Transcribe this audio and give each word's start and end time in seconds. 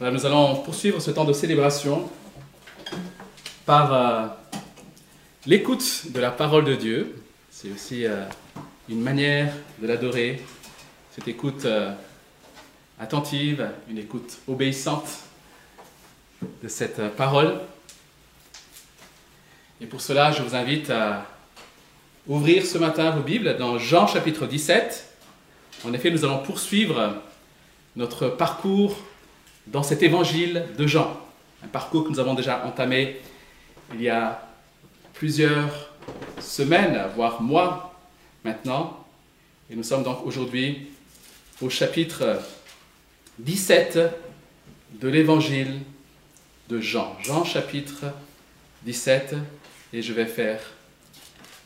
Nous 0.00 0.26
allons 0.26 0.56
poursuivre 0.56 0.98
ce 1.00 1.12
temps 1.12 1.24
de 1.24 1.32
célébration 1.32 2.10
par 3.64 3.94
euh, 3.94 4.26
l'écoute 5.46 6.06
de 6.10 6.18
la 6.18 6.32
parole 6.32 6.64
de 6.64 6.74
Dieu. 6.74 7.22
C'est 7.48 7.70
aussi 7.70 8.04
euh, 8.04 8.24
une 8.88 9.00
manière 9.00 9.54
de 9.80 9.86
l'adorer, 9.86 10.42
cette 11.14 11.28
écoute 11.28 11.64
euh, 11.64 11.92
attentive, 12.98 13.70
une 13.88 13.98
écoute 13.98 14.38
obéissante 14.48 15.06
de 16.60 16.66
cette 16.66 17.14
parole. 17.14 17.60
Et 19.80 19.86
pour 19.86 20.00
cela, 20.00 20.32
je 20.32 20.42
vous 20.42 20.56
invite 20.56 20.90
à 20.90 21.24
ouvrir 22.26 22.66
ce 22.66 22.78
matin 22.78 23.12
vos 23.12 23.22
Bibles 23.22 23.56
dans 23.58 23.78
Jean 23.78 24.08
chapitre 24.08 24.46
17. 24.46 25.06
En 25.84 25.92
effet, 25.92 26.10
nous 26.10 26.24
allons 26.24 26.42
poursuivre 26.42 27.14
notre 27.94 28.26
parcours 28.28 28.98
dans 29.66 29.82
cet 29.82 30.02
évangile 30.02 30.66
de 30.76 30.86
Jean. 30.86 31.20
Un 31.62 31.68
parcours 31.68 32.04
que 32.04 32.10
nous 32.10 32.20
avons 32.20 32.34
déjà 32.34 32.64
entamé 32.66 33.20
il 33.94 34.02
y 34.02 34.08
a 34.08 34.46
plusieurs 35.14 35.90
semaines, 36.40 37.00
voire 37.16 37.40
mois 37.40 37.98
maintenant. 38.44 39.04
Et 39.70 39.76
nous 39.76 39.82
sommes 39.82 40.02
donc 40.02 40.26
aujourd'hui 40.26 40.88
au 41.60 41.70
chapitre 41.70 42.40
17 43.38 43.98
de 45.00 45.08
l'évangile 45.08 45.80
de 46.68 46.80
Jean. 46.80 47.16
Jean 47.22 47.44
chapitre 47.44 48.04
17 48.82 49.36
et 49.92 50.02
je 50.02 50.12
vais 50.12 50.26
faire 50.26 50.60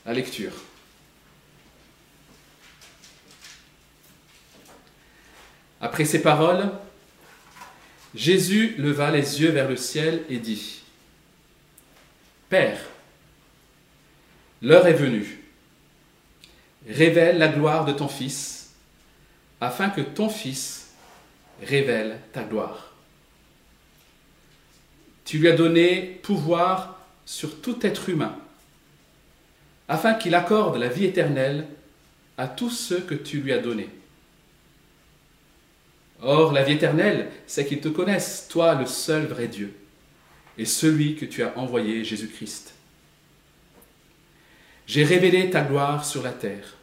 la 0.07 0.13
lecture. 0.13 0.53
Après 5.81 6.05
ces 6.05 6.23
paroles, 6.23 6.71
Jésus 8.15 8.75
leva 8.79 9.11
les 9.11 9.41
yeux 9.41 9.51
vers 9.51 9.69
le 9.69 9.77
ciel 9.77 10.25
et 10.31 10.39
dit, 10.39 10.81
Père, 12.49 12.81
l'heure 14.63 14.87
est 14.87 14.95
venue, 14.95 15.43
révèle 16.89 17.39
la 17.39 17.49
gloire 17.49 17.85
de 17.85 17.93
ton 17.93 18.09
Fils, 18.09 18.71
afin 19.61 19.91
que 19.91 20.01
ton 20.01 20.31
Fils 20.31 20.95
révèle 21.63 22.19
ta 22.33 22.45
gloire. 22.45 22.93
Tu 25.25 25.39
lui 25.39 25.49
as 25.49 25.57
donné 25.57 26.21
pouvoir 26.23 26.99
sur 27.27 27.61
tout 27.61 27.85
être 27.87 28.09
humain, 28.09 28.35
afin 29.87 30.15
qu'il 30.15 30.35
accorde 30.35 30.77
la 30.77 30.89
vie 30.89 31.05
éternelle 31.05 31.67
à 32.39 32.49
tous 32.49 32.71
ceux 32.71 33.01
que 33.01 33.15
tu 33.15 33.41
lui 33.41 33.53
as 33.53 33.59
donnés. 33.59 33.91
Or, 36.23 36.53
la 36.53 36.65
vie 36.65 36.75
éternelle, 36.75 37.31
c'est 37.47 37.67
qu'ils 37.67 37.81
te 37.81 37.89
connaissent, 37.89 38.49
toi 38.49 38.75
le 38.75 38.87
seul 38.87 39.27
vrai 39.27 39.47
Dieu, 39.47 39.73
et 40.57 40.65
celui 40.65 41.15
que 41.15 41.25
tu 41.25 41.43
as 41.43 41.57
envoyé, 41.57 42.05
Jésus-Christ. 42.05 42.75
J'ai 44.87 45.05
révélé 45.05 45.51
ta 45.51 45.63
gloire 45.63 46.05
sur 46.05 46.23
la 46.23 46.33
terre. 46.33 46.75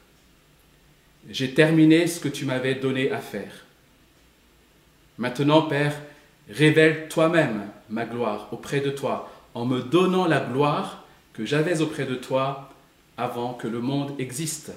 J'ai 1.30 1.54
terminé 1.54 2.08
ce 2.08 2.20
que 2.20 2.30
tu 2.30 2.46
m'avais 2.46 2.76
donné 2.76 3.12
à 3.12 3.20
faire. 3.20 3.66
Maintenant, 5.18 5.64
Père, 5.64 6.00
révèle 6.50 7.08
toi-même 7.10 7.68
ma 7.90 8.06
gloire 8.06 8.50
auprès 8.52 8.80
de 8.80 8.92
toi, 8.92 9.32
en 9.54 9.66
me 9.66 9.82
donnant 9.82 10.28
la 10.28 10.40
gloire 10.40 11.06
que 11.34 11.46
j'avais 11.46 11.82
auprès 11.82 12.06
de 12.06 12.16
toi 12.16 12.70
avant 13.18 13.54
que 13.54 13.68
le 13.68 13.80
monde 13.80 14.14
existe. 14.20 14.72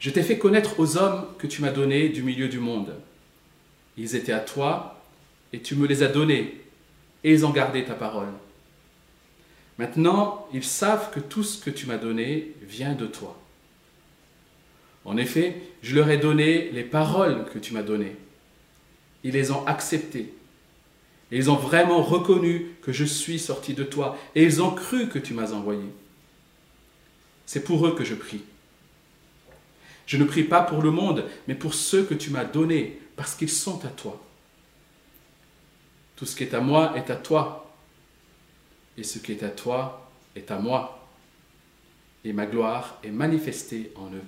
Je 0.00 0.08
t'ai 0.10 0.22
fait 0.22 0.38
connaître 0.38 0.80
aux 0.80 0.96
hommes 0.96 1.26
que 1.38 1.46
tu 1.46 1.60
m'as 1.60 1.70
donnés 1.70 2.08
du 2.08 2.22
milieu 2.22 2.48
du 2.48 2.58
monde. 2.58 2.94
Ils 3.98 4.16
étaient 4.16 4.32
à 4.32 4.40
toi, 4.40 5.02
et 5.52 5.60
tu 5.60 5.76
me 5.76 5.86
les 5.86 6.02
as 6.02 6.08
donnés, 6.08 6.62
et 7.22 7.32
ils 7.32 7.44
ont 7.44 7.50
gardé 7.50 7.84
ta 7.84 7.94
parole. 7.94 8.32
Maintenant, 9.78 10.48
ils 10.54 10.64
savent 10.64 11.10
que 11.10 11.20
tout 11.20 11.42
ce 11.42 11.62
que 11.62 11.70
tu 11.70 11.86
m'as 11.86 11.98
donné 11.98 12.52
vient 12.62 12.94
de 12.94 13.06
toi. 13.06 13.38
En 15.04 15.16
effet, 15.18 15.60
je 15.82 15.94
leur 15.94 16.10
ai 16.10 16.18
donné 16.18 16.70
les 16.70 16.84
paroles 16.84 17.44
que 17.52 17.58
tu 17.58 17.74
m'as 17.74 17.82
données. 17.82 18.16
Ils 19.22 19.32
les 19.32 19.50
ont 19.50 19.66
acceptées. 19.66 20.32
Et 21.32 21.36
ils 21.36 21.50
ont 21.50 21.56
vraiment 21.56 22.02
reconnu 22.02 22.72
que 22.82 22.92
je 22.92 23.04
suis 23.04 23.38
sorti 23.38 23.74
de 23.74 23.84
toi. 23.84 24.18
Et 24.34 24.42
ils 24.42 24.62
ont 24.62 24.70
cru 24.70 25.08
que 25.08 25.18
tu 25.18 25.34
m'as 25.34 25.52
envoyé. 25.52 25.84
C'est 27.46 27.64
pour 27.64 27.86
eux 27.86 27.94
que 27.94 28.04
je 28.04 28.14
prie. 28.14 28.42
Je 30.10 30.16
ne 30.16 30.24
prie 30.24 30.42
pas 30.42 30.62
pour 30.62 30.82
le 30.82 30.90
monde, 30.90 31.24
mais 31.46 31.54
pour 31.54 31.72
ceux 31.72 32.02
que 32.02 32.14
tu 32.14 32.30
m'as 32.30 32.42
donnés, 32.42 33.00
parce 33.14 33.36
qu'ils 33.36 33.48
sont 33.48 33.84
à 33.84 33.88
toi. 33.90 34.20
Tout 36.16 36.26
ce 36.26 36.34
qui 36.34 36.42
est 36.42 36.52
à 36.52 36.58
moi 36.58 36.94
est 36.96 37.10
à 37.10 37.14
toi, 37.14 37.72
et 38.98 39.04
ce 39.04 39.20
qui 39.20 39.30
est 39.30 39.44
à 39.44 39.50
toi 39.50 40.10
est 40.34 40.50
à 40.50 40.58
moi, 40.58 41.06
et 42.24 42.32
ma 42.32 42.46
gloire 42.46 42.98
est 43.04 43.12
manifestée 43.12 43.92
en 43.94 44.06
eux. 44.06 44.24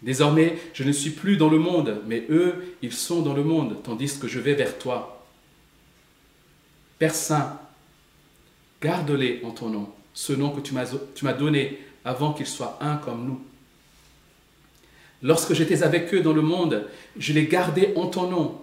Désormais, 0.00 0.56
je 0.72 0.82
ne 0.82 0.92
suis 0.92 1.10
plus 1.10 1.36
dans 1.36 1.50
le 1.50 1.58
monde, 1.58 2.00
mais 2.06 2.24
eux, 2.30 2.76
ils 2.80 2.90
sont 2.90 3.20
dans 3.20 3.34
le 3.34 3.44
monde, 3.44 3.82
tandis 3.82 4.18
que 4.18 4.28
je 4.28 4.40
vais 4.40 4.54
vers 4.54 4.78
toi. 4.78 5.26
Père 6.98 7.14
Saint, 7.14 7.60
garde-les 8.80 9.42
en 9.44 9.50
ton 9.50 9.68
nom, 9.68 9.92
ce 10.14 10.32
nom 10.32 10.52
que 10.52 10.62
tu 10.62 10.72
m'as 10.72 11.32
donné 11.34 11.84
avant 12.02 12.32
qu'ils 12.32 12.46
soient 12.46 12.78
un 12.80 12.96
comme 12.96 13.26
nous. 13.26 13.44
Lorsque 15.24 15.54
j'étais 15.54 15.82
avec 15.82 16.12
eux 16.12 16.20
dans 16.20 16.34
le 16.34 16.42
monde, 16.42 16.86
je 17.18 17.32
les 17.32 17.46
gardais 17.46 17.94
en 17.96 18.08
ton 18.08 18.28
nom. 18.28 18.60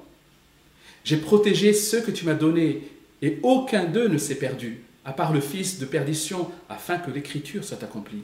J'ai 1.03 1.17
protégé 1.17 1.73
ceux 1.73 2.01
que 2.01 2.11
tu 2.11 2.23
m'as 2.23 2.35
donnés, 2.35 2.83
et 3.23 3.39
aucun 3.41 3.85
d'eux 3.85 4.07
ne 4.07 4.19
s'est 4.19 4.35
perdu, 4.35 4.83
à 5.03 5.11
part 5.11 5.33
le 5.33 5.41
fils 5.41 5.79
de 5.79 5.85
perdition, 5.85 6.51
afin 6.69 6.99
que 6.99 7.09
l'écriture 7.09 7.63
soit 7.63 7.81
accomplie. 7.81 8.21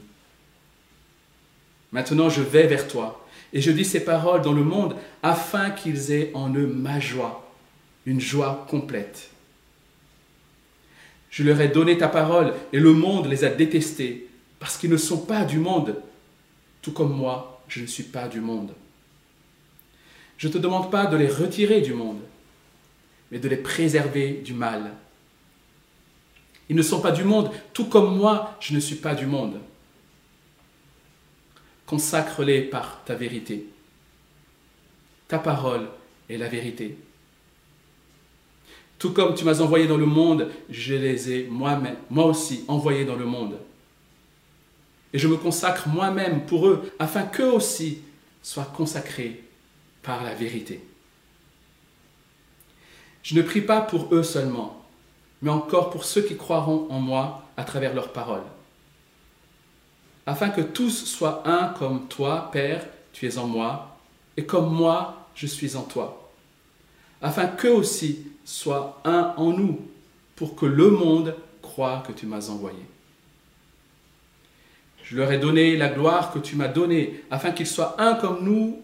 Maintenant 1.90 2.28
je 2.28 2.40
vais 2.40 2.68
vers 2.68 2.86
toi, 2.86 3.26
et 3.52 3.60
je 3.60 3.72
dis 3.72 3.84
ces 3.84 4.04
paroles 4.04 4.42
dans 4.42 4.52
le 4.52 4.62
monde, 4.62 4.94
afin 5.24 5.70
qu'ils 5.70 6.12
aient 6.12 6.30
en 6.32 6.54
eux 6.54 6.68
ma 6.68 7.00
joie, 7.00 7.52
une 8.06 8.20
joie 8.20 8.66
complète. 8.70 9.30
Je 11.30 11.42
leur 11.42 11.60
ai 11.60 11.68
donné 11.68 11.98
ta 11.98 12.06
parole, 12.06 12.54
et 12.72 12.78
le 12.78 12.92
monde 12.92 13.26
les 13.26 13.42
a 13.42 13.48
détestés, 13.48 14.28
parce 14.60 14.76
qu'ils 14.76 14.90
ne 14.90 14.96
sont 14.96 15.26
pas 15.26 15.44
du 15.44 15.58
monde, 15.58 15.96
tout 16.82 16.92
comme 16.92 17.12
moi 17.12 17.57
je 17.68 17.80
ne 17.82 17.86
suis 17.86 18.04
pas 18.04 18.28
du 18.28 18.40
monde. 18.40 18.72
Je 20.36 20.48
ne 20.48 20.52
te 20.52 20.58
demande 20.58 20.90
pas 20.90 21.06
de 21.06 21.16
les 21.16 21.28
retirer 21.28 21.80
du 21.80 21.92
monde, 21.92 22.20
mais 23.30 23.38
de 23.38 23.48
les 23.48 23.56
préserver 23.56 24.32
du 24.32 24.54
mal. 24.54 24.92
Ils 26.68 26.76
ne 26.76 26.82
sont 26.82 27.00
pas 27.00 27.12
du 27.12 27.24
monde, 27.24 27.50
tout 27.72 27.86
comme 27.86 28.16
moi, 28.16 28.56
je 28.60 28.74
ne 28.74 28.80
suis 28.80 28.96
pas 28.96 29.14
du 29.14 29.26
monde. 29.26 29.60
Consacre-les 31.86 32.62
par 32.62 33.02
ta 33.04 33.14
vérité. 33.14 33.66
Ta 35.26 35.38
parole 35.38 35.88
est 36.28 36.36
la 36.36 36.48
vérité. 36.48 36.98
Tout 38.98 39.12
comme 39.12 39.34
tu 39.34 39.44
m'as 39.44 39.60
envoyé 39.60 39.86
dans 39.86 39.96
le 39.96 40.06
monde, 40.06 40.50
je 40.68 40.94
les 40.94 41.32
ai 41.32 41.46
moi-même, 41.48 41.96
moi 42.10 42.26
aussi, 42.26 42.64
envoyés 42.68 43.04
dans 43.04 43.16
le 43.16 43.24
monde. 43.24 43.58
Et 45.12 45.18
je 45.18 45.28
me 45.28 45.36
consacre 45.36 45.88
moi-même 45.88 46.44
pour 46.46 46.68
eux, 46.68 46.92
afin 46.98 47.22
qu'eux 47.22 47.50
aussi 47.50 48.02
soient 48.42 48.72
consacrés 48.76 49.42
par 50.02 50.22
la 50.22 50.34
vérité. 50.34 50.82
Je 53.22 53.34
ne 53.34 53.42
prie 53.42 53.60
pas 53.60 53.80
pour 53.80 54.14
eux 54.14 54.22
seulement, 54.22 54.84
mais 55.42 55.50
encore 55.50 55.90
pour 55.90 56.04
ceux 56.04 56.22
qui 56.22 56.36
croiront 56.36 56.86
en 56.90 57.00
moi 57.00 57.42
à 57.56 57.64
travers 57.64 57.94
leurs 57.94 58.12
paroles. 58.12 58.44
Afin 60.26 60.50
que 60.50 60.60
tous 60.60 61.04
soient 61.04 61.42
un 61.48 61.68
comme 61.68 62.06
toi, 62.08 62.50
Père, 62.52 62.86
tu 63.12 63.26
es 63.26 63.38
en 63.38 63.46
moi, 63.46 63.98
et 64.36 64.44
comme 64.44 64.72
moi, 64.72 65.28
je 65.34 65.46
suis 65.46 65.74
en 65.76 65.82
toi. 65.82 66.30
Afin 67.20 67.46
qu'eux 67.46 67.72
aussi 67.72 68.26
soient 68.44 69.00
un 69.04 69.34
en 69.36 69.52
nous, 69.52 69.80
pour 70.36 70.54
que 70.54 70.66
le 70.66 70.90
monde 70.90 71.34
croie 71.62 72.02
que 72.06 72.12
tu 72.12 72.26
m'as 72.26 72.48
envoyé. 72.50 72.78
Je 75.10 75.16
leur 75.16 75.32
ai 75.32 75.38
donné 75.38 75.76
la 75.76 75.88
gloire 75.88 76.32
que 76.32 76.38
tu 76.38 76.54
m'as 76.54 76.68
donnée, 76.68 77.22
afin 77.30 77.52
qu'ils 77.52 77.66
soient 77.66 77.96
un 77.98 78.14
comme 78.14 78.44
nous, 78.44 78.82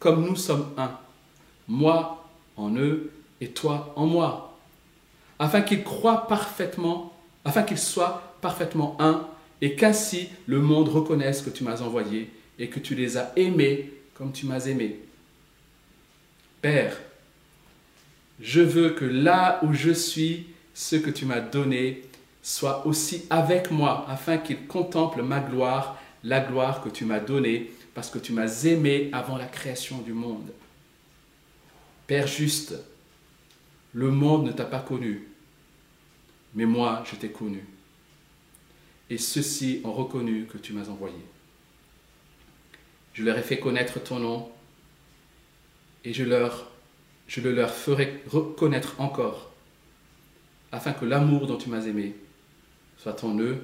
comme 0.00 0.26
nous 0.26 0.34
sommes 0.34 0.72
un. 0.76 0.90
Moi 1.68 2.26
en 2.56 2.74
eux 2.76 3.10
et 3.40 3.48
toi 3.48 3.92
en 3.96 4.06
moi. 4.06 4.58
Afin 5.38 5.62
qu'ils 5.62 5.84
croient 5.84 6.26
parfaitement, 6.26 7.12
afin 7.44 7.62
qu'ils 7.62 7.78
soient 7.78 8.34
parfaitement 8.40 8.96
un, 8.98 9.26
et 9.60 9.76
qu'ainsi 9.76 10.28
le 10.46 10.58
monde 10.58 10.88
reconnaisse 10.88 11.42
que 11.42 11.50
tu 11.50 11.62
m'as 11.62 11.80
envoyé 11.80 12.30
et 12.58 12.68
que 12.68 12.80
tu 12.80 12.94
les 12.96 13.16
as 13.16 13.32
aimés 13.36 13.92
comme 14.14 14.32
tu 14.32 14.46
m'as 14.46 14.66
aimé. 14.66 14.98
Père, 16.60 16.96
je 18.40 18.60
veux 18.60 18.90
que 18.90 19.04
là 19.04 19.60
où 19.62 19.72
je 19.72 19.92
suis, 19.92 20.46
ce 20.74 20.96
que 20.96 21.10
tu 21.10 21.24
m'as 21.24 21.40
donné 21.40 22.02
soit 22.44 22.86
aussi 22.86 23.24
avec 23.30 23.70
moi, 23.70 24.04
afin 24.06 24.36
qu'il 24.36 24.66
contemple 24.66 25.22
ma 25.22 25.40
gloire, 25.40 25.98
la 26.22 26.40
gloire 26.40 26.82
que 26.82 26.90
tu 26.90 27.06
m'as 27.06 27.18
donnée, 27.18 27.72
parce 27.94 28.10
que 28.10 28.18
tu 28.18 28.34
m'as 28.34 28.64
aimé 28.64 29.08
avant 29.14 29.38
la 29.38 29.46
création 29.46 30.02
du 30.02 30.12
monde. 30.12 30.52
Père 32.06 32.26
juste, 32.26 32.74
le 33.94 34.10
monde 34.10 34.44
ne 34.44 34.52
t'a 34.52 34.66
pas 34.66 34.80
connu, 34.80 35.26
mais 36.54 36.66
moi 36.66 37.02
je 37.10 37.16
t'ai 37.16 37.30
connu. 37.30 37.64
Et 39.08 39.16
ceux-ci 39.16 39.80
ont 39.82 39.92
reconnu 39.92 40.44
que 40.44 40.58
tu 40.58 40.74
m'as 40.74 40.90
envoyé. 40.90 41.16
Je 43.14 43.22
leur 43.22 43.38
ai 43.38 43.42
fait 43.42 43.58
connaître 43.58 44.02
ton 44.02 44.18
nom 44.18 44.52
et 46.04 46.12
je, 46.12 46.24
je 47.26 47.40
le 47.40 47.52
leur 47.52 47.70
ferai 47.70 48.22
reconnaître 48.26 49.00
encore, 49.00 49.50
afin 50.72 50.92
que 50.92 51.06
l'amour 51.06 51.46
dont 51.46 51.56
tu 51.56 51.70
m'as 51.70 51.86
aimé 51.86 52.14
soit 53.04 53.22
en 53.22 53.38
eux 53.38 53.58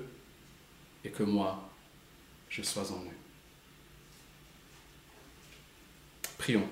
et 1.03 1.09
que 1.09 1.23
moi, 1.23 1.67
je 2.51 2.61
sois 2.61 2.93
en 2.93 2.99
eux. 2.99 3.19
Prions. 6.37 6.69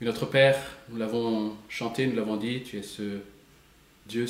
notre 0.00 0.26
Père, 0.26 0.58
nous 0.88 0.96
l'avons 0.96 1.56
chanté, 1.68 2.08
nous 2.08 2.16
l'avons 2.16 2.36
dit, 2.36 2.64
tu 2.64 2.78
es 2.78 2.82
ce 2.82 3.20
Dieu 4.06 4.26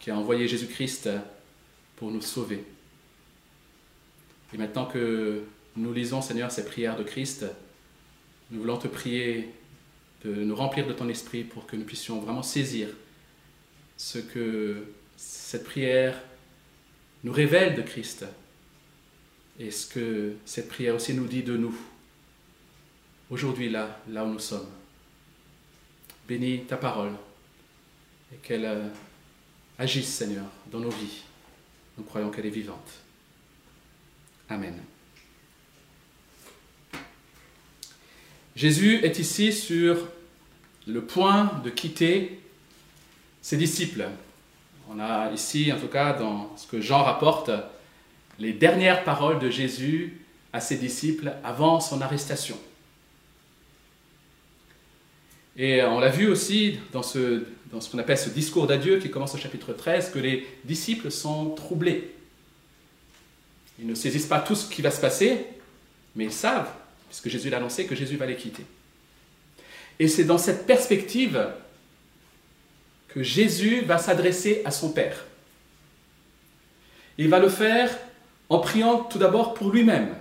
qui 0.00 0.10
a 0.10 0.16
envoyé 0.16 0.46
Jésus-Christ 0.46 1.08
pour 1.96 2.10
nous 2.10 2.20
sauver. 2.20 2.62
Et 4.52 4.58
maintenant 4.58 4.84
que 4.84 5.44
nous 5.76 5.94
lisons, 5.94 6.20
Seigneur, 6.20 6.50
ces 6.50 6.66
prières 6.66 6.96
de 6.96 7.04
Christ, 7.04 7.46
nous 8.50 8.60
voulons 8.60 8.76
te 8.76 8.88
prier 8.88 9.48
de 10.26 10.34
nous 10.34 10.54
remplir 10.54 10.86
de 10.86 10.92
ton 10.92 11.08
esprit 11.08 11.42
pour 11.42 11.66
que 11.66 11.74
nous 11.74 11.84
puissions 11.84 12.20
vraiment 12.20 12.42
saisir 12.42 12.88
ce 13.98 14.18
que 14.18 14.84
cette 15.16 15.64
prière 15.64 16.18
nous 17.24 17.32
révèle 17.32 17.74
de 17.74 17.82
Christ 17.82 18.24
et 19.58 19.72
ce 19.72 19.86
que 19.86 20.36
cette 20.46 20.68
prière 20.68 20.94
aussi 20.94 21.12
nous 21.12 21.26
dit 21.26 21.42
de 21.42 21.56
nous, 21.56 21.76
aujourd'hui 23.28 23.68
là, 23.68 24.00
où 24.08 24.28
nous 24.28 24.38
sommes. 24.38 24.68
Bénis 26.28 26.64
ta 26.64 26.76
parole 26.76 27.12
et 28.32 28.36
qu'elle 28.36 28.64
euh, 28.64 28.88
agisse, 29.78 30.08
Seigneur, 30.08 30.44
dans 30.70 30.78
nos 30.78 30.90
vies. 30.90 31.22
Nous 31.96 32.04
croyons 32.04 32.30
qu'elle 32.30 32.46
est 32.46 32.50
vivante. 32.50 32.92
Amen. 34.48 34.78
Jésus 38.54 38.96
est 39.04 39.18
ici 39.18 39.52
sur 39.52 40.06
le 40.86 41.04
point 41.04 41.60
de 41.64 41.70
quitter 41.70 42.40
ses 43.48 43.56
disciples. 43.56 44.06
On 44.90 45.00
a 45.00 45.32
ici, 45.32 45.72
en 45.72 45.80
tout 45.80 45.86
cas, 45.86 46.12
dans 46.12 46.54
ce 46.58 46.66
que 46.66 46.82
Jean 46.82 47.02
rapporte, 47.02 47.50
les 48.38 48.52
dernières 48.52 49.04
paroles 49.04 49.38
de 49.38 49.48
Jésus 49.48 50.20
à 50.52 50.60
ses 50.60 50.76
disciples 50.76 51.32
avant 51.42 51.80
son 51.80 52.02
arrestation. 52.02 52.58
Et 55.56 55.82
on 55.82 55.98
l'a 55.98 56.10
vu 56.10 56.28
aussi 56.28 56.78
dans 56.92 57.02
ce, 57.02 57.42
qu'on 57.90 57.98
appelle 57.98 58.18
ce 58.18 58.28
discours 58.28 58.66
d'adieu 58.66 58.98
qui 58.98 59.10
commence 59.10 59.34
au 59.34 59.38
chapitre 59.38 59.72
13, 59.72 60.10
que 60.10 60.18
les 60.18 60.46
disciples 60.64 61.10
sont 61.10 61.48
troublés. 61.54 62.14
Ils 63.78 63.86
ne 63.86 63.94
saisissent 63.94 64.26
pas 64.26 64.40
tout 64.40 64.56
ce 64.56 64.68
qui 64.68 64.82
va 64.82 64.90
se 64.90 65.00
passer, 65.00 65.46
mais 66.14 66.24
ils 66.24 66.32
savent 66.32 66.70
puisque 67.08 67.30
Jésus 67.30 67.48
l'a 67.48 67.56
annoncé, 67.56 67.86
que 67.86 67.94
Jésus 67.94 68.18
va 68.18 68.26
les 68.26 68.36
quitter. 68.36 68.66
Et 69.98 70.06
c'est 70.06 70.24
dans 70.24 70.36
cette 70.36 70.66
perspective 70.66 71.48
Jésus 73.22 73.82
va 73.82 73.98
s'adresser 73.98 74.62
à 74.64 74.70
son 74.70 74.90
Père. 74.90 75.24
Il 77.16 77.28
va 77.28 77.38
le 77.38 77.48
faire 77.48 77.90
en 78.48 78.58
priant 78.58 78.98
tout 78.98 79.18
d'abord 79.18 79.54
pour 79.54 79.70
lui-même, 79.70 80.14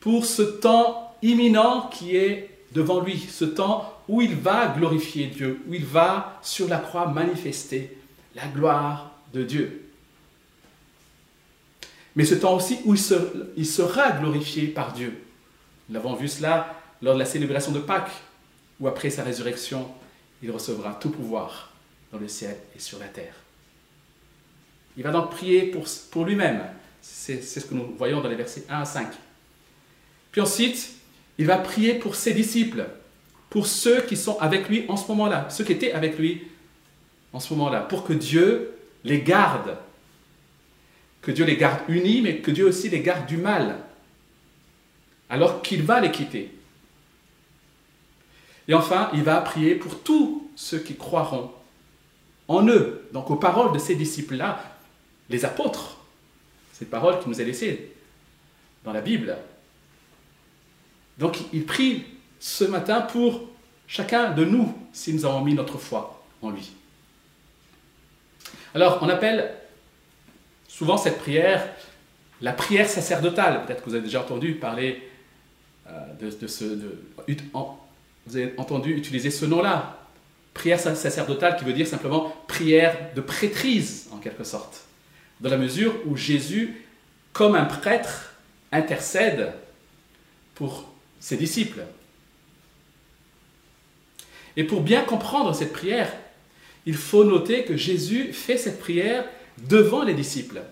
pour 0.00 0.26
ce 0.26 0.42
temps 0.42 1.16
imminent 1.22 1.88
qui 1.88 2.16
est 2.16 2.50
devant 2.72 3.00
lui, 3.00 3.18
ce 3.18 3.44
temps 3.44 3.92
où 4.08 4.22
il 4.22 4.34
va 4.34 4.68
glorifier 4.76 5.26
Dieu, 5.26 5.60
où 5.68 5.74
il 5.74 5.84
va 5.84 6.38
sur 6.42 6.68
la 6.68 6.78
croix 6.78 7.08
manifester 7.08 7.96
la 8.34 8.46
gloire 8.46 9.12
de 9.32 9.42
Dieu 9.42 9.86
mais 12.16 12.24
ce 12.24 12.34
temps 12.34 12.56
aussi 12.56 12.78
où 12.86 12.94
il 12.94 13.66
sera 13.66 14.10
glorifié 14.12 14.66
par 14.66 14.92
Dieu. 14.92 15.22
Nous 15.88 15.96
avons 15.96 16.14
vu 16.14 16.28
cela 16.28 16.74
lors 17.02 17.14
de 17.14 17.18
la 17.18 17.26
célébration 17.26 17.72
de 17.72 17.78
Pâques, 17.78 18.10
où 18.80 18.88
après 18.88 19.10
sa 19.10 19.22
résurrection, 19.22 19.86
il 20.42 20.50
recevra 20.50 20.94
tout 20.94 21.10
pouvoir 21.10 21.72
dans 22.12 22.18
le 22.18 22.28
ciel 22.28 22.56
et 22.74 22.80
sur 22.80 22.98
la 22.98 23.06
terre. 23.06 23.34
Il 24.96 25.02
va 25.02 25.10
donc 25.10 25.30
prier 25.30 25.64
pour, 25.64 25.86
pour 26.10 26.24
lui-même. 26.24 26.62
C'est 27.02 27.42
ce 27.42 27.60
que 27.60 27.74
nous 27.74 27.94
voyons 27.96 28.20
dans 28.20 28.28
les 28.28 28.36
versets 28.36 28.64
1 28.68 28.80
à 28.80 28.84
5. 28.84 29.08
Puis 30.32 30.40
ensuite, 30.40 30.94
il 31.38 31.46
va 31.46 31.58
prier 31.58 31.94
pour 31.94 32.14
ses 32.14 32.32
disciples, 32.32 32.86
pour 33.50 33.66
ceux 33.66 34.02
qui 34.02 34.16
sont 34.16 34.38
avec 34.38 34.68
lui 34.68 34.86
en 34.88 34.96
ce 34.96 35.06
moment-là, 35.08 35.48
ceux 35.50 35.64
qui 35.64 35.72
étaient 35.72 35.92
avec 35.92 36.18
lui 36.18 36.48
en 37.32 37.40
ce 37.40 37.52
moment-là, 37.54 37.80
pour 37.80 38.04
que 38.04 38.12
Dieu 38.12 38.72
les 39.04 39.22
garde 39.22 39.76
que 41.26 41.32
Dieu 41.32 41.44
les 41.44 41.56
garde 41.56 41.80
unis, 41.88 42.20
mais 42.22 42.36
que 42.36 42.52
Dieu 42.52 42.64
aussi 42.64 42.88
les 42.88 43.00
garde 43.00 43.26
du 43.26 43.36
mal, 43.36 43.78
alors 45.28 45.60
qu'il 45.60 45.82
va 45.82 46.00
les 46.00 46.12
quitter. 46.12 46.52
Et 48.68 48.74
enfin, 48.74 49.10
il 49.14 49.22
va 49.22 49.40
prier 49.40 49.74
pour 49.74 50.00
tous 50.00 50.50
ceux 50.56 50.78
qui 50.78 50.96
croiront 50.96 51.52
en 52.48 52.66
eux, 52.68 53.08
donc 53.12 53.30
aux 53.30 53.36
paroles 53.36 53.72
de 53.72 53.78
ces 53.78 53.94
disciples-là, 53.94 54.76
les 55.28 55.44
apôtres, 55.44 55.98
cette 56.72 56.90
parole 56.90 57.18
qui 57.20 57.28
nous 57.28 57.40
est 57.40 57.44
laissée 57.44 57.92
dans 58.84 58.92
la 58.92 59.00
Bible. 59.00 59.36
Donc 61.18 61.38
il 61.52 61.64
prie 61.64 62.04
ce 62.38 62.64
matin 62.64 63.00
pour 63.00 63.48
chacun 63.86 64.30
de 64.30 64.44
nous, 64.44 64.76
si 64.92 65.12
nous 65.12 65.24
avons 65.24 65.40
mis 65.40 65.54
notre 65.54 65.78
foi 65.78 66.22
en 66.42 66.50
lui. 66.50 66.72
Alors 68.74 68.98
on 69.02 69.08
appelle 69.08 69.54
souvent 70.68 70.96
cette 70.98 71.18
prière, 71.18 71.66
la 72.40 72.52
prière 72.52 72.88
sacerdotale. 72.88 73.64
Peut-être 73.64 73.82
que 73.82 73.88
vous 73.88 73.94
avez 73.94 74.04
déjà 74.04 74.20
entendu 74.20 74.54
parler 74.54 75.08
euh, 75.88 76.12
de, 76.20 76.46
ce. 76.46 76.78
Vous 78.26 78.36
avez 78.36 78.54
entendu 78.56 78.94
utiliser 78.96 79.30
ce 79.30 79.44
nom-là. 79.44 80.00
Prière 80.52 80.80
sacerdotale 80.80 81.56
qui 81.56 81.64
veut 81.64 81.72
dire 81.72 81.86
simplement 81.86 82.34
prière 82.48 82.96
de 83.14 83.20
prêtrise, 83.20 84.08
en 84.10 84.16
quelque 84.16 84.44
sorte. 84.44 84.82
Dans 85.40 85.50
la 85.50 85.58
mesure 85.58 85.94
où 86.06 86.16
Jésus, 86.16 86.82
comme 87.32 87.54
un 87.54 87.66
prêtre, 87.66 88.32
intercède 88.72 89.52
pour 90.54 90.90
ses 91.20 91.36
disciples. 91.36 91.82
Et 94.56 94.64
pour 94.64 94.80
bien 94.80 95.02
comprendre 95.02 95.54
cette 95.54 95.72
prière, 95.72 96.10
il 96.86 96.94
faut 96.94 97.24
noter 97.24 97.64
que 97.64 97.76
Jésus 97.76 98.32
fait 98.32 98.56
cette 98.56 98.80
prière 98.80 99.24
devant 99.68 100.02
les 100.02 100.14
disciples. 100.14 100.62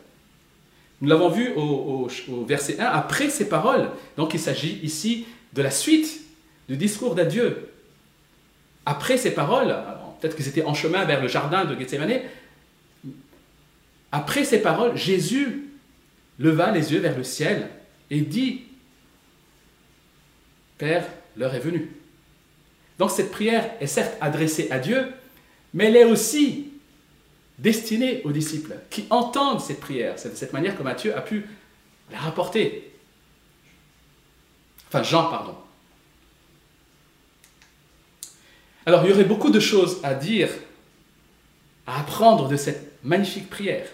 Nous 1.00 1.08
l'avons 1.08 1.28
vu 1.28 1.52
au, 1.54 2.08
verset 2.46 2.80
1, 2.80 2.84
après 2.84 3.28
ces 3.28 3.49
paroles. 3.49 3.90
Donc 4.16 4.32
il 4.32 4.40
s'agit 4.40 4.80
ici 4.82 5.26
de 5.52 5.61
la 5.61 5.70
suite 5.70 6.24
du 6.68 6.76
discours 6.76 7.14
d'adieu. 7.14 7.71
Après 8.87 9.16
ces 9.16 9.33
paroles, 9.33 9.76
peut-être 10.21 10.37
qu'ils 10.37 10.49
étaient 10.49 10.64
en 10.64 10.75
chemin 10.75 11.04
vers 11.04 11.21
le 11.21 11.28
jardin 11.28 11.64
de 11.64 11.78
Gethsemane, 11.78 12.21
après 14.12 14.44
ces 14.44 14.62
paroles, 14.62 14.97
Jésus 14.97 15.71
leva 16.38 16.71
les 16.71 16.92
yeux 16.92 17.00
vers 17.00 17.16
le 17.16 17.25
ciel 17.25 17.68
et 18.11 18.21
dit, 18.21 18.62
Père, 20.78 21.04
l'heure 21.37 21.54
est 21.54 21.61
venue. 21.61 21.90
Donc 22.99 23.11
cette 23.11 23.30
prière 23.30 23.71
est 23.80 23.87
certes 23.87 24.16
adressée 24.21 24.68
à 24.71 24.78
Dieu, 24.78 25.06
mais 25.73 25.87
elle 25.87 25.97
est 25.97 26.04
aussi 26.04 26.71
destinée 27.59 28.23
aux 28.25 28.33
disciples 28.33 28.76
qui 28.90 29.06
entendent 29.11 29.61
cette 29.61 29.80
prière. 29.80 30.14
C'est 30.16 30.30
de 30.30 30.37
cette 30.37 30.52
manière 30.52 30.76
que 30.76 30.83
Matthieu 30.83 31.16
a 31.16 31.21
pu 31.21 31.47
la 32.11 32.18
rapporter. 32.18 32.92
Enfin, 34.88 35.02
Jean, 35.02 35.25
pardon. 35.25 35.56
Alors, 38.86 39.04
il 39.04 39.10
y 39.10 39.12
aurait 39.12 39.24
beaucoup 39.24 39.50
de 39.50 39.60
choses 39.60 40.00
à 40.02 40.14
dire, 40.14 40.50
à 41.86 42.00
apprendre 42.00 42.48
de 42.48 42.56
cette 42.56 43.02
magnifique 43.02 43.48
prière. 43.48 43.88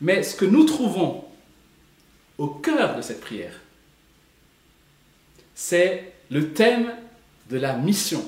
Mais 0.00 0.22
ce 0.22 0.34
que 0.34 0.44
nous 0.44 0.64
trouvons 0.64 1.24
au 2.38 2.48
cœur 2.48 2.96
de 2.96 3.02
cette 3.02 3.20
prière, 3.20 3.60
c'est 5.54 6.12
le 6.30 6.52
thème 6.52 6.92
de 7.48 7.58
la 7.58 7.76
mission, 7.76 8.24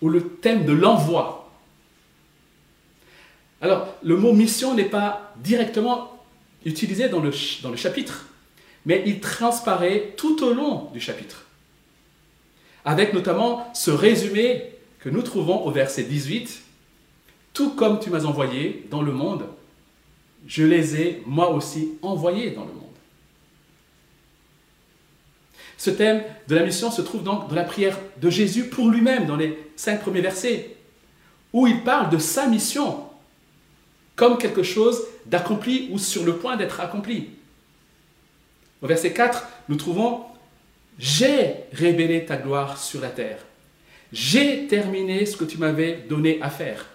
ou 0.00 0.08
le 0.08 0.28
thème 0.28 0.64
de 0.64 0.72
l'envoi. 0.72 1.50
Alors, 3.60 3.94
le 4.02 4.16
mot 4.16 4.32
mission 4.32 4.74
n'est 4.74 4.84
pas 4.84 5.34
directement 5.36 6.24
utilisé 6.64 7.08
dans 7.08 7.20
le, 7.20 7.32
chapitre, 7.76 8.26
mais 8.86 9.02
il 9.06 9.20
transparaît 9.20 10.14
tout 10.16 10.42
au 10.44 10.52
long 10.52 10.90
du 10.92 11.00
chapitre. 11.00 11.47
Avec 12.84 13.12
notamment 13.12 13.70
ce 13.74 13.90
résumé 13.90 14.72
que 15.00 15.08
nous 15.08 15.22
trouvons 15.22 15.64
au 15.64 15.70
verset 15.70 16.04
18, 16.04 16.62
Tout 17.52 17.70
comme 17.70 17.98
tu 17.98 18.10
m'as 18.10 18.24
envoyé 18.24 18.86
dans 18.90 19.02
le 19.02 19.12
monde, 19.12 19.46
je 20.46 20.62
les 20.62 21.00
ai 21.00 21.22
moi 21.26 21.50
aussi 21.50 21.98
envoyés 22.02 22.50
dans 22.50 22.64
le 22.64 22.72
monde. 22.72 22.84
Ce 25.76 25.90
thème 25.90 26.22
de 26.48 26.54
la 26.54 26.64
mission 26.64 26.90
se 26.90 27.02
trouve 27.02 27.22
donc 27.22 27.48
dans 27.48 27.54
la 27.54 27.64
prière 27.64 27.98
de 28.20 28.30
Jésus 28.30 28.68
pour 28.68 28.88
lui-même, 28.88 29.26
dans 29.26 29.36
les 29.36 29.58
cinq 29.76 30.00
premiers 30.00 30.20
versets, 30.20 30.76
où 31.52 31.66
il 31.66 31.82
parle 31.82 32.10
de 32.10 32.18
sa 32.18 32.46
mission 32.46 33.04
comme 34.16 34.38
quelque 34.38 34.64
chose 34.64 35.04
d'accompli 35.26 35.88
ou 35.92 35.98
sur 35.98 36.24
le 36.24 36.36
point 36.36 36.56
d'être 36.56 36.80
accompli. 36.80 37.30
Au 38.82 38.86
verset 38.86 39.12
4, 39.12 39.46
nous 39.68 39.76
trouvons 39.76 40.22
J'ai 40.98 41.54
révélé 41.72 42.24
ta 42.24 42.36
gloire 42.36 42.76
sur 42.76 43.00
la 43.00 43.10
terre. 43.10 43.38
J'ai 44.12 44.66
terminé 44.66 45.26
ce 45.26 45.36
que 45.36 45.44
tu 45.44 45.58
m'avais 45.58 46.04
donné 46.08 46.40
à 46.42 46.50
faire. 46.50 46.86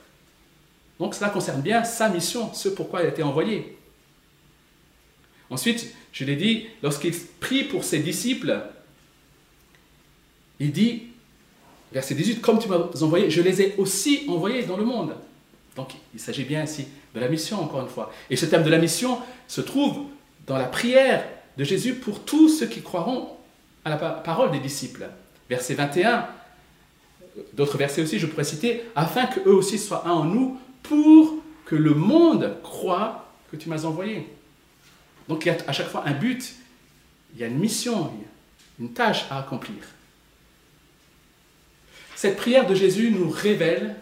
Donc 0.99 1.15
cela 1.15 1.29
concerne 1.29 1.61
bien 1.61 1.83
sa 1.83 2.09
mission, 2.09 2.53
ce 2.53 2.69
pourquoi 2.69 3.01
il 3.01 3.05
a 3.05 3.09
été 3.09 3.23
envoyé. 3.23 3.77
Ensuite, 5.49 5.93
je 6.11 6.25
l'ai 6.25 6.35
dit, 6.35 6.67
lorsqu'il 6.81 7.13
prie 7.39 7.63
pour 7.63 7.83
ses 7.83 7.99
disciples, 7.99 8.61
il 10.59 10.71
dit, 10.71 11.03
verset 11.91 12.15
18, 12.15 12.41
comme 12.41 12.59
tu 12.59 12.67
m'as 12.67 12.77
envoyé, 13.01 13.29
je 13.29 13.41
les 13.41 13.61
ai 13.61 13.75
aussi 13.77 14.25
envoyés 14.27 14.63
dans 14.63 14.77
le 14.77 14.85
monde. 14.85 15.15
Donc 15.75 15.91
il 16.13 16.19
s'agit 16.19 16.43
bien 16.43 16.63
ici 16.63 16.87
de 17.13 17.19
la 17.19 17.27
mission, 17.27 17.61
encore 17.61 17.81
une 17.81 17.89
fois. 17.89 18.11
Et 18.29 18.35
ce 18.35 18.45
thème 18.45 18.63
de 18.63 18.69
la 18.69 18.77
mission 18.77 19.19
se 19.47 19.61
trouve 19.61 20.05
dans 20.45 20.57
la 20.57 20.65
prière 20.65 21.27
de 21.57 21.63
Jésus 21.63 21.95
pour 21.95 22.23
tous 22.23 22.49
ceux 22.49 22.67
qui 22.67 22.81
croiront 22.81 23.29
à 23.85 23.89
la 23.89 23.97
parole 23.97 24.51
des 24.51 24.59
disciples. 24.59 25.07
Verset 25.49 25.75
21, 25.75 26.27
d'autres 27.53 27.77
versets 27.77 28.01
aussi, 28.01 28.19
je 28.19 28.27
pourrais 28.27 28.43
citer, 28.43 28.83
afin 28.95 29.25
qu'eux 29.25 29.51
aussi 29.51 29.77
soient 29.77 30.07
un 30.07 30.11
en 30.11 30.25
nous, 30.25 30.59
pour 30.83 31.35
que 31.65 31.75
le 31.75 31.93
monde 31.93 32.57
croit 32.61 33.29
que 33.51 33.55
tu 33.55 33.69
m'as 33.69 33.85
envoyé. 33.85 34.27
Donc 35.27 35.45
il 35.45 35.49
y 35.49 35.51
a 35.51 35.57
à 35.67 35.73
chaque 35.73 35.89
fois 35.89 36.03
un 36.05 36.13
but, 36.13 36.53
il 37.33 37.41
y 37.41 37.43
a 37.43 37.47
une 37.47 37.59
mission, 37.59 38.11
une 38.79 38.93
tâche 38.93 39.25
à 39.29 39.39
accomplir. 39.39 39.83
Cette 42.15 42.37
prière 42.37 42.67
de 42.67 42.75
Jésus 42.75 43.11
nous 43.11 43.29
révèle 43.29 43.95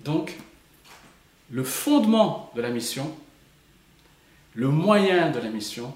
donc 0.00 0.36
le 1.50 1.64
fondement 1.64 2.50
de 2.54 2.62
la 2.62 2.70
mission, 2.70 3.14
le 4.54 4.68
moyen 4.68 5.30
de 5.30 5.38
la 5.38 5.50
mission 5.50 5.92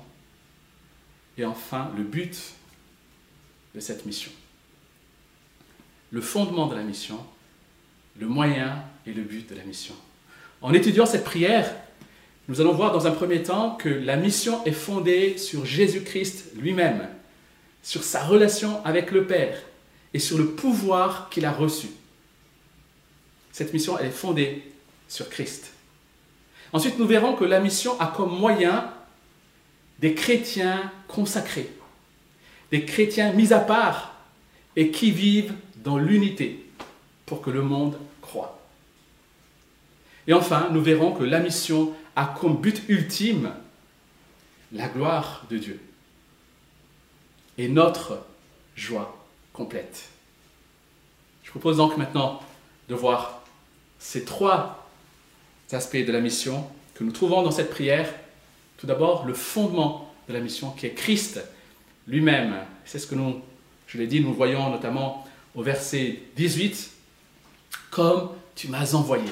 et 1.38 1.44
enfin 1.44 1.90
le 1.96 2.02
but 2.02 2.36
de 3.74 3.80
cette 3.80 4.06
mission. 4.06 4.30
Le 6.10 6.20
fondement 6.20 6.66
de 6.66 6.74
la 6.74 6.82
mission, 6.82 7.18
le 8.18 8.26
moyen 8.26 8.84
et 9.06 9.12
le 9.12 9.22
but 9.22 9.48
de 9.48 9.54
la 9.54 9.64
mission. 9.64 9.94
En 10.62 10.72
étudiant 10.72 11.06
cette 11.06 11.24
prière, 11.24 11.74
nous 12.48 12.60
allons 12.60 12.72
voir 12.72 12.92
dans 12.92 13.06
un 13.06 13.10
premier 13.10 13.42
temps 13.42 13.72
que 13.72 13.88
la 13.88 14.16
mission 14.16 14.64
est 14.64 14.72
fondée 14.72 15.38
sur 15.38 15.64
Jésus-Christ 15.64 16.52
lui-même, 16.56 17.08
sur 17.82 18.04
sa 18.04 18.24
relation 18.24 18.84
avec 18.84 19.10
le 19.10 19.26
Père 19.26 19.58
et 20.12 20.18
sur 20.18 20.38
le 20.38 20.50
pouvoir 20.50 21.28
qu'il 21.30 21.44
a 21.44 21.52
reçu. 21.52 21.88
Cette 23.52 23.72
mission 23.72 23.98
elle 23.98 24.06
est 24.06 24.10
fondée 24.10 24.62
sur 25.08 25.28
Christ. 25.28 25.72
Ensuite, 26.72 26.98
nous 26.98 27.06
verrons 27.06 27.34
que 27.34 27.44
la 27.44 27.60
mission 27.60 27.98
a 28.00 28.08
comme 28.08 28.36
moyen 28.36 28.92
des 30.00 30.14
chrétiens 30.14 30.90
consacrés, 31.06 31.70
des 32.74 32.84
chrétiens 32.84 33.32
mis 33.32 33.52
à 33.52 33.60
part 33.60 34.16
et 34.74 34.90
qui 34.90 35.12
vivent 35.12 35.54
dans 35.76 35.96
l'unité 35.96 36.66
pour 37.24 37.40
que 37.40 37.50
le 37.50 37.62
monde 37.62 37.96
croit. 38.20 38.58
Et 40.26 40.32
enfin, 40.32 40.70
nous 40.72 40.82
verrons 40.82 41.12
que 41.12 41.22
la 41.22 41.38
mission 41.38 41.94
a 42.16 42.26
comme 42.26 42.60
but 42.60 42.82
ultime 42.88 43.52
la 44.72 44.88
gloire 44.88 45.46
de 45.50 45.58
Dieu 45.58 45.80
et 47.58 47.68
notre 47.68 48.18
joie 48.74 49.24
complète. 49.52 50.08
Je 51.44 51.50
propose 51.50 51.76
donc 51.76 51.96
maintenant 51.96 52.42
de 52.88 52.96
voir 52.96 53.44
ces 54.00 54.24
trois 54.24 54.90
aspects 55.70 56.04
de 56.04 56.10
la 56.10 56.20
mission 56.20 56.66
que 56.94 57.04
nous 57.04 57.12
trouvons 57.12 57.44
dans 57.44 57.52
cette 57.52 57.70
prière. 57.70 58.12
Tout 58.78 58.88
d'abord, 58.88 59.26
le 59.26 59.34
fondement 59.34 60.12
de 60.26 60.32
la 60.32 60.40
mission 60.40 60.72
qui 60.72 60.86
est 60.86 60.94
Christ 60.94 61.40
lui-même. 62.06 62.54
C'est 62.84 62.98
ce 62.98 63.06
que 63.06 63.14
nous, 63.14 63.40
je 63.86 63.98
l'ai 63.98 64.06
dit, 64.06 64.20
nous 64.20 64.34
voyons 64.34 64.70
notamment 64.70 65.26
au 65.54 65.62
verset 65.62 66.20
18, 66.36 66.90
comme 67.90 68.30
tu 68.54 68.68
m'as 68.68 68.94
envoyé 68.94 69.30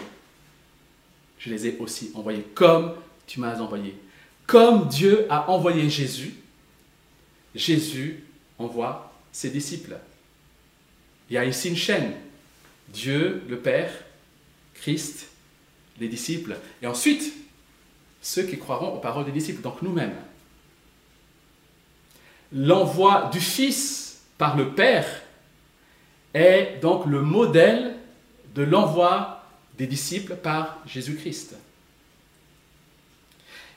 je 1.45 1.51
les 1.51 1.67
ai 1.67 1.77
aussi 1.79 2.13
envoyés 2.15 2.45
comme 2.55 2.95
tu 3.27 3.41
m'as 3.41 3.59
envoyé. 3.59 3.97
Comme 4.47 4.89
Dieu 4.89 5.27
a 5.29 5.51
envoyé 5.51 5.91
Jésus, 5.91 6.35
Jésus 7.55 8.23
envoie 8.59 9.13
ses 9.33 9.51
disciples. 9.51 9.97
Il 11.29 11.35
y 11.35 11.39
a 11.39 11.45
ici 11.45 11.69
une 11.69 11.77
chaîne. 11.77 12.13
Dieu, 12.89 13.43
le 13.49 13.59
Père, 13.59 13.93
Christ, 14.75 15.29
les 15.99 16.09
disciples, 16.09 16.57
et 16.81 16.87
ensuite 16.87 17.33
ceux 18.21 18.45
qui 18.45 18.59
croiront 18.59 18.95
aux 18.95 19.01
paroles 19.01 19.25
des 19.25 19.33
disciples, 19.33 19.63
donc 19.63 19.83
nous-mêmes. 19.83 20.15
L'envoi 22.55 23.31
du 23.33 23.41
Fils 23.41 24.23
par 24.39 24.57
le 24.57 24.71
Père 24.71 25.07
est 26.35 26.79
donc 26.81 27.07
le 27.07 27.23
modèle 27.23 27.97
de 28.55 28.63
l'envoi 28.63 29.45
des 29.79 29.87
disciples 29.87 30.37
par 30.37 30.79
Jésus-Christ. 30.87 31.57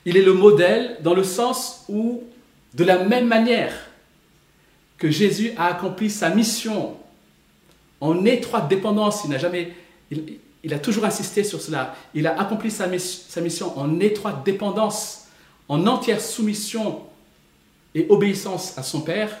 Il 0.04 0.16
est 0.16 0.22
le 0.22 0.34
modèle 0.34 0.98
dans 1.00 1.14
le 1.14 1.24
sens 1.24 1.84
où, 1.88 2.22
de 2.74 2.84
la 2.84 3.04
même 3.04 3.26
manière 3.26 3.74
que 4.98 5.10
Jésus 5.10 5.52
a 5.56 5.66
accompli 5.66 6.10
sa 6.10 6.30
mission 6.30 6.96
en 8.00 8.24
étroite 8.24 8.68
dépendance, 8.68 9.22
il 9.24 9.30
n'a 9.30 9.38
jamais, 9.38 9.72
il, 10.10 10.74
a 10.74 10.78
toujours 10.78 11.06
insisté 11.06 11.44
sur 11.44 11.60
cela, 11.60 11.94
il 12.14 12.26
a 12.26 12.38
accompli 12.38 12.70
sa, 12.70 12.86
sa 12.98 13.40
mission 13.40 13.78
en 13.78 14.00
étroite 14.00 14.44
dépendance, 14.44 15.28
en 15.68 15.86
entière 15.86 16.20
soumission 16.20 17.02
et 17.96 18.06
obéissance 18.10 18.76
à 18.76 18.82
son 18.82 19.00
Père, 19.00 19.40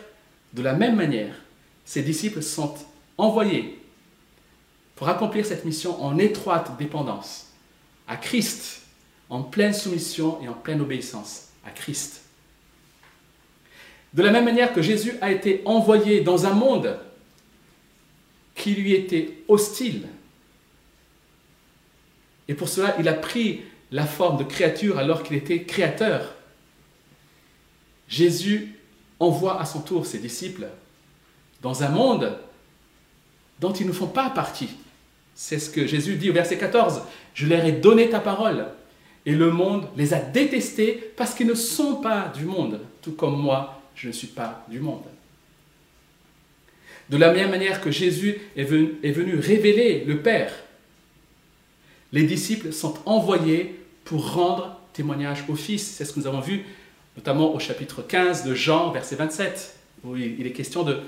de 0.54 0.62
la 0.62 0.72
même 0.72 0.96
manière, 0.96 1.34
ses 1.84 2.02
disciples 2.02 2.42
sont 2.42 2.74
envoyés 3.18 3.78
pour 4.96 5.10
accomplir 5.10 5.44
cette 5.44 5.66
mission 5.66 6.02
en 6.02 6.16
étroite 6.16 6.78
dépendance 6.78 7.52
à 8.08 8.16
Christ, 8.16 8.80
en 9.28 9.42
pleine 9.42 9.74
soumission 9.74 10.40
et 10.42 10.48
en 10.48 10.54
pleine 10.54 10.80
obéissance 10.80 11.48
à 11.66 11.70
Christ. 11.70 12.22
De 14.14 14.22
la 14.22 14.30
même 14.30 14.46
manière 14.46 14.72
que 14.72 14.80
Jésus 14.80 15.12
a 15.20 15.30
été 15.30 15.60
envoyé 15.66 16.22
dans 16.22 16.46
un 16.46 16.54
monde 16.54 16.98
qui 18.54 18.74
lui 18.74 18.94
était 18.94 19.34
hostile, 19.48 20.06
et 22.48 22.54
pour 22.54 22.70
cela 22.70 22.96
il 22.98 23.06
a 23.06 23.12
pris 23.12 23.60
la 23.90 24.06
forme 24.06 24.38
de 24.38 24.44
créature 24.44 24.96
alors 24.96 25.22
qu'il 25.22 25.36
était 25.36 25.64
créateur, 25.64 26.35
Jésus 28.08 28.74
envoie 29.18 29.60
à 29.60 29.64
son 29.64 29.80
tour 29.80 30.06
ses 30.06 30.18
disciples 30.18 30.66
dans 31.62 31.82
un 31.82 31.88
monde 31.88 32.38
dont 33.60 33.72
ils 33.72 33.86
ne 33.86 33.92
font 33.92 34.06
pas 34.06 34.30
partie. 34.30 34.70
C'est 35.34 35.58
ce 35.58 35.70
que 35.70 35.86
Jésus 35.86 36.16
dit 36.16 36.30
au 36.30 36.32
verset 36.32 36.58
14. 36.58 37.02
Je 37.34 37.46
leur 37.46 37.64
ai 37.64 37.72
donné 37.72 38.08
ta 38.08 38.20
parole. 38.20 38.66
Et 39.24 39.32
le 39.32 39.50
monde 39.50 39.88
les 39.96 40.14
a 40.14 40.20
détestés 40.20 41.12
parce 41.16 41.34
qu'ils 41.34 41.48
ne 41.48 41.54
sont 41.54 41.96
pas 41.96 42.32
du 42.34 42.44
monde, 42.44 42.80
tout 43.02 43.12
comme 43.12 43.40
moi, 43.40 43.82
je 43.94 44.08
ne 44.08 44.12
suis 44.12 44.28
pas 44.28 44.64
du 44.68 44.78
monde. 44.78 45.02
De 47.10 47.16
la 47.16 47.32
même 47.32 47.50
manière 47.50 47.80
que 47.80 47.90
Jésus 47.90 48.38
est 48.56 48.64
venu, 48.64 49.38
révéler 49.38 50.04
le 50.04 50.20
Père, 50.20 50.52
les 52.12 52.24
disciples 52.24 52.72
sont 52.72 52.94
envoyés 53.04 53.80
pour 54.04 54.32
rendre 54.32 54.80
témoignage 54.92 55.44
au 55.48 55.56
Fils. 55.56 55.86
C'est 55.86 56.04
ce 56.04 56.12
que 56.12 56.20
nous 56.20 56.26
avons 56.26 56.40
vu 56.40 56.64
notamment 57.16 57.54
au 57.54 57.58
chapitre 57.58 58.02
15 58.02 58.44
de 58.44 58.54
Jean, 58.54 58.90
verset 58.90 59.16
27, 59.16 59.78
où 60.04 60.16
il 60.16 60.46
est 60.46 60.52
question 60.52 60.82
de 60.82 61.00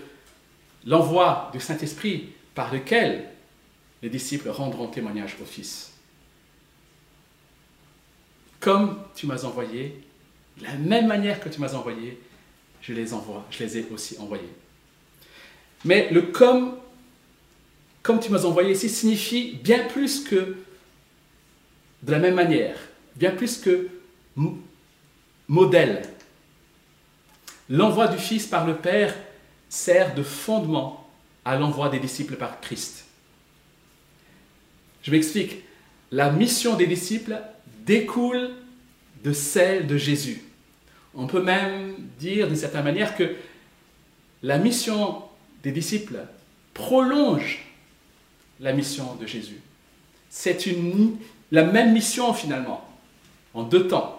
l'envoi 0.86 1.50
du 1.52 1.60
Saint-Esprit 1.60 2.30
par 2.54 2.72
lequel 2.72 3.24
les 4.02 4.08
disciples 4.08 4.48
rendront 4.48 4.86
témoignage 4.86 5.36
au 5.40 5.44
Fils. 5.44 5.92
Comme 8.60 8.98
tu 9.14 9.26
m'as 9.26 9.44
envoyé, 9.44 10.00
de 10.58 10.64
la 10.64 10.74
même 10.74 11.06
manière 11.06 11.40
que 11.40 11.48
tu 11.48 11.60
m'as 11.60 11.74
envoyé, 11.74 12.18
je 12.80 12.92
les 12.92 13.12
envoie, 13.12 13.44
je 13.50 13.62
les 13.62 13.78
ai 13.78 13.86
aussi 13.92 14.16
envoyés. 14.18 14.52
Mais 15.84 16.08
le 16.10 16.22
comme, 16.22 16.76
comme 18.02 18.18
tu 18.18 18.30
m'as 18.30 18.44
envoyé 18.44 18.72
ici 18.72 18.88
signifie 18.88 19.58
bien 19.62 19.84
plus 19.86 20.24
que 20.24 20.56
de 22.02 22.12
la 22.12 22.18
même 22.18 22.34
manière, 22.34 22.76
bien 23.16 23.30
plus 23.30 23.58
que 23.58 23.88
modèle. 25.48 26.02
L'envoi 27.68 28.08
du 28.08 28.18
Fils 28.18 28.46
par 28.46 28.66
le 28.66 28.76
Père 28.76 29.14
sert 29.68 30.14
de 30.14 30.22
fondement 30.22 31.06
à 31.44 31.56
l'envoi 31.56 31.88
des 31.88 31.98
disciples 31.98 32.36
par 32.36 32.60
Christ. 32.60 33.06
Je 35.02 35.10
m'explique. 35.10 35.56
La 36.10 36.30
mission 36.30 36.74
des 36.74 36.86
disciples 36.86 37.38
découle 37.84 38.50
de 39.22 39.32
celle 39.32 39.86
de 39.86 39.96
Jésus. 39.98 40.42
On 41.14 41.26
peut 41.26 41.42
même 41.42 41.96
dire 42.18 42.46
d'une 42.46 42.56
certaine 42.56 42.84
manière 42.84 43.16
que 43.16 43.34
la 44.42 44.58
mission 44.58 45.22
des 45.62 45.72
disciples 45.72 46.20
prolonge 46.72 47.64
la 48.60 48.72
mission 48.72 49.14
de 49.16 49.26
Jésus. 49.26 49.60
C'est 50.30 50.64
la 51.50 51.64
même 51.64 51.92
mission 51.92 52.32
finalement, 52.32 52.86
en 53.54 53.64
deux 53.64 53.88
temps. 53.88 54.17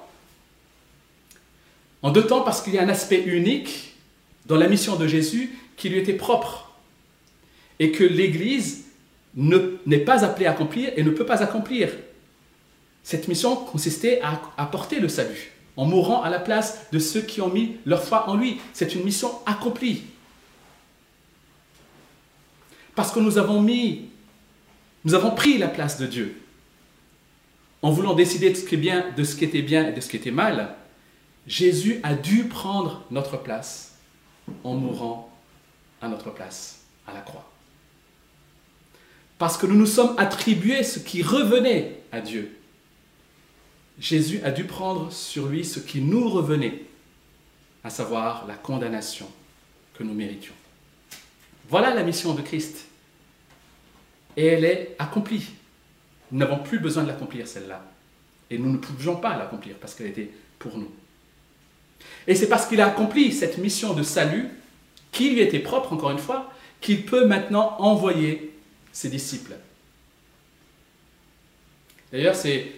En 2.02 2.12
deux 2.12 2.26
temps 2.26 2.42
parce 2.42 2.62
qu'il 2.62 2.74
y 2.74 2.78
a 2.78 2.84
un 2.84 2.90
aspect 2.90 3.24
unique 3.24 3.94
dans 4.46 4.58
la 4.58 4.68
mission 4.68 4.96
de 4.96 5.08
Jésus 5.08 5.58
qui 5.76 5.90
lui 5.90 6.00
était 6.00 6.14
propre 6.14 6.72
et 7.80 7.92
que 7.92 8.04
l'Église 8.04 8.86
n'est 9.36 10.00
pas 10.00 10.24
appelée 10.24 10.46
à 10.46 10.52
accomplir 10.52 10.92
et 10.96 11.04
ne 11.04 11.12
peut 11.12 11.26
pas 11.26 11.44
accomplir. 11.44 11.90
Cette 13.04 13.28
mission 13.28 13.56
consistait 13.56 14.22
à 14.22 14.42
apporter 14.58 15.00
le 15.00 15.08
salut 15.08 15.52
en 15.78 15.86
mourant 15.86 16.22
à 16.22 16.30
la 16.30 16.40
place 16.40 16.88
de 16.92 17.00
ceux 17.00 17.22
qui 17.22 17.42
ont 17.42 17.50
mis 17.50 17.78
leur 17.86 18.04
foi 18.04 18.30
en 18.30 18.36
lui. 18.36 18.60
C'est 18.74 18.96
une 18.96 19.04
mission 19.04 19.32
accomplie. 19.46 20.04
Parce 22.96 23.12
que 23.14 23.20
nous 23.20 23.38
avons 23.38 23.62
mis, 23.62 24.10
nous 25.06 25.14
avons 25.14 25.32
pris 25.32 25.58
la 25.58 25.70
place 25.70 25.98
de 25.98 26.06
Dieu. 26.06 26.42
En 27.82 27.92
voulant 27.92 28.14
décider 28.14 28.50
de 28.50 28.56
ce 28.56 28.66
qui, 28.66 28.76
est 28.76 28.78
bien, 28.78 29.06
de 29.16 29.24
ce 29.24 29.38
qui 29.38 29.46
était 29.46 29.62
bien 29.62 29.88
et 29.88 29.94
de 29.94 30.02
ce 30.02 30.10
qui 30.10 30.18
était 30.18 30.32
mal, 30.32 30.76
Jésus 31.50 32.00
a 32.04 32.14
dû 32.14 32.44
prendre 32.44 33.04
notre 33.10 33.36
place 33.36 33.96
en 34.64 34.76
mourant 34.76 35.36
à 36.00 36.08
notre 36.08 36.30
place 36.30 36.82
à 37.08 37.14
la 37.14 37.22
croix. 37.22 37.52
Parce 39.40 39.58
que 39.58 39.66
nous 39.66 39.76
nous 39.76 39.88
sommes 39.88 40.14
attribués 40.20 40.84
ce 40.84 41.00
qui 41.00 41.24
revenait 41.24 42.04
à 42.12 42.22
Dieu. 42.22 42.56
Jésus 44.00 44.40
a 44.44 44.52
dû 44.52 44.66
prendre 44.66 45.12
sur 45.12 45.48
lui 45.48 45.66
ce 45.66 45.80
qui 45.80 46.02
nous 46.02 46.30
revenait, 46.30 46.84
à 47.84 47.90
savoir 47.90 48.46
la 48.46 48.54
condamnation 48.54 49.28
que 49.96 50.04
nous 50.04 50.14
méritions. 50.14 50.54
Voilà 51.68 51.96
la 51.96 52.04
mission 52.04 52.36
de 52.36 52.44
Christ. 52.44 52.86
Et 54.38 54.46
elle 54.46 54.66
est 54.66 54.96
accomplie. 55.00 55.48
Nous 56.32 56.38
n'avons 56.38 56.60
plus 56.60 56.78
besoin 56.78 57.04
de 57.04 57.08
l'accomplir, 57.08 57.48
celle-là. 57.48 57.84
Et 58.52 58.60
nous 58.60 58.72
ne 58.72 58.78
pouvions 58.78 59.16
pas 59.16 59.36
l'accomplir 59.36 59.78
parce 59.78 59.96
qu'elle 59.96 60.08
était 60.08 60.32
pour 60.60 60.78
nous. 60.78 60.92
Et 62.28 62.36
c'est 62.36 62.48
parce 62.48 62.66
qu'il 62.68 62.82
a 62.82 62.88
accompli 62.88 63.32
cette 63.32 63.58
mission 63.58 63.94
de 63.94 64.04
salut, 64.04 64.50
qui 65.12 65.32
lui 65.32 65.42
était 65.42 65.60
propre, 65.60 65.94
encore 65.94 66.12
une 66.12 66.20
fois, 66.20 66.52
qu'il 66.82 67.06
peut 67.06 67.26
maintenant 67.26 67.76
envoyer 67.80 68.56
ses 68.92 69.10
disciples. 69.10 69.56
D'ailleurs, 72.12 72.36
c'est 72.36 72.72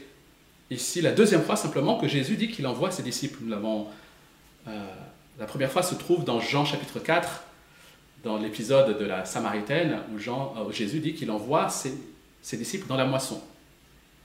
ici 0.69 1.01
la 1.01 1.11
deuxième 1.11 1.43
fois 1.43 1.55
simplement 1.55 1.97
que 1.97 2.07
Jésus 2.07 2.35
dit 2.35 2.49
qu'il 2.49 2.67
envoie 2.67 2.91
ses 2.91 3.03
disciples. 3.03 3.39
Nous 3.41 3.49
l'avons, 3.49 3.87
euh, 4.67 4.87
la 5.39 5.45
première 5.45 5.71
fois 5.71 5.83
se 5.83 5.95
trouve 5.95 6.23
dans 6.23 6.39
Jean 6.39 6.65
chapitre 6.65 6.99
4, 6.99 7.43
dans 8.23 8.37
l'épisode 8.37 8.97
de 8.97 9.05
la 9.05 9.25
Samaritaine, 9.25 9.99
où 10.13 10.19
Jean, 10.19 10.53
euh, 10.57 10.71
Jésus 10.71 10.99
dit 10.99 11.13
qu'il 11.13 11.31
envoie 11.31 11.69
ses, 11.69 12.57
disciples 12.57 12.87
dans 12.87 12.97
la 12.97 13.05
moisson. 13.05 13.41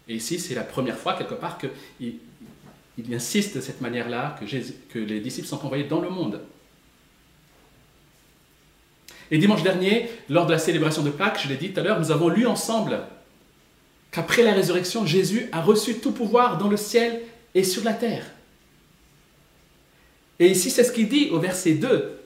Et 0.08 0.14
ici, 0.14 0.38
c'est 0.38 0.54
la 0.54 0.62
première 0.62 0.98
fois, 0.98 1.14
quelque 1.14 1.34
part, 1.34 1.58
qu'il 1.58 2.14
il 2.98 3.14
insiste 3.14 3.56
de 3.56 3.60
cette 3.60 3.80
manière-là 3.80 4.38
que, 4.40 4.98
les 4.98 5.20
disciples 5.20 5.46
sont 5.46 5.64
envoyés 5.64 5.84
dans 5.84 6.00
le 6.00 6.08
monde. 6.08 6.40
Et 9.30 9.38
dimanche 9.38 9.62
dernier, 9.62 10.08
lors 10.28 10.46
de 10.46 10.52
la 10.52 10.58
célébration 10.58 11.02
de 11.02 11.10
Pâques, 11.10 11.40
je 11.42 11.48
l'ai 11.48 11.56
dit 11.56 11.72
tout 11.72 11.80
à 11.80 11.82
l'heure, 11.82 11.98
nous 11.98 12.12
avons 12.12 12.28
lu 12.28 12.46
ensemble 12.46 13.00
qu'après 14.12 14.42
la 14.42 14.52
résurrection, 14.52 15.04
Jésus 15.04 15.48
a 15.52 15.60
reçu 15.60 15.98
tout 15.98 16.12
pouvoir 16.12 16.58
dans 16.58 16.68
le 16.68 16.76
ciel 16.76 17.22
et 17.54 17.64
sur 17.64 17.84
la 17.84 17.92
terre. 17.92 18.24
Et 20.38 20.50
ici, 20.50 20.70
c'est 20.70 20.84
ce 20.84 20.92
qu'il 20.92 21.08
dit 21.08 21.30
au 21.30 21.40
verset 21.40 21.72
2. 21.72 22.20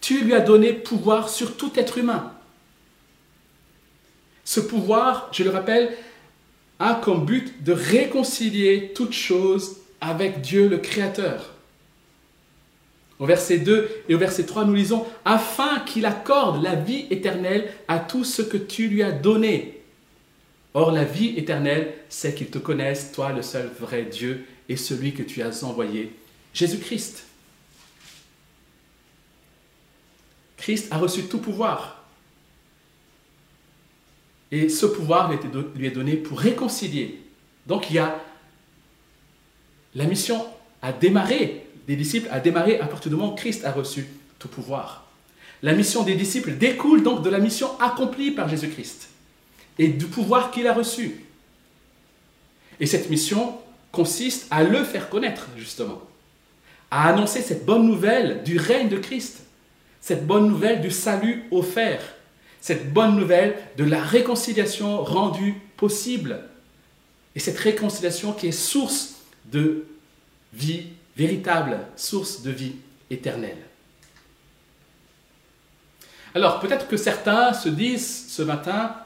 Tu 0.00 0.24
lui 0.24 0.34
as 0.34 0.40
donné 0.40 0.72
pouvoir 0.72 1.28
sur 1.28 1.56
tout 1.56 1.72
être 1.76 1.98
humain. 1.98 2.32
Ce 4.44 4.60
pouvoir, 4.60 5.30
je 5.32 5.44
le 5.44 5.50
rappelle, 5.50 5.96
a 6.78 6.94
comme 6.94 7.24
but 7.24 7.62
de 7.62 7.72
réconcilier 7.72 8.92
toutes 8.94 9.12
choses 9.12 9.78
avec 10.00 10.40
Dieu 10.40 10.68
le 10.68 10.78
Créateur. 10.78 11.54
Au 13.18 13.26
verset 13.26 13.58
2 13.58 13.88
et 14.08 14.14
au 14.14 14.18
verset 14.18 14.44
3, 14.44 14.64
nous 14.64 14.74
lisons 14.74 15.06
Afin 15.24 15.80
qu'il 15.80 16.04
accorde 16.04 16.62
la 16.62 16.74
vie 16.74 17.06
éternelle 17.10 17.72
à 17.86 17.98
tout 18.00 18.24
ce 18.24 18.42
que 18.42 18.56
tu 18.56 18.88
lui 18.88 19.02
as 19.02 19.12
donné. 19.12 19.80
Or, 20.74 20.90
la 20.90 21.04
vie 21.04 21.34
éternelle, 21.36 21.94
c'est 22.08 22.34
qu'il 22.34 22.48
te 22.48 22.58
connaisse, 22.58 23.12
toi 23.12 23.32
le 23.32 23.42
seul 23.42 23.70
vrai 23.78 24.02
Dieu, 24.02 24.44
et 24.68 24.76
celui 24.76 25.14
que 25.14 25.22
tu 25.22 25.42
as 25.42 25.62
envoyé, 25.62 26.12
Jésus-Christ. 26.52 27.26
Christ 30.56 30.88
a 30.90 30.98
reçu 30.98 31.24
tout 31.24 31.38
pouvoir. 31.38 32.03
Et 34.54 34.68
ce 34.68 34.86
pouvoir 34.86 35.32
lui 35.74 35.86
est 35.88 35.90
donné 35.90 36.14
pour 36.14 36.38
réconcilier. 36.38 37.20
Donc 37.66 37.90
il 37.90 37.96
y 37.96 37.98
a 37.98 38.22
la 39.96 40.04
mission 40.04 40.46
à 40.80 40.92
démarrer, 40.92 41.66
des 41.88 41.96
disciples 41.96 42.28
a 42.30 42.38
démarré 42.38 42.78
à 42.78 42.86
partir 42.86 43.10
du 43.10 43.16
moment 43.16 43.32
où 43.32 43.34
Christ 43.34 43.64
a 43.64 43.72
reçu 43.72 44.06
tout 44.38 44.46
pouvoir. 44.46 45.08
La 45.60 45.72
mission 45.72 46.04
des 46.04 46.14
disciples 46.14 46.52
découle 46.52 47.02
donc 47.02 47.22
de 47.22 47.30
la 47.30 47.40
mission 47.40 47.68
accomplie 47.80 48.30
par 48.30 48.48
Jésus-Christ 48.48 49.08
et 49.80 49.88
du 49.88 50.06
pouvoir 50.06 50.52
qu'il 50.52 50.68
a 50.68 50.72
reçu. 50.72 51.24
Et 52.78 52.86
cette 52.86 53.10
mission 53.10 53.58
consiste 53.90 54.46
à 54.52 54.62
le 54.62 54.84
faire 54.84 55.08
connaître, 55.08 55.48
justement, 55.56 56.00
à 56.92 57.08
annoncer 57.08 57.42
cette 57.42 57.66
bonne 57.66 57.86
nouvelle 57.86 58.44
du 58.44 58.56
règne 58.56 58.88
de 58.88 58.98
Christ 58.98 59.40
cette 60.04 60.26
bonne 60.26 60.48
nouvelle 60.48 60.82
du 60.82 60.90
salut 60.90 61.44
offert, 61.50 62.02
cette 62.64 62.94
bonne 62.94 63.14
nouvelle 63.14 63.58
de 63.76 63.84
la 63.84 64.02
réconciliation 64.02 65.04
rendue 65.04 65.52
possible, 65.76 66.48
et 67.34 67.38
cette 67.38 67.58
réconciliation 67.58 68.32
qui 68.32 68.46
est 68.46 68.52
source 68.52 69.16
de 69.52 69.84
vie 70.54 70.86
véritable, 71.14 71.78
source 71.94 72.40
de 72.40 72.50
vie 72.50 72.76
éternelle. 73.10 73.58
Alors 76.34 76.58
peut-être 76.58 76.88
que 76.88 76.96
certains 76.96 77.52
se 77.52 77.68
disent 77.68 78.28
ce 78.28 78.40
matin, 78.40 78.96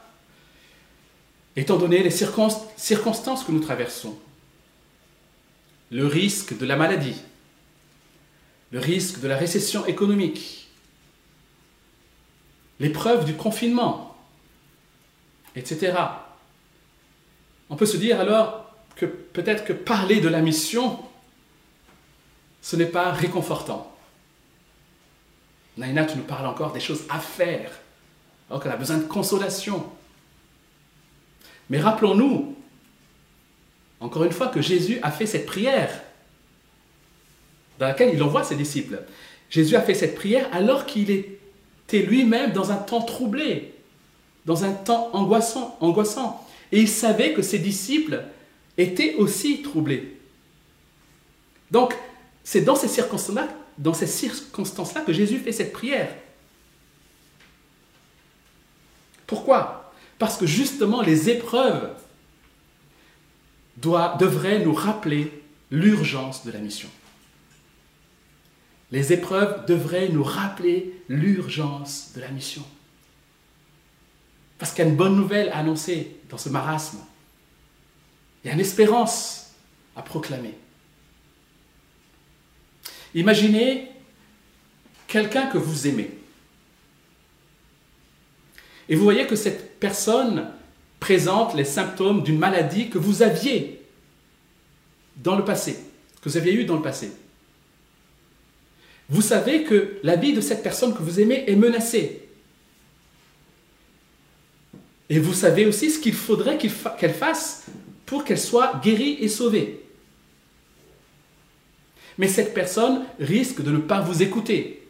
étant 1.56 1.78
donné 1.78 2.04
les 2.04 2.12
circonstances 2.12 3.42
que 3.42 3.50
nous 3.50 3.58
traversons, 3.58 4.16
le 5.90 6.06
risque 6.06 6.56
de 6.56 6.64
la 6.64 6.76
maladie, 6.76 7.20
le 8.70 8.78
risque 8.78 9.18
de 9.18 9.26
la 9.26 9.36
récession 9.36 9.84
économique, 9.86 10.67
l'épreuve 12.80 13.24
du 13.24 13.34
confinement, 13.34 14.16
etc. 15.56 15.94
On 17.70 17.76
peut 17.76 17.86
se 17.86 17.96
dire 17.96 18.20
alors 18.20 18.72
que 18.96 19.06
peut-être 19.06 19.64
que 19.64 19.72
parler 19.72 20.20
de 20.20 20.28
la 20.28 20.40
mission, 20.40 20.98
ce 22.62 22.76
n'est 22.76 22.86
pas 22.86 23.12
réconfortant. 23.12 23.92
Naina, 25.76 26.04
tu 26.04 26.16
nous 26.16 26.24
parles 26.24 26.46
encore 26.46 26.72
des 26.72 26.80
choses 26.80 27.04
à 27.08 27.20
faire, 27.20 27.70
alors 28.50 28.62
qu'elle 28.62 28.72
a 28.72 28.76
besoin 28.76 28.98
de 28.98 29.04
consolation. 29.04 29.88
Mais 31.70 31.78
rappelons-nous, 31.78 32.56
encore 34.00 34.24
une 34.24 34.32
fois, 34.32 34.48
que 34.48 34.60
Jésus 34.60 34.98
a 35.02 35.12
fait 35.12 35.26
cette 35.26 35.46
prière 35.46 36.02
dans 37.78 37.86
laquelle 37.86 38.12
il 38.12 38.22
envoie 38.22 38.42
ses 38.42 38.56
disciples. 38.56 39.00
Jésus 39.50 39.76
a 39.76 39.82
fait 39.82 39.94
cette 39.94 40.14
prière 40.14 40.48
alors 40.52 40.84
qu'il 40.84 41.10
est 41.10 41.37
lui-même 41.92 42.52
dans 42.52 42.70
un 42.70 42.76
temps 42.76 43.02
troublé, 43.02 43.74
dans 44.44 44.64
un 44.64 44.72
temps 44.72 45.10
angoissant, 45.12 45.76
angoissant. 45.80 46.46
Et 46.70 46.80
il 46.80 46.88
savait 46.88 47.32
que 47.32 47.42
ses 47.42 47.58
disciples 47.58 48.22
étaient 48.76 49.14
aussi 49.14 49.62
troublés. 49.62 50.18
Donc, 51.70 51.94
c'est 52.44 52.62
dans 52.62 52.76
ces 52.76 52.88
circonstances-là, 52.88 53.48
dans 53.78 53.94
ces 53.94 54.06
circonstances-là 54.06 55.02
que 55.02 55.12
Jésus 55.12 55.38
fait 55.38 55.52
cette 55.52 55.72
prière. 55.72 56.14
Pourquoi? 59.26 59.92
Parce 60.18 60.36
que 60.36 60.46
justement, 60.46 61.02
les 61.02 61.30
épreuves 61.30 61.94
devraient 63.76 64.58
nous 64.60 64.74
rappeler 64.74 65.42
l'urgence 65.70 66.44
de 66.44 66.50
la 66.50 66.58
mission. 66.58 66.88
Les 68.90 69.12
épreuves 69.12 69.66
devraient 69.66 70.08
nous 70.08 70.24
rappeler 70.24 71.02
l'urgence 71.08 72.12
de 72.14 72.20
la 72.20 72.28
mission. 72.28 72.64
Parce 74.58 74.72
qu'il 74.72 74.84
y 74.84 74.88
a 74.88 74.90
une 74.90 74.96
bonne 74.96 75.16
nouvelle 75.16 75.50
à 75.50 75.58
annoncer 75.58 76.16
dans 76.30 76.38
ce 76.38 76.48
marasme. 76.48 76.98
Il 78.42 78.48
y 78.48 78.50
a 78.50 78.54
une 78.54 78.60
espérance 78.60 79.50
à 79.94 80.02
proclamer. 80.02 80.54
Imaginez 83.14 83.88
quelqu'un 85.06 85.46
que 85.46 85.58
vous 85.58 85.86
aimez. 85.86 86.10
Et 88.88 88.96
vous 88.96 89.04
voyez 89.04 89.26
que 89.26 89.36
cette 89.36 89.78
personne 89.78 90.50
présente 90.98 91.54
les 91.54 91.64
symptômes 91.64 92.22
d'une 92.22 92.38
maladie 92.38 92.90
que 92.90 92.98
vous 92.98 93.22
aviez 93.22 93.82
dans 95.16 95.36
le 95.36 95.44
passé, 95.44 95.78
que 96.20 96.28
vous 96.28 96.36
aviez 96.36 96.54
eu 96.54 96.64
dans 96.64 96.76
le 96.76 96.82
passé. 96.82 97.12
Vous 99.08 99.22
savez 99.22 99.64
que 99.64 99.98
la 100.02 100.16
vie 100.16 100.34
de 100.34 100.40
cette 100.40 100.62
personne 100.62 100.94
que 100.94 101.02
vous 101.02 101.20
aimez 101.20 101.44
est 101.46 101.56
menacée. 101.56 102.28
Et 105.08 105.18
vous 105.18 105.32
savez 105.32 105.64
aussi 105.64 105.90
ce 105.90 105.98
qu'il 105.98 106.14
faudrait 106.14 106.58
qu'elle 106.58 107.14
fasse 107.14 107.66
pour 108.04 108.24
qu'elle 108.24 108.38
soit 108.38 108.80
guérie 108.82 109.16
et 109.20 109.28
sauvée. 109.28 109.80
Mais 112.18 112.28
cette 112.28 112.52
personne 112.52 113.06
risque 113.18 113.62
de 113.62 113.70
ne 113.70 113.78
pas 113.78 114.00
vous 114.00 114.22
écouter 114.22 114.86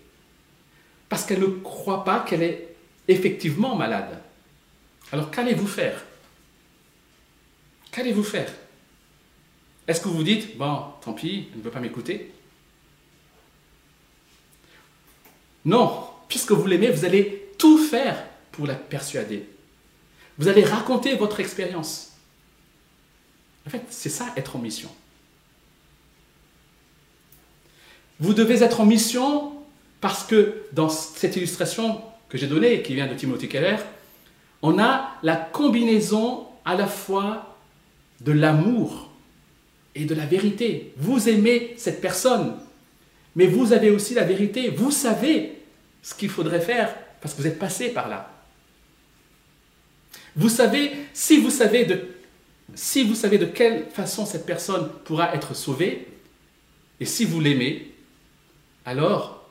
parce 1.09 1.25
qu'elle 1.25 1.41
ne 1.41 1.47
croit 1.47 2.05
pas 2.05 2.21
qu'elle 2.21 2.43
est 2.43 2.75
effectivement 3.07 3.77
malade. 3.77 4.21
Alors 5.13 5.31
qu'allez-vous 5.31 5.67
faire? 5.67 6.05
Qu'allez-vous 7.93 8.25
faire? 8.25 8.53
Est-ce 9.87 10.01
que 10.01 10.09
vous 10.09 10.23
dites, 10.23 10.59
bon, 10.59 10.83
tant 11.01 11.13
pis, 11.13 11.49
elle 11.53 11.59
ne 11.59 11.65
veut 11.65 11.71
pas 11.71 11.81
m'écouter? 11.81 12.33
Non, 15.69 16.07
puisque 16.29 16.53
vous 16.53 16.67
l'aimez, 16.67 16.91
vous 16.91 17.05
allez 17.05 17.51
tout 17.59 17.77
faire 17.77 18.25
pour 18.53 18.67
la 18.67 18.75
persuader. 18.75 19.47
Vous 20.39 20.49
allez 20.49 20.65
raconter 20.65 21.15
votre 21.15 21.41
expérience. 21.41 22.13
En 23.67 23.71
fait, 23.71 23.83
c'est 23.91 24.09
ça 24.09 24.33
être 24.35 24.57
en 24.57 24.61
mission. 24.61 24.89
Vous 28.19 28.33
devez 28.33 28.63
être 28.63 28.81
en 28.81 28.87
mission 28.87 29.53
parce 30.01 30.25
que 30.25 30.63
dans 30.73 30.89
cette 30.89 31.37
illustration 31.37 32.01
que 32.31 32.39
j'ai 32.39 32.47
donnée, 32.47 32.81
qui 32.81 32.95
vient 32.95 33.07
de 33.07 33.15
Timothy 33.15 33.47
Keller, 33.47 33.77
on 34.63 34.79
a 34.79 35.17
la 35.23 35.37
combinaison 35.37 36.47
à 36.65 36.77
la 36.77 36.87
fois 36.87 37.59
de 38.23 38.33
l'amour 38.33 39.11
et 39.95 40.07
de 40.07 40.15
la 40.15 40.25
vérité. 40.25 40.95
Vous 40.97 41.29
aimez 41.29 41.75
cette 41.77 42.01
personne, 42.01 42.57
mais 43.37 43.47
vous 43.47 43.75
avez 43.75 43.91
aussi 43.91 44.15
la 44.15 44.25
vérité. 44.25 44.71
Vous 44.71 44.91
savez 44.91 45.58
ce 46.03 46.15
qu'il 46.15 46.31
faudrait 46.31 46.61
faire 46.61 46.95
parce 47.21 47.35
que 47.35 47.43
vous 47.43 47.47
êtes 47.47 47.59
passé 47.59 47.91
par 47.91 48.09
là. 48.09 48.33
Vous 50.37 50.49
savez, 50.49 50.93
si 51.13 51.39
vous 51.41 51.51
savez 51.51 51.85
de, 51.85 53.45
quelle 53.47 53.87
façon 53.87 54.25
cette 54.25 54.47
personne 54.47 54.89
pourra 55.05 55.35
être 55.35 55.55
sauvée, 55.55 56.07
et 57.01 57.05
si 57.05 57.25
vous 57.25 57.41
l'aimez, 57.41 57.93
alors 58.85 59.49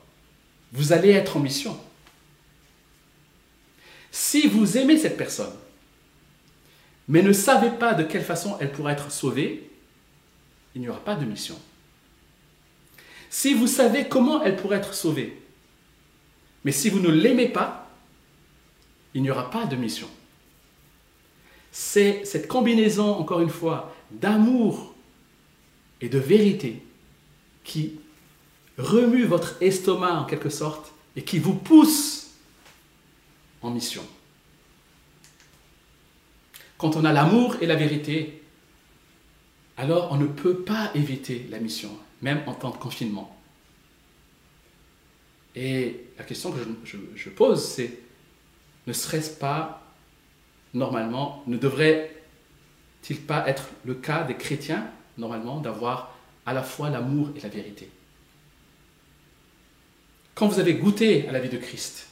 vous 0.72 0.92
allez 0.92 1.10
être 1.10 1.36
en 1.36 1.40
mission. 1.40 1.78
Si 4.10 4.46
vous 4.48 4.78
aimez 4.78 4.98
cette 4.98 5.16
personne, 5.16 5.52
mais 7.06 7.22
ne 7.22 7.32
savez 7.32 7.70
pas 7.70 7.94
de 7.94 8.04
quelle 8.04 8.24
façon 8.24 8.56
elle 8.60 8.72
pourra 8.72 8.92
être 8.92 9.10
sauvée, 9.10 9.70
il 10.74 10.80
n'y 10.80 10.88
aura 10.88 11.04
pas 11.04 11.14
de 11.14 11.24
mission. 11.24 11.58
Si 13.30 13.54
vous 13.54 13.66
savez 13.66 14.08
comment 14.08 14.42
elle 14.42 14.56
pourrait 14.56 14.78
être 14.78 14.94
sauvée, 14.94 15.38
mais 16.64 16.72
si 16.72 16.90
vous 16.90 17.00
ne 17.00 17.10
l'aimez 17.10 17.48
pas, 17.48 17.90
il 19.14 19.22
n'y 19.22 19.30
aura 19.30 19.50
pas 19.50 19.64
de 19.64 19.76
mission. 19.76 20.08
C'est 21.70 22.24
cette 22.24 22.48
combinaison, 22.48 23.14
encore 23.14 23.40
une 23.40 23.50
fois, 23.50 23.94
d'amour 24.10 24.94
et 26.00 26.08
de 26.08 26.18
vérité 26.18 26.82
qui 27.64 28.00
remue 28.78 29.24
votre 29.24 29.56
estomac 29.62 30.20
en 30.20 30.24
quelque 30.24 30.50
sorte 30.50 30.92
et 31.16 31.22
qui 31.22 31.38
vous 31.38 31.54
pousse 31.54 32.30
en 33.62 33.70
mission. 33.70 34.04
Quand 36.78 36.96
on 36.96 37.04
a 37.04 37.12
l'amour 37.12 37.56
et 37.60 37.66
la 37.66 37.74
vérité, 37.74 38.40
alors 39.76 40.12
on 40.12 40.16
ne 40.16 40.26
peut 40.26 40.58
pas 40.58 40.90
éviter 40.94 41.46
la 41.50 41.58
mission, 41.58 41.90
même 42.22 42.42
en 42.46 42.54
temps 42.54 42.70
de 42.70 42.76
confinement. 42.76 43.37
Et 45.54 46.04
la 46.18 46.24
question 46.24 46.52
que 46.52 46.58
je, 47.14 47.28
pose, 47.30 47.64
c'est, 47.64 47.98
ne 48.86 48.92
serait-ce 48.92 49.30
pas 49.30 49.82
normalement, 50.74 51.42
ne 51.46 51.56
devrait-il 51.56 53.20
pas 53.22 53.48
être 53.48 53.68
le 53.84 53.94
cas 53.94 54.24
des 54.24 54.34
chrétiens, 54.34 54.90
normalement, 55.16 55.60
d'avoir 55.60 56.16
à 56.46 56.52
la 56.52 56.62
fois 56.62 56.90
l'amour 56.90 57.30
et 57.36 57.40
la 57.40 57.48
vérité? 57.48 57.88
Quand 60.34 60.46
vous 60.46 60.60
avez 60.60 60.74
goûté 60.74 61.26
à 61.28 61.32
la 61.32 61.40
vie 61.40 61.48
de 61.48 61.56
Christ, 61.56 62.06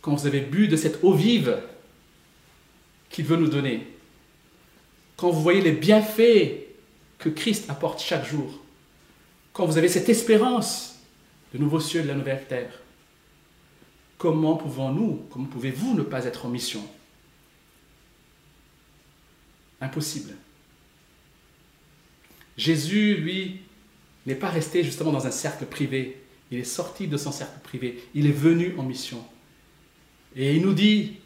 quand 0.00 0.14
vous 0.14 0.26
avez 0.26 0.40
bu 0.40 0.68
de 0.68 0.76
cette 0.76 1.02
eau 1.04 1.14
vive 1.14 1.62
qu'il 3.10 3.24
veut 3.24 3.36
nous 3.36 3.48
donner, 3.48 3.86
quand 5.16 5.30
vous 5.30 5.40
voyez 5.40 5.60
les 5.60 5.72
bienfaits 5.72 6.64
que 7.18 7.28
Christ 7.28 7.70
apporte 7.70 8.02
chaque 8.02 8.26
jour, 8.26 8.60
quand 9.52 9.66
vous 9.66 9.78
avez 9.78 9.88
cette 9.88 10.08
espérance 10.08 10.93
de 11.54 11.58
nouveaux 11.58 11.80
cieux 11.80 12.00
et 12.00 12.02
de 12.02 12.08
la 12.08 12.14
nouvelle 12.14 12.44
terre, 12.48 12.80
comment 14.18 14.56
pouvons-nous, 14.56 15.24
comment 15.30 15.46
pouvez-vous 15.46 15.94
ne 15.94 16.02
pas 16.02 16.24
être 16.24 16.46
en 16.46 16.48
mission? 16.48 16.84
Impossible. 19.80 20.34
Jésus, 22.56 23.14
lui, 23.16 23.60
n'est 24.26 24.34
pas 24.34 24.48
resté 24.48 24.82
justement 24.82 25.12
dans 25.12 25.26
un 25.26 25.30
cercle 25.30 25.66
privé. 25.66 26.20
Il 26.50 26.58
est 26.58 26.64
sorti 26.64 27.06
de 27.06 27.16
son 27.16 27.30
cercle 27.30 27.60
privé. 27.60 28.02
Il 28.14 28.26
est 28.26 28.32
venu 28.32 28.74
en 28.76 28.82
mission. 28.82 29.24
Et 30.34 30.56
il 30.56 30.62
nous 30.62 30.74
dit, 30.74 31.18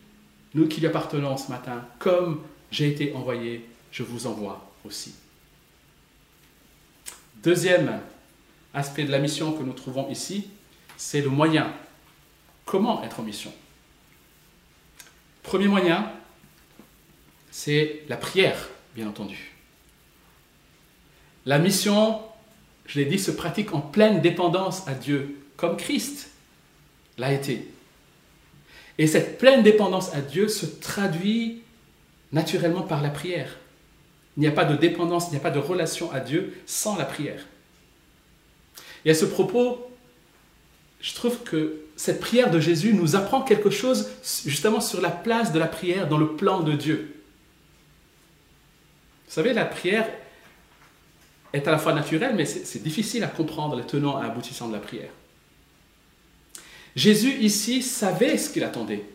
nous 0.54 0.68
qui 0.68 0.80
lui 0.80 0.88
appartenons 0.88 1.38
ce 1.38 1.50
matin, 1.50 1.86
comme 1.98 2.42
j'ai 2.70 2.88
été 2.88 3.14
envoyé, 3.14 3.64
je 3.90 4.02
vous 4.02 4.26
envoie 4.26 4.70
aussi. 4.84 5.14
Deuxième 7.42 8.00
aspect 8.78 9.04
de 9.04 9.10
la 9.10 9.18
mission 9.18 9.52
que 9.52 9.62
nous 9.62 9.72
trouvons 9.72 10.08
ici, 10.08 10.48
c'est 10.96 11.20
le 11.20 11.28
moyen 11.28 11.72
Comment 12.68 13.02
être 13.02 13.20
en 13.20 13.22
mission? 13.22 13.50
Premier 15.42 15.68
moyen, 15.68 16.12
c'est 17.50 18.02
la 18.10 18.18
prière, 18.18 18.68
bien 18.94 19.08
entendu. 19.08 19.54
La 21.46 21.58
mission, 21.58 22.20
je 22.84 23.00
l'ai 23.00 23.06
dit, 23.06 23.18
se 23.18 23.30
pratique 23.30 23.72
en 23.72 23.80
pleine 23.80 24.20
dépendance 24.20 24.86
à 24.86 24.92
Dieu, 24.92 25.38
comme 25.56 25.78
Christ 25.78 26.30
l'a 27.16 27.32
été. 27.32 27.66
Et 28.98 29.06
cette 29.06 29.38
pleine 29.38 29.62
dépendance 29.62 30.14
à 30.14 30.20
Dieu 30.20 30.46
se 30.46 30.66
traduit 30.66 31.62
naturellement 32.32 32.82
par 32.82 33.00
la 33.00 33.08
prière. 33.08 33.56
Il 34.36 34.40
n'y 34.40 34.46
a 34.46 34.52
pas 34.52 34.66
de 34.66 34.76
dépendance, 34.76 35.28
il 35.28 35.30
n'y 35.30 35.36
a 35.38 35.40
pas 35.40 35.50
de 35.50 35.58
relation 35.58 36.12
à 36.12 36.20
Dieu 36.20 36.54
sans 36.66 36.98
la 36.98 37.06
prière. 37.06 37.46
Et 39.08 39.12
à 39.12 39.14
ce 39.14 39.24
propos, 39.24 39.90
je 41.00 41.14
trouve 41.14 41.42
que 41.42 41.80
cette 41.96 42.20
prière 42.20 42.50
de 42.50 42.60
Jésus 42.60 42.92
nous 42.92 43.16
apprend 43.16 43.40
quelque 43.40 43.70
chose 43.70 44.10
justement 44.44 44.82
sur 44.82 45.00
la 45.00 45.08
place 45.08 45.50
de 45.50 45.58
la 45.58 45.66
prière 45.66 46.08
dans 46.08 46.18
le 46.18 46.36
plan 46.36 46.60
de 46.60 46.74
Dieu. 46.74 47.14
Vous 49.26 49.32
savez, 49.32 49.54
la 49.54 49.64
prière 49.64 50.06
est 51.54 51.66
à 51.66 51.70
la 51.70 51.78
fois 51.78 51.94
naturelle, 51.94 52.34
mais 52.36 52.44
c'est 52.44 52.82
difficile 52.82 53.24
à 53.24 53.28
comprendre 53.28 53.76
les 53.76 53.84
tenants 53.84 54.22
et 54.22 54.26
aboutissants 54.26 54.68
de 54.68 54.74
la 54.74 54.78
prière. 54.78 55.08
Jésus 56.94 57.32
ici 57.40 57.80
savait 57.80 58.36
ce 58.36 58.50
qu'il 58.50 58.62
attendait. 58.62 59.06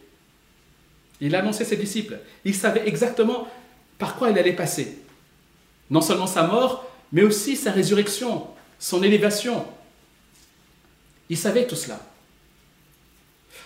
Il 1.21 1.35
annonçait 1.35 1.65
ses 1.65 1.77
disciples. 1.77 2.17
Il 2.45 2.55
savait 2.55 2.87
exactement 2.87 3.47
par 3.99 4.15
quoi 4.15 4.31
il 4.31 4.39
allait 4.39 4.53
passer. 4.53 4.97
Non 5.91 6.01
seulement 6.01 6.25
sa 6.25 6.47
mort, 6.47 6.89
mais 7.11 7.21
aussi 7.21 7.55
sa 7.55 7.71
résurrection, 7.71 8.47
son 8.79 9.03
élévation, 9.03 9.67
il 11.29 11.37
savait 11.37 11.67
tout 11.67 11.75
cela. 11.75 11.99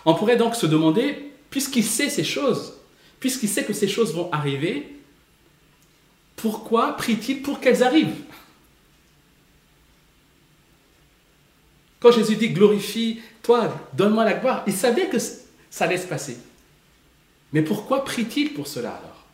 On 0.06 0.16
pourrait 0.16 0.38
donc 0.38 0.56
se 0.56 0.66
demander, 0.66 1.32
puisqu'il 1.50 1.84
sait 1.84 2.10
ces 2.10 2.24
choses, 2.24 2.74
puisqu'il 3.20 3.50
sait 3.50 3.66
que 3.66 3.74
ces 3.74 3.88
choses 3.88 4.14
vont 4.14 4.32
arriver, 4.32 4.96
pourquoi 6.36 6.96
prie-t-il 6.96 7.42
pour 7.42 7.60
qu'elles 7.60 7.84
arrivent? 7.84 8.22
Quand 12.00 12.12
Jésus 12.12 12.36
dit 12.36 12.50
glorifie 12.50 13.22
toi, 13.42 13.74
donne-moi 13.94 14.24
la 14.24 14.34
gloire, 14.34 14.64
il 14.68 14.74
savait 14.74 15.10
que 15.10 15.18
ça 15.20 15.86
allait 15.86 15.98
se 15.98 16.08
passer. 16.08 16.38
Mais 17.54 17.62
pourquoi 17.62 18.04
prie-t-il 18.04 18.54
pour 18.54 18.68
cela 18.68 18.92
alors? 18.92 19.26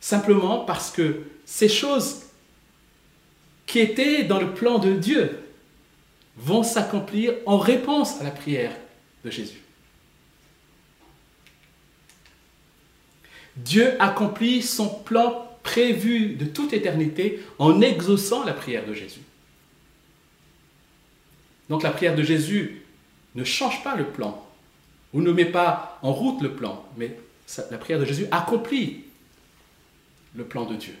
Simplement 0.00 0.60
parce 0.60 0.90
que 0.90 1.22
ces 1.44 1.68
choses 1.68 2.22
qui 3.66 3.80
étaient 3.80 4.22
dans 4.22 4.38
le 4.38 4.54
plan 4.54 4.78
de 4.78 4.92
Dieu, 4.92 5.45
vont 6.36 6.62
s'accomplir 6.62 7.34
en 7.46 7.58
réponse 7.58 8.20
à 8.20 8.24
la 8.24 8.30
prière 8.30 8.72
de 9.24 9.30
Jésus. 9.30 9.62
Dieu 13.56 14.00
accomplit 14.00 14.62
son 14.62 14.88
plan 14.88 15.48
prévu 15.62 16.36
de 16.36 16.44
toute 16.44 16.72
éternité 16.72 17.42
en 17.58 17.80
exaucant 17.80 18.44
la 18.44 18.52
prière 18.52 18.86
de 18.86 18.92
Jésus. 18.92 19.20
Donc 21.68 21.82
la 21.82 21.90
prière 21.90 22.14
de 22.14 22.22
Jésus 22.22 22.82
ne 23.34 23.44
change 23.44 23.82
pas 23.82 23.96
le 23.96 24.04
plan 24.04 24.46
ou 25.12 25.22
ne 25.22 25.32
met 25.32 25.46
pas 25.46 25.98
en 26.02 26.12
route 26.12 26.42
le 26.42 26.54
plan, 26.54 26.84
mais 26.96 27.16
la 27.70 27.78
prière 27.78 27.98
de 27.98 28.04
Jésus 28.04 28.26
accomplit 28.30 29.04
le 30.34 30.44
plan 30.44 30.66
de 30.66 30.76
Dieu. 30.76 30.94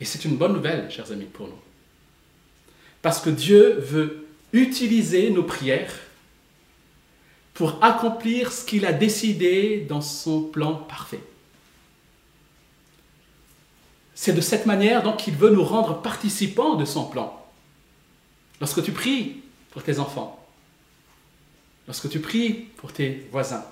Et 0.00 0.04
c'est 0.04 0.24
une 0.24 0.36
bonne 0.36 0.54
nouvelle, 0.54 0.90
chers 0.90 1.10
amis, 1.12 1.26
pour 1.26 1.48
nous. 1.48 1.58
Parce 3.02 3.20
que 3.20 3.30
Dieu 3.30 3.78
veut 3.78 4.26
utiliser 4.52 5.30
nos 5.30 5.42
prières 5.42 5.94
pour 7.54 7.82
accomplir 7.82 8.52
ce 8.52 8.64
qu'il 8.64 8.86
a 8.86 8.92
décidé 8.92 9.84
dans 9.88 10.00
son 10.00 10.42
plan 10.42 10.74
parfait. 10.74 11.22
C'est 14.14 14.34
de 14.34 14.40
cette 14.40 14.66
manière 14.66 15.02
donc 15.02 15.18
qu'il 15.18 15.34
veut 15.34 15.50
nous 15.50 15.64
rendre 15.64 16.02
participants 16.02 16.74
de 16.74 16.84
son 16.84 17.04
plan. 17.04 17.46
Lorsque 18.60 18.82
tu 18.82 18.92
pries 18.92 19.42
pour 19.70 19.82
tes 19.82 19.98
enfants, 19.98 20.46
lorsque 21.86 22.10
tu 22.10 22.20
pries 22.20 22.52
pour 22.76 22.92
tes 22.92 23.26
voisins, 23.30 23.64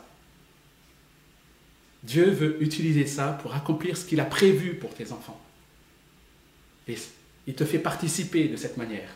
Dieu 2.03 2.31
veut 2.31 2.63
utiliser 2.63 3.07
ça 3.07 3.39
pour 3.43 3.55
accomplir 3.55 3.97
ce 3.97 4.05
qu'il 4.05 4.21
a 4.21 4.25
prévu 4.25 4.75
pour 4.75 4.95
tes 4.95 5.13
enfants. 5.13 5.39
Et 6.87 6.97
il 7.47 7.55
te 7.55 7.65
fait 7.65 7.79
participer 7.79 8.49
de 8.49 8.57
cette 8.57 8.77
manière 8.77 9.11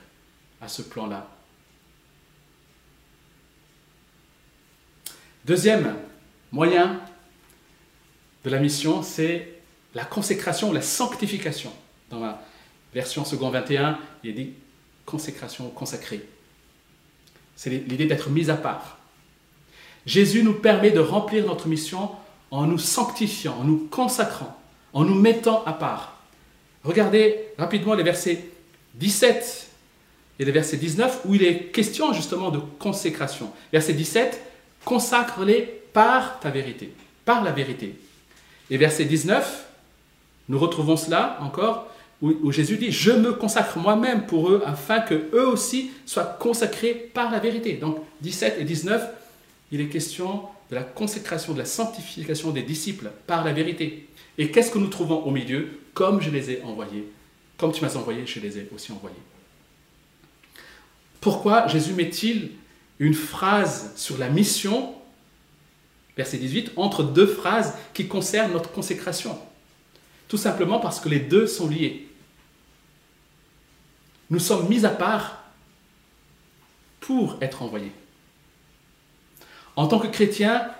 à 0.62 0.68
ce 0.68 0.82
plan-là. 0.82 1.28
Deuxième 5.44 5.96
moyen 6.52 7.00
de 8.44 8.50
la 8.50 8.60
mission, 8.60 9.02
c'est 9.02 9.60
la 9.94 10.04
consécration, 10.04 10.72
la 10.72 10.82
sanctification. 10.82 11.72
Dans 12.10 12.20
la 12.20 12.40
version 12.94 13.24
second 13.24 13.50
21, 13.50 13.98
il 14.22 14.30
est 14.30 14.32
dit 14.34 14.52
consécration, 15.04 15.68
consacrée. 15.70 16.26
C'est 17.56 17.70
l'idée 17.70 18.06
d'être 18.06 18.30
mis 18.30 18.48
à 18.48 18.56
part. 18.56 18.98
Jésus 20.06 20.42
nous 20.42 20.54
permet 20.54 20.90
de 20.90 21.00
remplir 21.00 21.46
notre 21.46 21.66
mission 21.66 22.10
en 22.50 22.66
nous 22.66 22.78
sanctifiant, 22.78 23.56
en 23.58 23.64
nous 23.64 23.88
consacrant, 23.90 24.56
en 24.92 25.04
nous 25.04 25.14
mettant 25.14 25.64
à 25.64 25.72
part. 25.72 26.22
Regardez 26.84 27.48
rapidement 27.58 27.94
les 27.94 28.02
versets 28.02 28.48
17 28.94 29.71
et 30.38 30.44
les 30.44 30.52
versets 30.52 30.76
19 30.76 31.22
où 31.26 31.34
il 31.34 31.42
est 31.42 31.72
question 31.72 32.12
justement 32.12 32.50
de 32.50 32.60
consécration. 32.78 33.50
Verset 33.72 33.92
17, 33.92 34.40
consacre-les 34.84 35.82
par 35.92 36.40
ta 36.40 36.50
vérité, 36.50 36.92
par 37.24 37.44
la 37.44 37.52
vérité. 37.52 37.94
Et 38.70 38.76
verset 38.76 39.04
19, 39.04 39.66
nous 40.48 40.58
retrouvons 40.58 40.96
cela 40.96 41.38
encore 41.40 41.88
où, 42.20 42.32
où 42.42 42.52
Jésus 42.52 42.76
dit, 42.76 42.92
je 42.92 43.10
me 43.10 43.32
consacre 43.32 43.78
moi-même 43.78 44.26
pour 44.26 44.50
eux 44.50 44.62
afin 44.64 45.00
que 45.00 45.28
eux 45.32 45.46
aussi 45.46 45.90
soient 46.06 46.36
consacrés 46.40 46.94
par 46.94 47.30
la 47.30 47.38
vérité. 47.38 47.74
Donc 47.74 47.98
17 48.22 48.56
et 48.60 48.64
19, 48.64 49.02
il 49.72 49.80
est 49.80 49.88
question 49.88 50.42
de 50.70 50.76
la 50.76 50.82
consécration, 50.82 51.52
de 51.52 51.58
la 51.58 51.64
sanctification 51.64 52.50
des 52.50 52.62
disciples 52.62 53.10
par 53.26 53.44
la 53.44 53.52
vérité. 53.52 54.08
Et 54.38 54.50
qu'est-ce 54.50 54.70
que 54.70 54.78
nous 54.78 54.88
trouvons 54.88 55.22
au 55.24 55.30
milieu? 55.30 55.68
Comme 55.92 56.22
je 56.22 56.30
les 56.30 56.50
ai 56.50 56.62
envoyés, 56.62 57.06
comme 57.58 57.72
tu 57.72 57.84
m'as 57.84 57.94
envoyé, 57.96 58.26
je 58.26 58.40
les 58.40 58.58
ai 58.58 58.68
aussi 58.74 58.92
envoyés. 58.92 59.16
Pourquoi 61.22 61.68
Jésus 61.68 61.92
met-il 61.92 62.50
une 62.98 63.14
phrase 63.14 63.92
sur 63.94 64.18
la 64.18 64.28
mission, 64.28 64.92
verset 66.16 66.36
18, 66.36 66.72
entre 66.74 67.04
deux 67.04 67.28
phrases 67.28 67.74
qui 67.94 68.08
concernent 68.08 68.52
notre 68.52 68.72
consécration? 68.72 69.38
Tout 70.26 70.36
simplement 70.36 70.80
parce 70.80 70.98
que 70.98 71.08
les 71.08 71.20
deux 71.20 71.46
sont 71.46 71.68
liés. 71.68 72.08
Nous 74.30 74.40
sommes 74.40 74.68
mis 74.68 74.84
à 74.84 74.88
part 74.88 75.44
pour 76.98 77.38
être 77.40 77.62
envoyés. 77.62 77.92
En 79.76 79.86
tant 79.86 80.00
que 80.00 80.08
chrétien, 80.08 80.72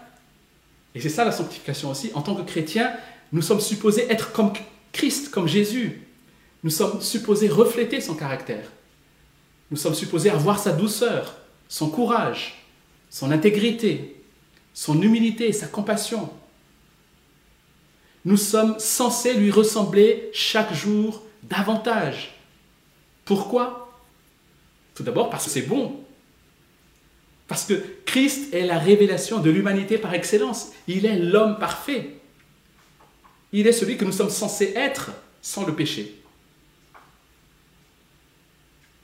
et 0.96 1.00
c'est 1.00 1.08
ça 1.08 1.24
la 1.24 1.30
sanctification 1.30 1.90
aussi, 1.90 2.10
en 2.14 2.22
tant 2.22 2.34
que 2.34 2.42
chrétien, 2.42 2.92
nous 3.30 3.42
sommes 3.42 3.60
supposés 3.60 4.10
être 4.10 4.32
comme 4.32 4.52
Christ, 4.90 5.30
comme 5.30 5.46
Jésus. 5.46 6.02
Nous 6.64 6.70
sommes 6.70 7.00
supposés 7.00 7.48
refléter 7.48 8.00
son 8.00 8.16
caractère. 8.16 8.68
Nous 9.72 9.78
sommes 9.78 9.94
supposés 9.94 10.28
avoir 10.28 10.58
sa 10.58 10.72
douceur, 10.72 11.34
son 11.66 11.88
courage, 11.88 12.62
son 13.08 13.32
intégrité, 13.32 14.22
son 14.74 15.00
humilité, 15.00 15.50
sa 15.50 15.66
compassion. 15.66 16.30
Nous 18.26 18.36
sommes 18.36 18.78
censés 18.78 19.32
lui 19.32 19.50
ressembler 19.50 20.28
chaque 20.34 20.74
jour 20.74 21.22
davantage. 21.44 22.34
Pourquoi? 23.24 23.90
Tout 24.94 25.04
d'abord 25.04 25.30
parce 25.30 25.46
que 25.46 25.50
c'est 25.50 25.62
bon, 25.62 25.96
parce 27.48 27.64
que 27.64 27.82
Christ 28.04 28.52
est 28.52 28.66
la 28.66 28.78
révélation 28.78 29.38
de 29.38 29.48
l'humanité 29.48 29.96
par 29.96 30.12
excellence. 30.12 30.68
Il 30.86 31.06
est 31.06 31.18
l'homme 31.18 31.58
parfait. 31.58 32.10
Il 33.52 33.66
est 33.66 33.72
celui 33.72 33.96
que 33.96 34.04
nous 34.04 34.12
sommes 34.12 34.28
censés 34.28 34.74
être 34.76 35.12
sans 35.40 35.64
le 35.64 35.74
péché. 35.74 36.21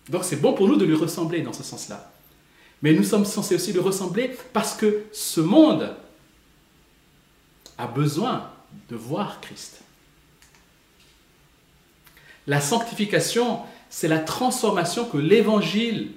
Donc 0.08 0.24
c'est 0.24 0.36
bon 0.36 0.52
pour 0.52 0.68
nous 0.68 0.76
de 0.76 0.84
lui 0.84 0.94
ressembler 0.94 1.42
dans 1.42 1.52
ce 1.52 1.62
sens-là. 1.62 2.12
Mais 2.82 2.92
nous 2.92 3.04
sommes 3.04 3.24
censés 3.24 3.54
aussi 3.54 3.72
lui 3.72 3.80
ressembler 3.80 4.36
parce 4.52 4.74
que 4.74 5.04
ce 5.12 5.40
monde 5.40 5.94
a 7.76 7.86
besoin 7.86 8.50
de 8.88 8.96
voir 8.96 9.40
Christ. 9.40 9.80
La 12.46 12.60
sanctification, 12.60 13.60
c'est 13.90 14.08
la 14.08 14.18
transformation 14.18 15.04
que 15.04 15.18
l'Évangile 15.18 16.12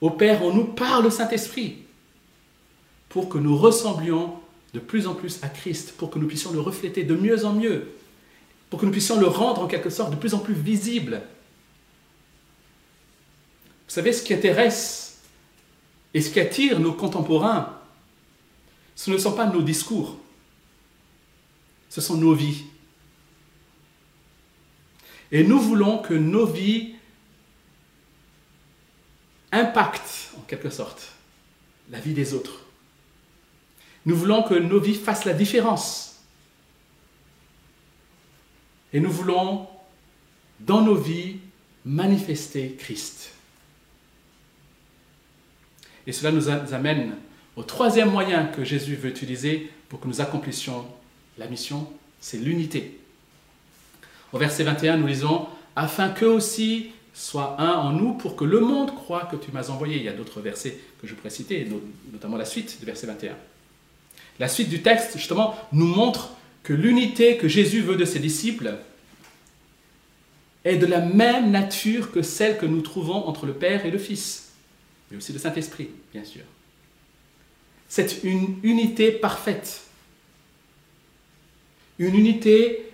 opère 0.00 0.42
en 0.42 0.52
nous 0.52 0.64
par 0.64 1.02
le 1.02 1.10
Saint-Esprit 1.10 1.78
pour 3.08 3.28
que 3.28 3.38
nous 3.38 3.56
ressemblions 3.56 4.34
de 4.74 4.78
plus 4.78 5.06
en 5.06 5.14
plus 5.14 5.38
à 5.42 5.48
Christ, 5.48 5.94
pour 5.98 6.10
que 6.10 6.18
nous 6.18 6.26
puissions 6.26 6.52
le 6.52 6.60
refléter 6.60 7.04
de 7.04 7.14
mieux 7.14 7.44
en 7.44 7.52
mieux, 7.52 7.92
pour 8.70 8.80
que 8.80 8.86
nous 8.86 8.92
puissions 8.92 9.20
le 9.20 9.26
rendre 9.26 9.62
en 9.62 9.66
quelque 9.66 9.90
sorte 9.90 10.10
de 10.10 10.16
plus 10.16 10.34
en 10.34 10.38
plus 10.38 10.54
visible. 10.54 11.22
Vous 13.92 13.96
savez, 13.96 14.14
ce 14.14 14.22
qui 14.22 14.32
intéresse 14.32 15.20
et 16.14 16.22
ce 16.22 16.30
qui 16.30 16.40
attire 16.40 16.80
nos 16.80 16.94
contemporains, 16.94 17.78
ce 18.96 19.10
ne 19.10 19.18
sont 19.18 19.32
pas 19.32 19.44
nos 19.44 19.60
discours, 19.60 20.16
ce 21.90 22.00
sont 22.00 22.16
nos 22.16 22.32
vies. 22.32 22.64
Et 25.30 25.44
nous 25.44 25.60
voulons 25.60 25.98
que 25.98 26.14
nos 26.14 26.46
vies 26.46 26.94
impacte 29.52 30.30
en 30.38 30.40
quelque 30.44 30.70
sorte 30.70 31.12
la 31.90 32.00
vie 32.00 32.14
des 32.14 32.32
autres. 32.32 32.64
Nous 34.06 34.16
voulons 34.16 34.42
que 34.42 34.54
nos 34.54 34.80
vies 34.80 34.94
fassent 34.94 35.26
la 35.26 35.34
différence. 35.34 36.22
Et 38.94 39.00
nous 39.00 39.12
voulons, 39.12 39.68
dans 40.60 40.80
nos 40.80 40.96
vies, 40.96 41.40
manifester 41.84 42.74
Christ. 42.78 43.32
Et 46.06 46.12
cela 46.12 46.32
nous 46.32 46.48
amène 46.48 47.12
au 47.56 47.62
troisième 47.62 48.10
moyen 48.10 48.46
que 48.46 48.64
Jésus 48.64 48.96
veut 48.96 49.10
utiliser 49.10 49.70
pour 49.88 50.00
que 50.00 50.08
nous 50.08 50.20
accomplissions 50.20 50.84
la 51.38 51.46
mission, 51.46 51.88
c'est 52.20 52.38
l'unité. 52.38 52.98
Au 54.32 54.38
verset 54.38 54.64
21, 54.64 54.96
nous 54.96 55.06
lisons, 55.06 55.46
afin 55.76 56.08
qu'eux 56.08 56.28
aussi 56.28 56.92
Sois 57.14 57.56
un 57.58 57.72
en 57.72 57.92
nous 57.92 58.14
pour 58.14 58.36
que 58.36 58.44
le 58.44 58.60
monde 58.60 58.94
croit 58.94 59.28
que 59.30 59.36
tu 59.36 59.52
m'as 59.52 59.68
envoyé. 59.68 59.96
Il 59.96 60.02
y 60.02 60.08
a 60.08 60.12
d'autres 60.12 60.40
versets 60.40 60.78
que 61.00 61.06
je 61.06 61.14
pourrais 61.14 61.30
citer, 61.30 61.68
notamment 62.10 62.38
la 62.38 62.46
suite 62.46 62.78
du 62.80 62.86
verset 62.86 63.06
21. 63.06 63.36
La 64.38 64.48
suite 64.48 64.70
du 64.70 64.80
texte, 64.80 65.18
justement, 65.18 65.54
nous 65.72 65.86
montre 65.86 66.30
que 66.62 66.72
l'unité 66.72 67.36
que 67.36 67.48
Jésus 67.48 67.82
veut 67.82 67.96
de 67.96 68.06
ses 68.06 68.18
disciples 68.18 68.76
est 70.64 70.76
de 70.76 70.86
la 70.86 71.00
même 71.00 71.50
nature 71.50 72.12
que 72.12 72.22
celle 72.22 72.56
que 72.56 72.66
nous 72.66 72.80
trouvons 72.80 73.26
entre 73.26 73.44
le 73.44 73.52
Père 73.52 73.84
et 73.84 73.90
le 73.90 73.98
Fils, 73.98 74.51
mais 75.12 75.18
aussi 75.18 75.34
le 75.34 75.38
Saint-Esprit, 75.38 75.90
bien 76.12 76.24
sûr. 76.24 76.40
C'est 77.86 78.24
une 78.24 78.58
unité 78.62 79.12
parfaite, 79.12 79.82
une 81.98 82.14
unité 82.14 82.90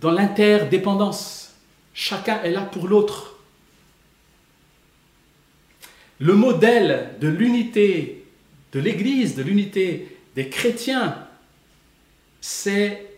dans 0.00 0.12
l'interdépendance. 0.12 1.56
Chacun 1.92 2.40
est 2.44 2.52
là 2.52 2.62
pour 2.62 2.86
l'autre. 2.86 3.36
Le 6.20 6.34
modèle 6.34 7.10
de 7.20 7.26
l'unité 7.26 8.24
de 8.72 8.78
l'Église, 8.78 9.34
de 9.34 9.42
l'unité 9.42 10.16
des 10.36 10.48
chrétiens, 10.48 11.26
c'est 12.40 13.10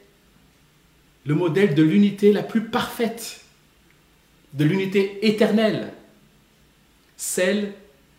le 1.27 1.35
modèle 1.35 1.75
de 1.75 1.83
l'unité 1.83 2.33
la 2.33 2.43
plus 2.43 2.63
parfaite, 2.63 3.43
de 4.55 4.65
l'unité 4.65 5.19
éternelle, 5.27 5.93
celle 7.19 7.75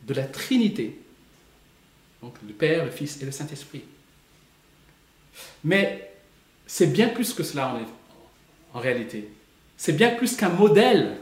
de 0.08 0.14
la 0.14 0.24
Trinité. 0.24 1.00
Donc 2.22 2.36
le 2.46 2.54
Père, 2.54 2.86
le 2.86 2.92
Fils 2.92 3.22
et 3.22 3.26
le 3.26 3.32
Saint-Esprit. 3.32 3.84
Mais 5.64 6.12
c'est 6.66 6.88
bien 6.88 7.10
plus 7.10 7.34
que 7.34 7.44
cela 7.44 7.76
en, 7.76 8.78
en 8.78 8.82
réalité. 8.82 9.30
C'est 9.78 9.94
bien 9.94 10.12
plus 10.12 10.36
qu'un 10.36 10.50
modèle. 10.50 11.18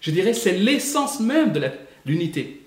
Je 0.00 0.10
dirais 0.10 0.34
c'est 0.34 0.56
l'essence 0.56 1.20
même 1.20 1.52
de 1.52 1.70
l'unité. 2.06 2.62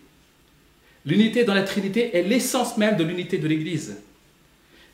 L'unité 1.05 1.43
dans 1.43 1.53
la 1.53 1.63
Trinité 1.63 2.15
est 2.15 2.23
l'essence 2.23 2.77
même 2.77 2.95
de 2.95 3.03
l'unité 3.03 3.37
de 3.37 3.47
l'Église. 3.47 3.97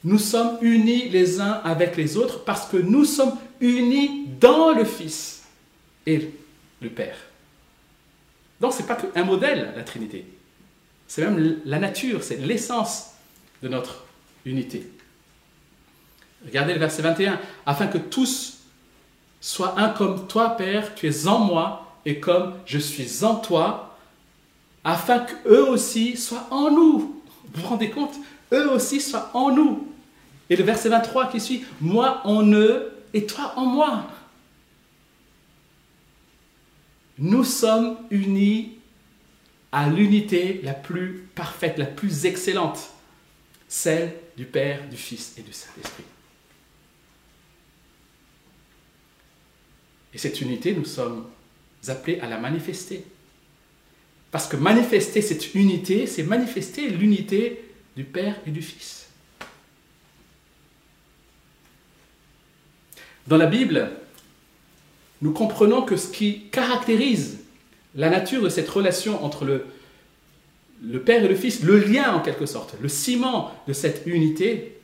Nous 0.04 0.20
sommes 0.20 0.58
unis 0.62 1.10
les 1.10 1.42
uns 1.42 1.62
avec 1.64 1.98
les 1.98 2.18
autres 2.18 2.44
parce 2.44 2.70
que 2.70 2.78
nous 2.78 3.04
sommes 3.04 3.38
unis 3.60 4.28
dans 4.40 4.72
le 4.72 4.86
Fils 4.86 5.44
et 6.06 6.30
le 6.82 6.90
Père. 6.90 7.27
Donc 8.60 8.74
ce 8.74 8.82
n'est 8.82 8.88
pas 8.88 8.96
qu'un 8.96 9.24
modèle, 9.24 9.74
la 9.76 9.84
Trinité. 9.84 10.26
C'est 11.08 11.24
même 11.24 11.60
la 11.66 11.80
nature, 11.80 12.24
c'est 12.24 12.38
l'essence 12.38 13.12
de 13.64 13.70
notre 13.70 14.04
unité. 14.46 14.92
Regardez 16.46 16.74
le 16.74 16.80
verset 16.80 17.02
21. 17.02 17.40
Afin 17.66 17.88
que 17.88 17.98
tous 17.98 18.60
soient 19.40 19.80
un 19.80 19.90
comme 19.90 20.28
toi, 20.28 20.52
Père, 20.58 20.96
tu 20.96 21.08
es 21.08 21.28
en 21.28 21.40
moi, 21.40 21.98
et 22.06 22.20
comme 22.20 22.54
je 22.66 22.78
suis 22.78 23.24
en 23.24 23.36
toi, 23.36 23.98
afin 24.84 25.20
qu'eux 25.20 25.68
aussi 25.68 26.18
soient 26.18 26.48
en 26.52 26.72
nous. 26.72 27.22
Vous 27.54 27.62
vous 27.62 27.68
rendez 27.68 27.90
compte? 27.90 28.16
Eux 28.54 28.70
aussi 28.72 29.02
soient 29.02 29.30
en 29.34 29.52
nous. 29.52 29.88
Et 30.50 30.56
le 30.56 30.64
verset 30.64 30.90
23 30.90 31.30
qui 31.30 31.42
suit, 31.42 31.66
moi 31.82 32.22
en 32.24 32.46
eux 32.54 32.94
et 33.14 33.26
toi 33.26 33.54
en 33.58 33.66
moi. 33.66 34.08
Nous 37.20 37.44
sommes 37.44 37.98
unis 38.12 38.78
à 39.72 39.90
l'unité 39.90 40.62
la 40.64 40.74
plus 40.74 41.28
parfaite, 41.36 41.78
la 41.78 41.86
plus 41.86 42.26
excellente, 42.26 42.80
celle 43.68 44.14
du 44.36 44.46
Père, 44.46 44.88
du 44.88 44.98
Fils 44.98 45.34
et 45.38 45.42
du 45.42 45.52
Saint-Esprit. 45.52 46.04
Et 50.14 50.18
cette 50.18 50.42
unité, 50.42 50.74
nous 50.74 50.86
sommes 50.86 51.28
appelés 51.88 52.20
à 52.20 52.28
la 52.28 52.38
manifester. 52.38 53.04
Parce 54.32 54.48
que 54.48 54.56
manifester 54.56 55.22
cette 55.22 55.54
unité, 55.56 56.08
c'est 56.08 56.24
manifester 56.24 56.90
l'unité 56.90 57.64
du 57.96 58.04
Père 58.04 58.36
et 58.46 58.52
du 58.52 58.62
Fils. 58.62 59.08
Dans 63.26 63.38
la 63.38 63.48
Bible, 63.48 63.92
nous 65.22 65.32
comprenons 65.32 65.82
que 65.82 65.98
ce 65.98 66.08
qui 66.08 66.44
caractérise 66.52 67.40
la 67.96 68.10
nature 68.10 68.42
de 68.42 68.50
cette 68.50 68.70
relation 68.70 69.24
entre 69.24 69.46
le, 69.46 71.00
Père 71.00 71.24
et 71.24 71.28
le 71.28 71.36
Fils, 71.36 71.64
le 71.64 71.80
lien 71.80 72.14
en 72.14 72.20
quelque 72.20 72.46
sorte, 72.46 72.76
le 72.82 72.88
ciment 72.88 73.52
de 73.68 73.74
cette 73.74 74.04
unité 74.06 74.80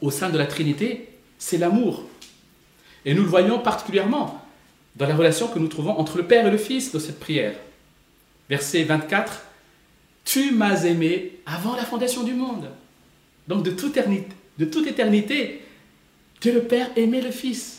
au 0.00 0.10
sein 0.10 0.30
de 0.30 0.38
la 0.38 0.46
Trinité, 0.46 1.08
c'est 1.38 1.58
l'amour. 1.58 2.04
Et 3.04 3.14
nous 3.14 3.22
le 3.22 3.28
voyons 3.28 3.58
particulièrement 3.58 4.44
dans 4.96 5.06
la 5.06 5.16
relation 5.16 5.48
que 5.48 5.58
nous 5.58 5.68
trouvons 5.68 5.98
entre 5.98 6.16
le 6.16 6.24
Père 6.24 6.46
et 6.46 6.50
le 6.50 6.58
Fils 6.58 6.92
dans 6.92 7.00
cette 7.00 7.18
prière. 7.18 7.54
Verset 8.48 8.84
24, 8.84 9.42
Tu 10.24 10.52
m'as 10.52 10.84
aimé 10.84 11.38
avant 11.46 11.74
la 11.74 11.84
fondation 11.84 12.22
du 12.22 12.34
monde. 12.34 12.68
Donc 13.48 13.64
de 13.64 13.70
toute 13.70 13.96
éternité, 13.96 14.28
de 14.58 14.64
toute 14.64 14.86
éternité 14.86 15.62
Dieu 16.40 16.54
le 16.54 16.62
Père 16.62 16.90
aimait 16.96 17.20
le 17.20 17.30
Fils. 17.30 17.76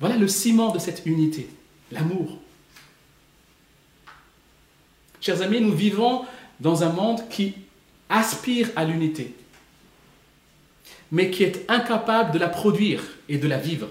Voilà 0.00 0.16
le 0.16 0.28
ciment 0.28 0.72
de 0.72 0.78
cette 0.78 1.02
unité, 1.06 1.48
l'amour. 1.90 2.38
Chers 5.20 5.42
amis, 5.42 5.60
nous 5.60 5.72
vivons 5.72 6.24
dans 6.60 6.82
un 6.82 6.90
monde 6.90 7.28
qui 7.28 7.54
aspire 8.08 8.70
à 8.76 8.84
l'unité, 8.84 9.34
mais 11.10 11.30
qui 11.30 11.42
est 11.42 11.64
incapable 11.68 12.32
de 12.32 12.38
la 12.38 12.48
produire 12.48 13.02
et 13.28 13.38
de 13.38 13.48
la 13.48 13.58
vivre. 13.58 13.88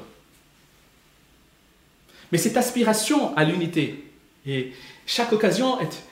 Mais 2.31 2.37
cette 2.37 2.57
aspiration 2.57 3.35
à 3.35 3.43
l'unité, 3.43 4.11
et 4.45 4.73
chaque 5.05 5.33
occasion 5.33 5.79
est, 5.79 6.03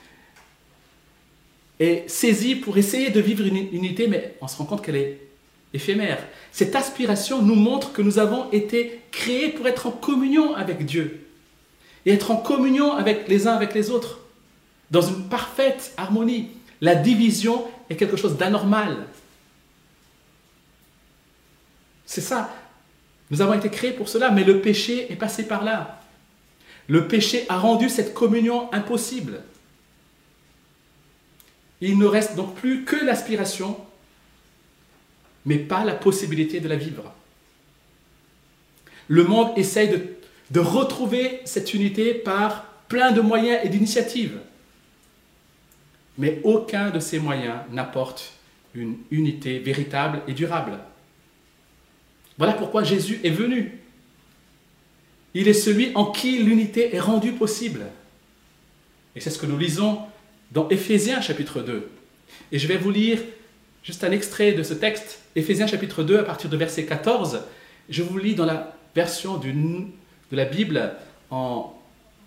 est 1.78 2.08
saisie 2.08 2.56
pour 2.56 2.76
essayer 2.76 3.10
de 3.10 3.20
vivre 3.20 3.46
une 3.46 3.56
unité, 3.56 4.08
mais 4.08 4.36
on 4.40 4.48
se 4.48 4.56
rend 4.56 4.64
compte 4.64 4.84
qu'elle 4.84 4.96
est 4.96 5.23
éphémère. 5.74 6.24
Cette 6.52 6.74
aspiration 6.76 7.42
nous 7.42 7.56
montre 7.56 7.92
que 7.92 8.00
nous 8.00 8.18
avons 8.18 8.50
été 8.52 9.02
créés 9.10 9.50
pour 9.50 9.66
être 9.66 9.86
en 9.86 9.90
communion 9.90 10.54
avec 10.54 10.86
Dieu 10.86 11.26
et 12.06 12.12
être 12.12 12.30
en 12.30 12.36
communion 12.36 12.92
avec 12.92 13.28
les 13.28 13.46
uns 13.46 13.54
avec 13.54 13.74
les 13.74 13.90
autres, 13.90 14.20
dans 14.90 15.02
une 15.02 15.28
parfaite 15.28 15.92
harmonie. 15.96 16.48
La 16.80 16.94
division 16.94 17.66
est 17.90 17.96
quelque 17.96 18.16
chose 18.16 18.36
d'anormal. 18.36 19.06
C'est 22.04 22.20
ça. 22.20 22.54
Nous 23.30 23.40
avons 23.40 23.54
été 23.54 23.70
créés 23.70 23.92
pour 23.92 24.08
cela, 24.08 24.30
mais 24.30 24.44
le 24.44 24.60
péché 24.60 25.10
est 25.10 25.16
passé 25.16 25.48
par 25.48 25.64
là. 25.64 26.02
Le 26.86 27.08
péché 27.08 27.46
a 27.48 27.58
rendu 27.58 27.88
cette 27.88 28.12
communion 28.12 28.72
impossible. 28.72 29.40
Il 31.80 31.98
ne 31.98 32.04
reste 32.06 32.36
donc 32.36 32.54
plus 32.54 32.84
que 32.84 32.96
l'aspiration 32.96 33.78
mais 35.44 35.58
pas 35.58 35.84
la 35.84 35.94
possibilité 35.94 36.60
de 36.60 36.68
la 36.68 36.76
vivre. 36.76 37.12
Le 39.08 39.24
monde 39.24 39.50
essaye 39.56 39.88
de, 40.50 40.60
retrouver 40.60 41.40
cette 41.44 41.74
unité 41.74 42.14
par 42.14 42.64
plein 42.88 43.12
de 43.12 43.20
moyens 43.20 43.60
et 43.64 43.68
d'initiatives. 43.68 44.38
Mais 46.16 46.40
aucun 46.44 46.90
de 46.90 47.00
ces 47.00 47.18
moyens 47.18 47.56
n'apporte 47.72 48.32
une 48.74 48.96
unité 49.10 49.58
véritable 49.58 50.22
et 50.28 50.32
durable. 50.32 50.78
Voilà 52.38 52.52
pourquoi 52.52 52.84
Jésus 52.84 53.20
est 53.24 53.30
venu. 53.30 53.80
Il 55.34 55.48
est 55.48 55.52
celui 55.54 55.90
en 55.94 56.06
qui 56.06 56.38
l'unité 56.38 56.94
est 56.94 57.00
rendue 57.00 57.32
possible. 57.32 57.86
Et 59.16 59.20
c'est 59.20 59.30
ce 59.30 59.38
que 59.38 59.46
nous 59.46 59.58
lisons 59.58 59.98
dans 60.52 60.68
Éphésiens 60.68 61.20
chapitre 61.20 61.60
2. 61.62 61.90
Et 62.52 62.58
je 62.58 62.66
vais 62.68 62.76
vous 62.76 62.90
lire 62.90 63.20
Juste 63.84 64.02
un 64.02 64.12
extrait 64.12 64.52
de 64.52 64.62
ce 64.62 64.72
texte, 64.72 65.20
Éphésiens 65.36 65.66
chapitre 65.66 66.02
2, 66.02 66.18
à 66.18 66.22
partir 66.22 66.48
de 66.48 66.56
verset 66.56 66.86
14. 66.86 67.42
Je 67.90 68.02
vous 68.02 68.16
lis 68.16 68.34
dans 68.34 68.46
la 68.46 68.74
version 68.94 69.36
de 69.36 69.52
la 70.32 70.46
Bible 70.46 70.94
en, 71.30 71.74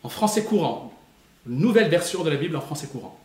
français 0.07 0.43
courant, 0.43 0.93
nouvelle 1.47 1.89
version 1.89 2.23
de 2.23 2.29
la 2.29 2.35
Bible 2.35 2.55
en 2.55 2.61
français 2.61 2.85
courant. 2.85 3.19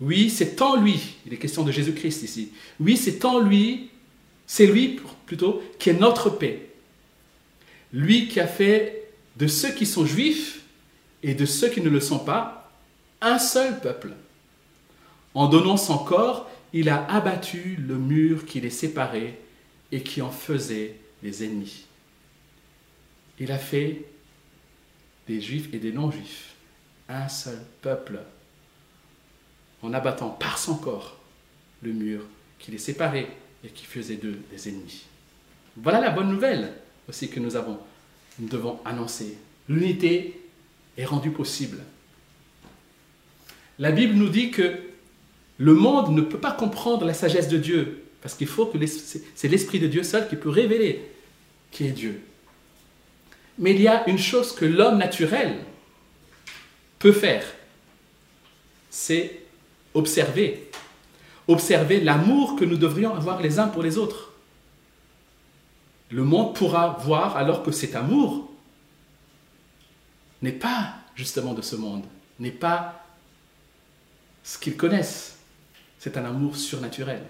Oui, 0.00 0.28
c'est 0.28 0.60
en 0.60 0.74
lui, 0.74 1.14
il 1.24 1.32
est 1.32 1.36
question 1.36 1.62
de 1.62 1.70
Jésus-Christ 1.70 2.24
ici. 2.24 2.50
Oui, 2.80 2.96
c'est 2.96 3.24
en 3.24 3.38
lui, 3.38 3.90
c'est 4.48 4.66
lui 4.66 5.00
plutôt, 5.24 5.62
qui 5.78 5.90
est 5.90 5.98
notre 5.98 6.30
paix. 6.30 6.68
Lui 7.92 8.26
qui 8.26 8.40
a 8.40 8.48
fait 8.48 9.08
de 9.36 9.46
ceux 9.46 9.70
qui 9.70 9.86
sont 9.86 10.04
juifs 10.04 10.62
et 11.22 11.34
de 11.34 11.46
ceux 11.46 11.68
qui 11.68 11.80
ne 11.80 11.88
le 11.88 12.00
sont 12.00 12.18
pas 12.18 12.72
un 13.20 13.38
seul 13.38 13.78
peuple, 13.80 14.14
en 15.32 15.46
donnant 15.46 15.76
son 15.76 15.98
corps 15.98 16.50
il 16.78 16.90
a 16.90 17.06
abattu 17.10 17.76
le 17.76 17.96
mur 17.96 18.44
qui 18.44 18.60
les 18.60 18.68
séparait 18.68 19.38
et 19.92 20.02
qui 20.02 20.20
en 20.20 20.30
faisait 20.30 20.96
des 21.22 21.42
ennemis. 21.42 21.86
Il 23.38 23.50
a 23.50 23.56
fait 23.56 24.04
des 25.26 25.40
juifs 25.40 25.72
et 25.72 25.78
des 25.78 25.90
non-juifs 25.90 26.54
un 27.08 27.28
seul 27.28 27.58
peuple 27.80 28.20
en 29.82 29.94
abattant 29.94 30.28
par 30.28 30.58
son 30.58 30.76
corps 30.76 31.18
le 31.80 31.92
mur 31.92 32.20
qui 32.58 32.70
les 32.72 32.78
séparait 32.78 33.28
et 33.64 33.68
qui 33.68 33.86
faisait 33.86 34.16
d'eux 34.16 34.38
des 34.50 34.68
ennemis. 34.68 35.06
Voilà 35.78 35.98
la 35.98 36.10
bonne 36.10 36.28
nouvelle 36.30 36.74
aussi 37.08 37.30
que 37.30 37.40
nous 37.40 37.56
avons, 37.56 37.78
nous 38.38 38.48
devons 38.48 38.80
annoncer. 38.84 39.38
L'unité 39.70 40.42
est 40.98 41.06
rendue 41.06 41.30
possible. 41.30 41.78
La 43.78 43.92
Bible 43.92 44.12
nous 44.12 44.28
dit 44.28 44.50
que 44.50 44.85
le 45.58 45.74
monde 45.74 46.10
ne 46.10 46.20
peut 46.20 46.38
pas 46.38 46.52
comprendre 46.52 47.04
la 47.04 47.14
sagesse 47.14 47.48
de 47.48 47.58
Dieu, 47.58 48.04
parce 48.20 48.34
qu'il 48.34 48.46
faut 48.46 48.66
que 48.66 48.78
c'est 48.86 49.48
l'Esprit 49.48 49.78
de 49.78 49.86
Dieu 49.86 50.02
seul 50.02 50.28
qui 50.28 50.36
peut 50.36 50.50
révéler 50.50 51.10
qui 51.70 51.86
est 51.86 51.92
Dieu. 51.92 52.22
Mais 53.58 53.72
il 53.72 53.80
y 53.80 53.88
a 53.88 54.08
une 54.08 54.18
chose 54.18 54.52
que 54.52 54.64
l'homme 54.64 54.98
naturel 54.98 55.58
peut 56.98 57.12
faire, 57.12 57.44
c'est 58.90 59.42
observer. 59.94 60.70
Observer 61.48 62.00
l'amour 62.00 62.56
que 62.56 62.64
nous 62.64 62.76
devrions 62.76 63.14
avoir 63.14 63.40
les 63.40 63.58
uns 63.58 63.68
pour 63.68 63.82
les 63.82 63.98
autres. 63.98 64.32
Le 66.10 66.24
monde 66.24 66.54
pourra 66.54 66.98
voir 67.00 67.36
alors 67.36 67.62
que 67.62 67.70
cet 67.70 67.94
amour 67.94 68.50
n'est 70.42 70.52
pas 70.52 70.94
justement 71.14 71.54
de 71.54 71.62
ce 71.62 71.76
monde, 71.76 72.04
n'est 72.38 72.50
pas 72.50 73.04
ce 74.42 74.58
qu'ils 74.58 74.76
connaissent. 74.76 75.35
C'est 76.06 76.18
un 76.18 76.24
amour 76.24 76.54
surnaturel. 76.54 77.20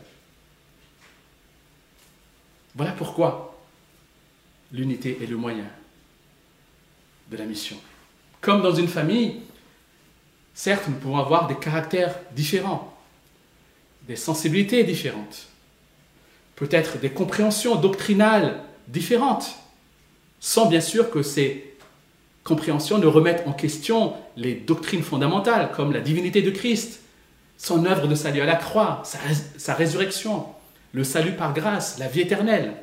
Voilà 2.75 2.93
pourquoi 2.93 3.59
l'unité 4.71 5.17
est 5.23 5.27
le 5.27 5.39
moyen 5.39 5.65
de 7.31 7.39
la 7.39 7.47
mission. 7.47 7.79
Comme 8.43 8.61
dans 8.61 8.75
une 8.75 8.87
famille, 8.87 9.41
certes, 10.53 10.89
nous 10.89 10.97
pouvons 10.97 11.17
avoir 11.17 11.47
des 11.47 11.55
caractères 11.55 12.17
différents, 12.33 12.95
des 14.03 14.17
sensibilités 14.17 14.85
différentes, 14.85 15.47
peut-être 16.55 16.99
des 16.99 17.09
compréhensions 17.09 17.77
doctrinales 17.77 18.63
différentes, 18.89 19.57
sans 20.39 20.67
bien 20.67 20.83
sûr 20.83 21.11
que 21.11 21.23
ces 21.23 21.79
compréhensions 22.45 22.99
ne 22.99 23.07
remettent 23.07 23.47
en 23.47 23.55
question 23.55 24.13
les 24.37 24.55
doctrines 24.55 25.03
fondamentales, 25.03 25.73
comme 25.75 25.95
la 25.95 26.01
divinité 26.01 26.43
de 26.43 26.51
Christ, 26.51 27.01
son 27.59 27.85
œuvre 27.87 28.07
de 28.07 28.15
salut 28.15 28.41
à 28.41 28.47
la 28.47 28.57
croix, 28.57 29.03
sa, 29.05 29.75
résurrection, 29.75 30.47
le 30.93 31.05
salut 31.05 31.33
par 31.33 31.53
grâce, 31.55 31.99
la 31.99 32.09
vie 32.09 32.21
éternelle. 32.21 32.75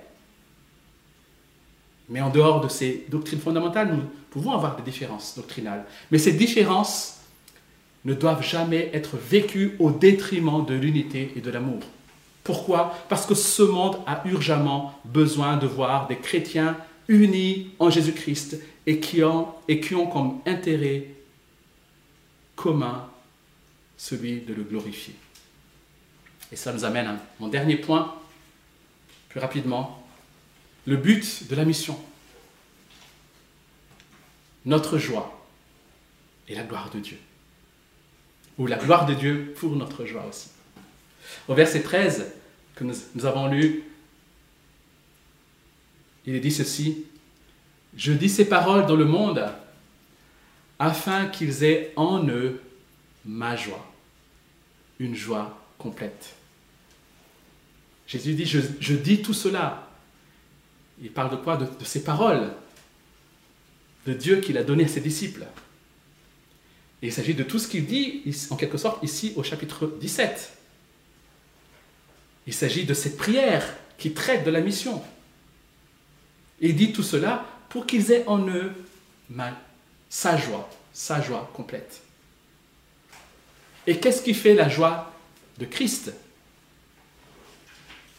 Mais 2.10 2.22
en 2.22 2.30
dehors 2.30 2.62
de 2.62 2.68
ces 2.68 3.06
doctrines 3.10 3.40
fondamentales, 3.40 3.94
nous 3.94 4.04
pouvons 4.30 4.52
avoir 4.52 4.76
des 4.76 4.84
différences 4.84 5.36
doctrinales. 5.36 5.86
Mais 6.12 6.18
ces 6.18 6.34
différences 6.34 7.22
ne 8.06 8.14
doivent 8.14 8.44
jamais 8.44 8.90
être 8.94 9.16
vécues 9.18 9.76
au 9.80 9.92
détriment 9.92 10.66
de 10.66 10.74
l'unité 10.74 11.32
et 11.36 11.42
de 11.42 11.50
l'amour. 11.50 11.80
Pourquoi? 12.44 12.94
Parce 13.08 13.26
que 13.26 13.36
ce 13.36 13.64
monde 13.64 13.98
a 14.06 14.22
urgemment 14.26 15.00
besoin 15.06 15.56
de 15.56 15.66
voir 15.66 16.08
des 16.08 16.18
chrétiens 16.18 16.76
unis 17.08 17.72
en 17.80 17.90
Jésus-Christ 17.90 18.60
et 18.86 19.00
qui 19.00 19.24
ont, 19.24 19.48
et 19.68 19.80
qui 19.80 19.96
ont 19.96 20.08
comme 20.08 20.40
intérêt 20.46 21.08
commun 22.56 23.08
celui 24.04 24.42
de 24.42 24.54
le 24.54 24.64
glorifier. 24.64 25.16
Et 26.52 26.58
ça 26.58 26.74
nous 26.74 26.84
amène 26.84 27.08
à 27.08 27.18
mon 27.40 27.48
dernier 27.48 27.78
point, 27.78 28.14
plus 29.30 29.40
rapidement, 29.40 30.06
le 30.86 30.98
but 30.98 31.48
de 31.48 31.56
la 31.56 31.64
mission. 31.64 31.98
Notre 34.66 34.98
joie 34.98 35.48
et 36.50 36.56
la 36.56 36.64
gloire 36.64 36.90
de 36.90 37.00
Dieu. 37.00 37.18
Ou 38.58 38.68
la 38.68 38.76
gloire 38.76 39.06
de 39.06 39.14
Dieu 39.14 39.54
pour 39.58 39.74
notre 39.78 40.06
joie 40.06 40.26
aussi. 40.26 40.50
Au 41.48 41.54
verset 41.54 41.82
13 41.82 42.26
que 42.76 42.84
nous, 42.84 43.26
avons 43.26 43.48
lu, 43.48 43.84
il 46.26 46.42
dit 46.42 46.52
ceci, 46.52 47.06
Je 47.96 48.12
dis 48.12 48.28
ces 48.28 48.50
paroles 48.50 48.86
dans 48.86 48.98
le 48.98 49.06
monde 49.06 49.50
afin 50.78 51.28
qu'ils 51.28 51.64
aient 51.64 51.94
en 51.96 52.28
eux 52.28 52.62
ma 53.24 53.56
joie, 53.56 53.93
une 55.00 55.16
joie 55.16 55.60
complète. 55.78 56.36
Jésus 58.08 58.34
dit, 58.34 58.46
je, 58.46 58.94
dis 58.94 59.22
tout 59.22 59.34
cela. 59.34 59.88
Il 61.02 61.12
parle 61.12 61.32
de 61.32 61.36
quoi? 61.38 61.58
De, 61.58 61.68
ces 61.84 62.04
paroles 62.04 62.54
de 64.06 64.14
Dieu 64.14 64.38
qu'il 64.42 64.58
a 64.58 64.64
donné 64.64 64.86
à 64.86 64.88
ses 64.88 65.02
disciples. 65.02 65.46
Il 67.02 67.12
s'agit 67.12 67.34
de 67.34 67.44
tout 67.44 67.60
ce 67.60 67.68
qu'il 67.68 67.86
dit, 67.86 68.24
en 68.50 68.56
quelque 68.56 68.78
sorte, 68.78 69.04
ici 69.04 69.34
au 69.36 69.44
chapitre 69.44 69.88
17. 70.00 70.58
Il 72.48 72.54
s'agit 72.54 72.86
de 72.86 72.94
cette 72.94 73.18
prière 73.18 73.66
qui 73.98 74.14
traite 74.14 74.46
de 74.46 74.52
la 74.52 74.62
mission. 74.62 75.04
Il 76.60 76.76
dit 76.76 76.94
tout 76.94 77.04
cela 77.04 77.46
pour 77.70 77.86
qu'ils 77.86 78.12
aient 78.12 78.26
en 78.28 78.48
eux 78.48 78.72
sa 80.10 80.38
joie, 80.38 80.70
sa 80.94 81.22
joie 81.22 81.50
complète. 81.54 82.02
Et 83.88 84.00
qu'est-ce 84.00 84.22
qui 84.22 84.34
fait 84.34 84.54
la 84.54 84.70
joie 84.70 85.14
de 85.60 85.66
Christ 85.66 86.14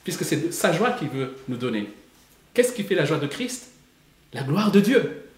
Puisque 0.03 0.25
c'est 0.25 0.53
sa 0.53 0.73
joie 0.73 0.93
qu'il 0.93 1.09
veut 1.09 1.37
nous 1.49 1.57
donner. 1.57 1.91
Qu'est-ce 2.53 2.73
qui 2.73 2.85
fait 2.85 2.95
la 2.95 3.05
joie 3.05 3.19
de 3.19 3.27
Christ 3.27 3.69
La 4.33 4.43
gloire 4.43 4.71
de 4.71 4.81
Dieu. 4.81 5.31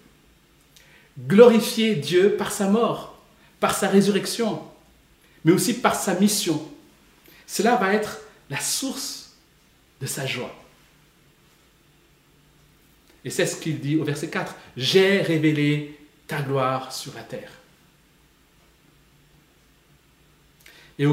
Glorifier 1.19 1.95
Dieu 1.95 2.37
par 2.37 2.53
sa 2.53 2.69
mort, 2.69 3.23
par 3.61 3.75
sa 3.75 3.89
résurrection, 3.89 4.63
mais 5.45 5.53
aussi 5.53 5.75
par 5.75 5.95
sa 5.95 6.15
mission. 6.15 6.69
Cela 7.47 7.77
va 7.77 7.95
être 7.95 8.19
la 8.51 8.61
source 8.61 9.37
de 10.01 10.07
sa 10.07 10.27
joie. 10.27 10.55
Et 13.25 13.31
c'est 13.31 13.47
ce 13.47 13.57
qu'il 13.57 13.81
dit 13.81 13.97
au 13.97 14.05
verset 14.05 14.29
4. 14.29 14.55
J'ai 14.77 15.21
révélé 15.21 15.99
ta 16.27 16.43
gloire 16.43 16.93
sur 16.93 17.15
la 17.15 17.23
terre. 17.23 17.51
Et 20.99 21.07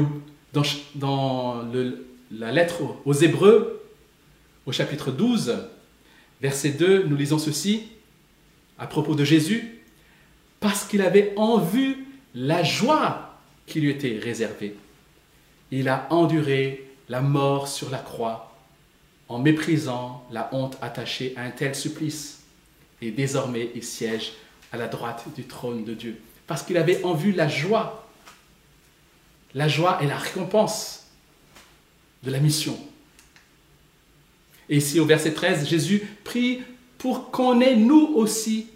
dans, 0.52 1.64
la 2.30 2.52
lettre 2.52 2.82
aux 3.04 3.12
Hébreux, 3.12 3.82
au 4.66 4.72
chapitre 4.72 5.10
12, 5.10 5.56
verset 6.40 6.70
2, 6.70 7.04
nous 7.04 7.16
lisons 7.16 7.38
ceci 7.38 7.88
à 8.78 8.86
propos 8.86 9.14
de 9.14 9.24
Jésus, 9.24 9.80
parce 10.60 10.84
qu'il 10.84 11.02
avait 11.02 11.32
en 11.36 11.58
vue 11.58 12.06
la 12.34 12.62
joie 12.62 13.38
qui 13.66 13.80
lui 13.80 13.90
était 13.90 14.18
réservée. 14.18 14.74
Il 15.70 15.88
a 15.88 16.06
enduré 16.10 16.90
la 17.08 17.20
mort 17.20 17.68
sur 17.68 17.90
la 17.90 17.98
croix 17.98 18.54
en 19.28 19.38
méprisant 19.38 20.24
la 20.30 20.48
honte 20.52 20.76
attachée 20.80 21.34
à 21.36 21.42
un 21.42 21.50
tel 21.50 21.74
supplice. 21.74 22.42
Et 23.00 23.10
désormais, 23.10 23.70
il 23.74 23.82
siège 23.82 24.32
à 24.72 24.76
la 24.76 24.88
droite 24.88 25.24
du 25.34 25.44
trône 25.44 25.84
de 25.84 25.94
Dieu. 25.94 26.20
Parce 26.46 26.62
qu'il 26.62 26.76
avait 26.76 27.02
en 27.04 27.14
vue 27.14 27.32
la 27.32 27.48
joie. 27.48 28.03
La 29.54 29.68
joie 29.68 30.02
est 30.02 30.06
la 30.06 30.18
récompense 30.18 31.06
de 32.22 32.30
la 32.30 32.40
mission. 32.40 32.78
Et 34.68 34.78
ici 34.78 34.98
au 34.98 35.06
verset 35.06 35.34
13, 35.34 35.68
Jésus 35.68 36.00
prie 36.24 36.62
pour 36.98 37.30
qu'on 37.30 37.60
ait 37.60 37.76
nous 37.76 38.12
aussi 38.14 38.68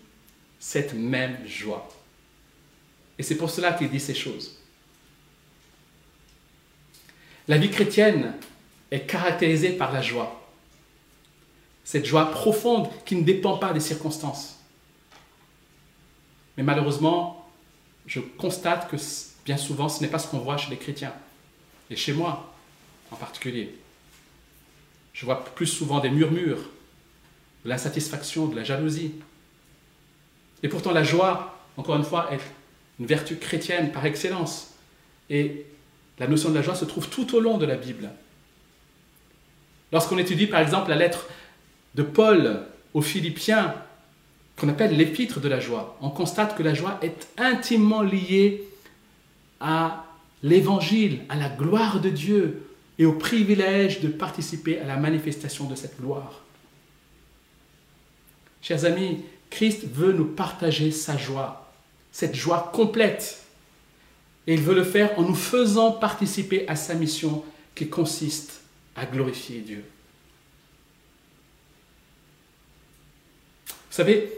cette 0.61 0.95
même 0.95 1.39
joie. 1.47 1.89
Et 3.19 3.23
c'est 3.23 3.37
pour 3.37 3.51
cela 3.51 3.73
qu'il 3.73 3.91
dit 3.91 4.01
ces 4.01 4.15
choses. 4.15 4.59
La 7.49 7.57
vie 7.57 7.71
chrétienne 7.71 8.35
est 8.91 9.07
caractérisée 9.07 9.71
par 9.71 9.93
la 9.93 10.03
joie. 10.03 10.47
Cette 11.85 12.05
joie 12.05 12.31
profonde 12.31 12.89
qui 13.07 13.17
ne 13.17 13.23
dépend 13.23 13.57
pas 13.57 13.73
des 13.73 13.81
circonstances. 13.81 14.59
Mais 16.57 16.63
malheureusement, 16.63 17.49
je 18.07 18.21
constate 18.21 18.91
que 18.91 18.97
bien 19.49 19.57
souvent, 19.57 19.89
ce 19.89 20.03
n'est 20.03 20.09
pas 20.09 20.19
ce 20.19 20.29
qu'on 20.29 20.41
voit 20.41 20.59
chez 20.59 20.69
les 20.69 20.77
chrétiens. 20.77 21.15
Et 21.89 21.97
chez 21.97 22.13
moi 22.13 22.53
en 23.11 23.17
particulier. 23.17 23.75
Je 25.15 25.25
vois 25.25 25.43
plus 25.43 25.67
souvent 25.67 26.01
des 26.01 26.11
murmures, 26.11 26.59
de 27.65 27.71
l'insatisfaction, 27.71 28.47
de 28.49 28.55
la 28.55 28.63
jalousie. 28.63 29.13
Et 30.63 30.69
pourtant, 30.69 30.93
la 30.93 31.03
joie, 31.03 31.65
encore 31.79 31.97
une 31.97 32.05
fois, 32.05 32.31
est 32.31 32.41
une 33.01 33.07
vertu 33.07 33.37
chrétienne 33.37 33.91
par 33.91 34.05
excellence. 34.05 34.75
Et 35.31 35.65
la 36.19 36.27
notion 36.27 36.51
de 36.51 36.55
la 36.55 36.61
joie 36.61 36.75
se 36.75 36.85
trouve 36.85 37.09
tout 37.09 37.35
au 37.35 37.41
long 37.41 37.57
de 37.57 37.65
la 37.65 37.77
Bible. 37.77 38.11
Lorsqu'on 39.93 40.19
étudie 40.19 40.47
par 40.47 40.61
exemple 40.61 40.91
la 40.91 40.97
lettre 40.97 41.27
de 41.95 42.03
Paul 42.03 42.67
aux 42.93 43.01
Philippiens, 43.01 43.75
qu'on 44.59 44.69
appelle 44.69 44.95
l'épître 44.95 45.41
de 45.41 45.49
la 45.49 45.59
joie, 45.59 45.97
on 46.03 46.11
constate 46.11 46.55
que 46.55 46.63
la 46.63 46.75
joie 46.75 46.99
est 47.01 47.29
intimement 47.39 48.03
liée 48.03 48.68
à 49.61 50.05
l'évangile, 50.43 51.25
à 51.29 51.37
la 51.37 51.49
gloire 51.49 52.01
de 52.01 52.11
Dieu 52.11 52.69
et 52.99 53.07
au 53.07 53.13
privilège 53.13 54.01
de 54.01 54.09
participer 54.09 54.79
à 54.81 54.87
la 54.87 54.97
manifestation 54.97 55.65
de 55.65 55.75
cette 55.75 56.01
gloire. 56.01 56.43
Chers 58.63 58.85
amis, 58.85 59.25
Christ 59.51 59.87
veut 59.93 60.13
nous 60.13 60.27
partager 60.27 60.91
sa 60.91 61.17
joie, 61.17 61.73
cette 62.13 62.35
joie 62.35 62.71
complète. 62.73 63.45
Et 64.47 64.55
il 64.55 64.61
veut 64.61 64.75
le 64.75 64.85
faire 64.85 65.19
en 65.19 65.23
nous 65.23 65.35
faisant 65.35 65.93
participer 65.93 66.67
à 66.69 66.77
sa 66.77 66.95
mission 66.95 67.45
qui 67.75 67.89
consiste 67.89 68.63
à 68.97 69.07
glorifier 69.07 69.61
Dieu. 69.61 69.85
Vous 73.69 73.75
savez, 73.91 74.33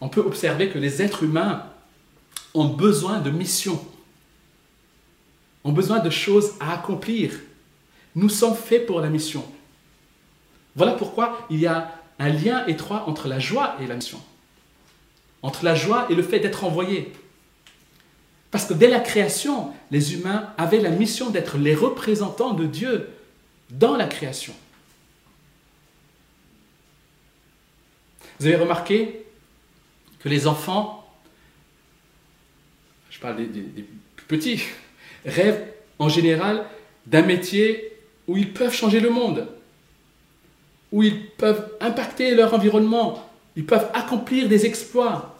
on 0.00 0.08
peut 0.08 0.20
observer 0.20 0.68
que 0.68 0.78
les 0.78 1.02
êtres 1.02 1.24
humains 1.24 1.64
ont 2.54 2.68
besoin 2.68 3.20
de 3.20 3.30
mission, 3.30 3.84
ont 5.64 5.72
besoin 5.72 6.00
de 6.00 6.10
choses 6.10 6.52
à 6.60 6.74
accomplir. 6.74 7.32
Nous 8.14 8.28
sommes 8.28 8.56
faits 8.56 8.86
pour 8.86 9.00
la 9.00 9.10
mission. 9.10 9.44
Voilà 10.74 10.92
pourquoi 10.92 11.46
il 11.50 11.60
y 11.60 11.66
a 11.66 11.94
un 12.18 12.28
lien 12.28 12.66
étroit 12.66 13.08
entre 13.08 13.28
la 13.28 13.38
joie 13.38 13.76
et 13.80 13.86
la 13.86 13.94
mission, 13.94 14.20
entre 15.42 15.64
la 15.64 15.74
joie 15.74 16.06
et 16.10 16.14
le 16.14 16.22
fait 16.22 16.40
d'être 16.40 16.64
envoyé. 16.64 17.12
Parce 18.50 18.64
que 18.64 18.74
dès 18.74 18.88
la 18.88 19.00
création, 19.00 19.72
les 19.90 20.14
humains 20.14 20.52
avaient 20.56 20.80
la 20.80 20.90
mission 20.90 21.30
d'être 21.30 21.58
les 21.58 21.74
représentants 21.74 22.54
de 22.54 22.64
Dieu 22.64 23.10
dans 23.70 23.96
la 23.96 24.06
création. 24.06 24.54
Vous 28.40 28.46
avez 28.46 28.56
remarqué 28.56 29.26
que 30.20 30.28
les 30.28 30.46
enfants, 30.46 30.97
je 33.18 33.22
parle 33.22 33.36
des, 33.36 33.62
plus 34.14 34.26
petits, 34.26 34.62
rêvent 35.26 35.64
en 35.98 36.08
général 36.08 36.64
d'un 37.04 37.22
métier 37.22 37.92
où 38.28 38.36
ils 38.36 38.52
peuvent 38.52 38.72
changer 38.72 39.00
le 39.00 39.10
monde, 39.10 39.48
où 40.92 41.02
ils 41.02 41.26
peuvent 41.30 41.68
impacter 41.80 42.36
leur 42.36 42.54
environnement, 42.54 43.28
ils 43.56 43.66
peuvent 43.66 43.88
accomplir 43.92 44.48
des 44.48 44.66
exploits. 44.66 45.36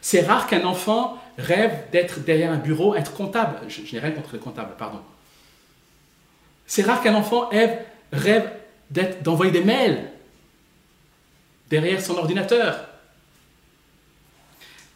C'est 0.00 0.22
rare 0.22 0.48
qu'un 0.48 0.64
enfant 0.64 1.22
rêve 1.38 1.84
d'être 1.92 2.18
derrière 2.18 2.50
un 2.50 2.58
bureau, 2.58 2.96
être 2.96 3.14
comptable. 3.14 3.60
Je, 3.68 3.82
n'ai 3.92 4.00
rien 4.00 4.10
contre 4.10 4.32
les 4.32 4.40
comptables, 4.40 4.74
pardon. 4.76 4.98
C'est 6.66 6.82
rare 6.82 7.00
qu'un 7.00 7.14
enfant 7.14 7.48
rêve, 8.12 8.50
d'être, 8.90 9.22
d'envoyer 9.22 9.52
des 9.52 9.62
mails 9.62 10.10
derrière 11.70 12.00
son 12.00 12.16
ordinateur. 12.16 12.88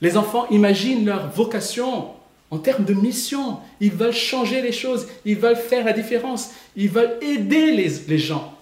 Les 0.01 0.16
enfants 0.16 0.48
imaginent 0.48 1.05
leur 1.05 1.30
vocation 1.30 2.11
en 2.51 2.59
termes 2.59 2.84
de 2.84 2.94
mission. 2.94 3.61
Ils 3.80 3.92
veulent 3.92 4.12
changer 4.12 4.62
les 4.62 4.72
choses, 4.72 5.07
ils 5.24 5.36
veulent 5.36 5.57
faire 5.57 5.84
la 5.84 5.92
différence, 5.92 6.51
ils 6.76 6.88
veulent 6.88 7.18
aider 7.20 7.72
les, 7.72 8.18
gens. 8.18 8.57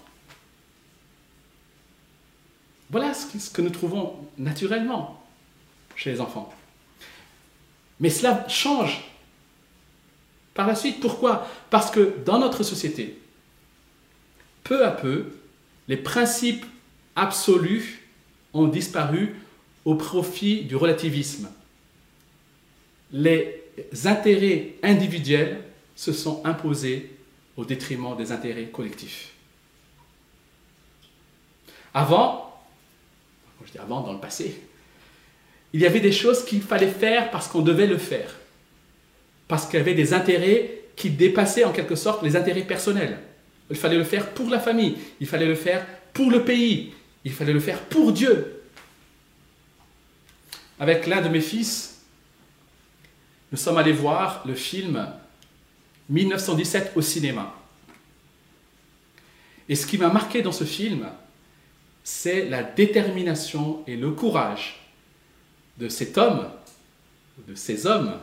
Voilà 2.89 3.13
ce 3.13 3.49
que 3.49 3.61
nous 3.61 3.69
trouvons 3.69 4.15
naturellement 4.37 5.23
chez 5.95 6.11
les 6.11 6.21
enfants. 6.21 6.53
Mais 7.99 8.09
cela 8.09 8.47
change 8.47 9.03
par 10.53 10.67
la 10.67 10.75
suite. 10.75 10.99
Pourquoi? 10.99 11.47
Parce 11.69 11.91
que 11.91 12.15
dans 12.25 12.39
notre 12.39 12.63
société, 12.63 13.19
peu 14.63 14.85
à 14.85 14.91
peu, 14.91 15.27
les 15.87 15.97
principes 15.97 16.65
absolus 17.15 18.07
ont 18.53 18.67
disparu 18.67 19.35
au 19.89 19.95
profit 19.95 20.65
du 20.65 20.75
relativisme. 20.75 21.49
Les 23.11 23.63
intérêts 24.05 24.75
individuels 24.83 25.61
se 25.95 26.13
sont 26.13 26.43
imposés 26.45 27.09
au 27.57 27.65
détriment 27.65 28.15
des 28.15 28.31
intérêts 28.31 28.65
collectifs. 28.65 29.31
Avant, 31.91 32.61
avant 33.79 34.01
dans 34.01 34.13
le 34.13 34.19
passé, 34.19 34.61
il 35.73 35.81
y 35.81 35.87
avait 35.87 36.01
des 36.01 36.11
choses 36.11 36.45
qu'il 36.45 36.61
fallait 36.61 36.85
faire 36.85 37.31
parce 37.31 37.47
qu'on 37.47 37.63
devait 37.63 37.87
le 37.87 37.97
faire. 37.97 38.35
Parce 39.47 39.65
qu'il 39.65 39.79
y 39.79 39.81
avait 39.81 39.95
des 39.95 40.13
intérêts 40.13 40.81
qui 40.95 41.09
dépassaient 41.09 41.63
en 41.63 41.71
quelque 41.71 41.95
sorte 41.95 42.21
les 42.21 42.35
intérêts 42.35 42.61
personnels. 42.61 43.17
Il 43.71 43.75
fallait 43.75 43.97
le 43.97 44.03
faire 44.03 44.35
pour 44.35 44.51
la 44.51 44.59
famille, 44.59 44.97
il 45.19 45.25
fallait 45.25 45.47
le 45.47 45.55
faire 45.55 45.83
pour 46.13 46.29
le 46.29 46.45
pays, 46.45 46.93
il 47.25 47.31
fallait 47.31 47.53
le 47.53 47.59
faire 47.59 47.81
pour 47.85 48.11
Dieu. 48.11 48.58
Avec 50.79 51.07
l'un 51.07 51.21
de 51.21 51.27
mes 51.29 51.41
fils, 51.41 52.01
nous 53.51 53.57
sommes 53.57 53.77
allés 53.77 53.91
voir 53.91 54.43
le 54.45 54.55
film 54.55 55.11
1917 56.09 56.93
au 56.95 57.01
cinéma. 57.01 57.53
Et 59.67 59.75
ce 59.75 59.85
qui 59.85 59.97
m'a 59.97 60.09
marqué 60.09 60.41
dans 60.41 60.51
ce 60.51 60.63
film, 60.63 61.07
c'est 62.03 62.47
la 62.49 62.63
détermination 62.63 63.83
et 63.87 63.95
le 63.95 64.11
courage 64.11 64.79
de 65.77 65.89
cet 65.89 66.17
homme, 66.17 66.49
de 67.47 67.55
ces 67.55 67.85
hommes, 67.85 68.17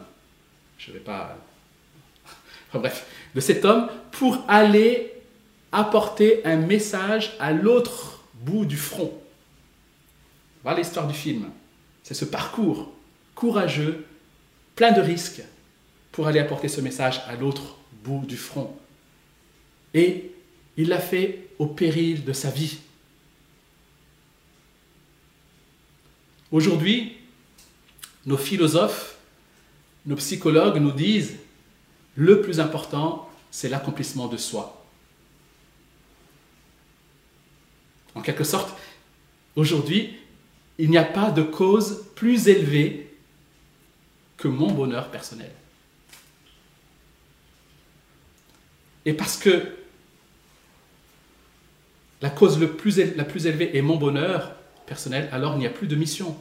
je 0.78 0.90
ne 0.90 0.94
vais 0.94 1.02
pas... 1.02 1.36
Enfin 2.68 2.80
bref, 2.80 3.06
de 3.34 3.40
cet 3.40 3.64
homme 3.64 3.88
pour 4.10 4.44
aller 4.48 5.12
apporter 5.72 6.44
un 6.44 6.56
message 6.56 7.36
à 7.38 7.52
l'autre 7.52 8.24
bout 8.34 8.64
du 8.64 8.76
front. 8.76 9.12
Voilà 10.62 10.78
l'histoire 10.78 11.06
du 11.06 11.14
film. 11.14 11.50
C'est 12.06 12.14
ce 12.14 12.24
parcours 12.24 12.92
courageux, 13.34 14.06
plein 14.76 14.92
de 14.92 15.00
risques, 15.00 15.42
pour 16.12 16.28
aller 16.28 16.38
apporter 16.38 16.68
ce 16.68 16.80
message 16.80 17.20
à 17.26 17.34
l'autre 17.34 17.76
bout 18.04 18.24
du 18.24 18.36
front. 18.36 18.78
Et 19.92 20.30
il 20.76 20.86
l'a 20.86 21.00
fait 21.00 21.48
au 21.58 21.66
péril 21.66 22.24
de 22.24 22.32
sa 22.32 22.48
vie. 22.48 22.78
Aujourd'hui, 26.52 27.16
nos 28.24 28.36
philosophes, 28.36 29.16
nos 30.06 30.14
psychologues 30.14 30.80
nous 30.80 30.92
disent, 30.92 31.34
le 32.14 32.40
plus 32.40 32.60
important, 32.60 33.28
c'est 33.50 33.68
l'accomplissement 33.68 34.28
de 34.28 34.36
soi. 34.36 34.86
En 38.14 38.22
quelque 38.22 38.44
sorte, 38.44 38.78
aujourd'hui, 39.56 40.20
il 40.78 40.90
n'y 40.90 40.98
a 40.98 41.04
pas 41.04 41.30
de 41.30 41.42
cause 41.42 42.04
plus 42.14 42.48
élevée 42.48 43.14
que 44.36 44.48
mon 44.48 44.70
bonheur 44.70 45.10
personnel. 45.10 45.50
Et 49.04 49.14
parce 49.14 49.36
que 49.36 49.76
la 52.20 52.30
cause 52.30 52.60
la 52.60 52.66
plus 53.24 53.46
élevée 53.46 53.76
est 53.76 53.82
mon 53.82 53.96
bonheur 53.96 54.54
personnel, 54.86 55.28
alors 55.32 55.54
il 55.54 55.60
n'y 55.60 55.66
a 55.66 55.70
plus 55.70 55.86
de 55.86 55.96
mission. 55.96 56.36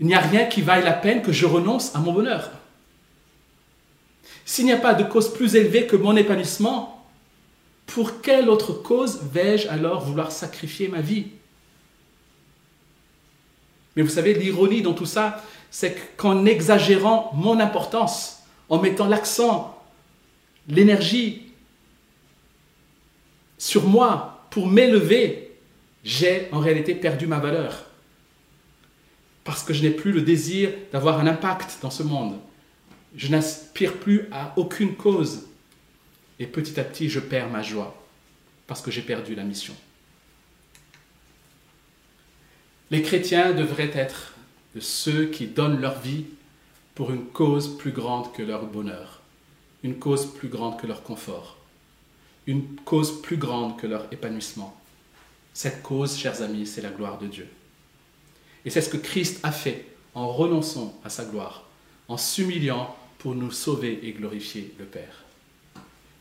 Il 0.00 0.06
n'y 0.06 0.14
a 0.14 0.20
rien 0.20 0.46
qui 0.46 0.62
vaille 0.62 0.84
la 0.84 0.92
peine 0.92 1.22
que 1.22 1.32
je 1.32 1.46
renonce 1.46 1.94
à 1.94 1.98
mon 1.98 2.12
bonheur. 2.12 2.50
S'il 4.44 4.64
n'y 4.64 4.72
a 4.72 4.78
pas 4.78 4.94
de 4.94 5.04
cause 5.04 5.32
plus 5.32 5.56
élevée 5.56 5.86
que 5.86 5.96
mon 5.96 6.16
épanouissement, 6.16 7.06
pour 7.86 8.20
quelle 8.20 8.48
autre 8.48 8.72
cause 8.72 9.20
vais-je 9.32 9.68
alors 9.68 10.04
vouloir 10.04 10.30
sacrifier 10.30 10.88
ma 10.88 11.00
vie? 11.00 11.26
Mais 13.98 14.04
vous 14.04 14.10
savez, 14.10 14.32
l'ironie 14.32 14.80
dans 14.80 14.94
tout 14.94 15.06
ça, 15.06 15.44
c'est 15.72 16.16
qu'en 16.16 16.46
exagérant 16.46 17.32
mon 17.34 17.58
importance, 17.58 18.44
en 18.68 18.78
mettant 18.78 19.08
l'accent, 19.08 19.76
l'énergie 20.68 21.50
sur 23.58 23.88
moi 23.88 24.46
pour 24.50 24.68
m'élever, 24.68 25.50
j'ai 26.04 26.46
en 26.52 26.60
réalité 26.60 26.94
perdu 26.94 27.26
ma 27.26 27.40
valeur. 27.40 27.86
Parce 29.42 29.64
que 29.64 29.74
je 29.74 29.82
n'ai 29.82 29.90
plus 29.90 30.12
le 30.12 30.22
désir 30.22 30.70
d'avoir 30.92 31.18
un 31.18 31.26
impact 31.26 31.78
dans 31.82 31.90
ce 31.90 32.04
monde. 32.04 32.38
Je 33.16 33.26
n'aspire 33.26 33.94
plus 33.94 34.28
à 34.30 34.52
aucune 34.54 34.94
cause. 34.94 35.48
Et 36.38 36.46
petit 36.46 36.78
à 36.78 36.84
petit, 36.84 37.08
je 37.08 37.18
perds 37.18 37.50
ma 37.50 37.62
joie 37.62 38.00
parce 38.68 38.80
que 38.80 38.92
j'ai 38.92 39.02
perdu 39.02 39.34
la 39.34 39.42
mission. 39.42 39.74
Les 42.90 43.02
chrétiens 43.02 43.52
devraient 43.52 43.90
être 43.94 44.34
ceux 44.80 45.26
qui 45.26 45.46
donnent 45.46 45.80
leur 45.80 46.00
vie 46.00 46.24
pour 46.94 47.10
une 47.10 47.26
cause 47.26 47.76
plus 47.76 47.92
grande 47.92 48.32
que 48.32 48.42
leur 48.42 48.64
bonheur, 48.64 49.20
une 49.82 49.98
cause 49.98 50.26
plus 50.26 50.48
grande 50.48 50.80
que 50.80 50.86
leur 50.86 51.02
confort, 51.02 51.58
une 52.46 52.76
cause 52.84 53.20
plus 53.20 53.36
grande 53.36 53.76
que 53.76 53.86
leur 53.86 54.06
épanouissement. 54.12 54.74
Cette 55.52 55.82
cause, 55.82 56.16
chers 56.16 56.42
amis, 56.42 56.66
c'est 56.66 56.80
la 56.80 56.90
gloire 56.90 57.18
de 57.18 57.26
Dieu. 57.26 57.48
Et 58.64 58.70
c'est 58.70 58.80
ce 58.80 58.88
que 58.88 58.96
Christ 58.96 59.40
a 59.42 59.52
fait 59.52 59.86
en 60.14 60.28
renonçant 60.28 60.98
à 61.04 61.10
sa 61.10 61.24
gloire, 61.24 61.64
en 62.08 62.16
s'humiliant 62.16 62.96
pour 63.18 63.34
nous 63.34 63.50
sauver 63.50 64.00
et 64.02 64.12
glorifier 64.12 64.74
le 64.78 64.84
Père. 64.84 65.24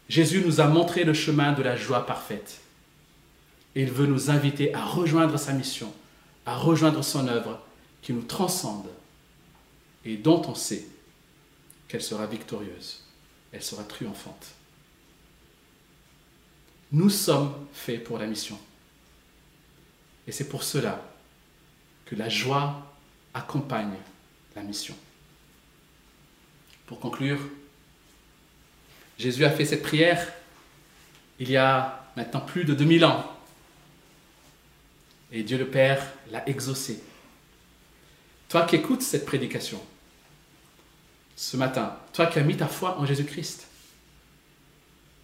Jésus 0.09 0.41
nous 0.45 0.61
a 0.61 0.68
montré 0.68 1.03
le 1.03 1.13
chemin 1.13 1.53
de 1.53 1.63
la 1.63 1.76
joie 1.76 2.05
parfaite. 2.05 2.59
Et 3.76 3.84
il 3.84 3.91
veut 3.91 4.07
nous 4.07 4.30
inviter 4.30 4.74
à 4.74 4.84
rejoindre 4.84 5.38
sa 5.38 5.53
mission, 5.53 5.93
à 6.47 6.55
rejoindre 6.55 7.03
son 7.03 7.27
œuvre 7.27 7.61
qui 8.01 8.13
nous 8.13 8.23
transcende 8.23 8.89
et 10.05 10.15
dont 10.15 10.41
on 10.47 10.55
sait 10.55 10.87
qu'elle 11.89 12.01
sera 12.01 12.25
victorieuse, 12.25 13.03
elle 13.51 13.61
sera 13.61 13.83
triomphante. 13.83 14.47
Nous 16.93 17.09
sommes 17.09 17.53
faits 17.73 18.03
pour 18.05 18.17
la 18.17 18.27
mission. 18.27 18.57
Et 20.25 20.31
c'est 20.31 20.47
pour 20.47 20.63
cela 20.63 21.03
que 22.05 22.15
la 22.15 22.29
joie 22.29 22.95
accompagne 23.33 23.97
la 24.55 24.63
mission. 24.63 24.95
Pour 26.85 27.01
conclure, 27.01 27.39
Jésus 29.17 29.43
a 29.43 29.49
fait 29.49 29.65
cette 29.65 29.83
prière 29.83 30.31
il 31.39 31.51
y 31.51 31.57
a 31.57 32.09
maintenant 32.15 32.41
plus 32.41 32.63
de 32.63 32.73
2000 32.73 33.03
ans. 33.03 33.36
Et 35.32 35.43
Dieu 35.43 35.57
le 35.57 35.67
Père 35.67 36.01
l'a 36.32 36.47
exaucé. 36.47 37.01
Toi 38.49 38.65
qui 38.65 38.78
écoutes 38.78 39.01
cette 39.01 39.25
prédication 39.25 39.82
ce 41.36 41.55
matin, 41.55 41.95
toi 42.13 42.25
qui 42.25 42.39
as 42.39 42.43
mis 42.43 42.57
ta 42.57 42.65
foi 42.65 42.97
en 42.99 43.05
Jésus-Christ, 43.05 43.67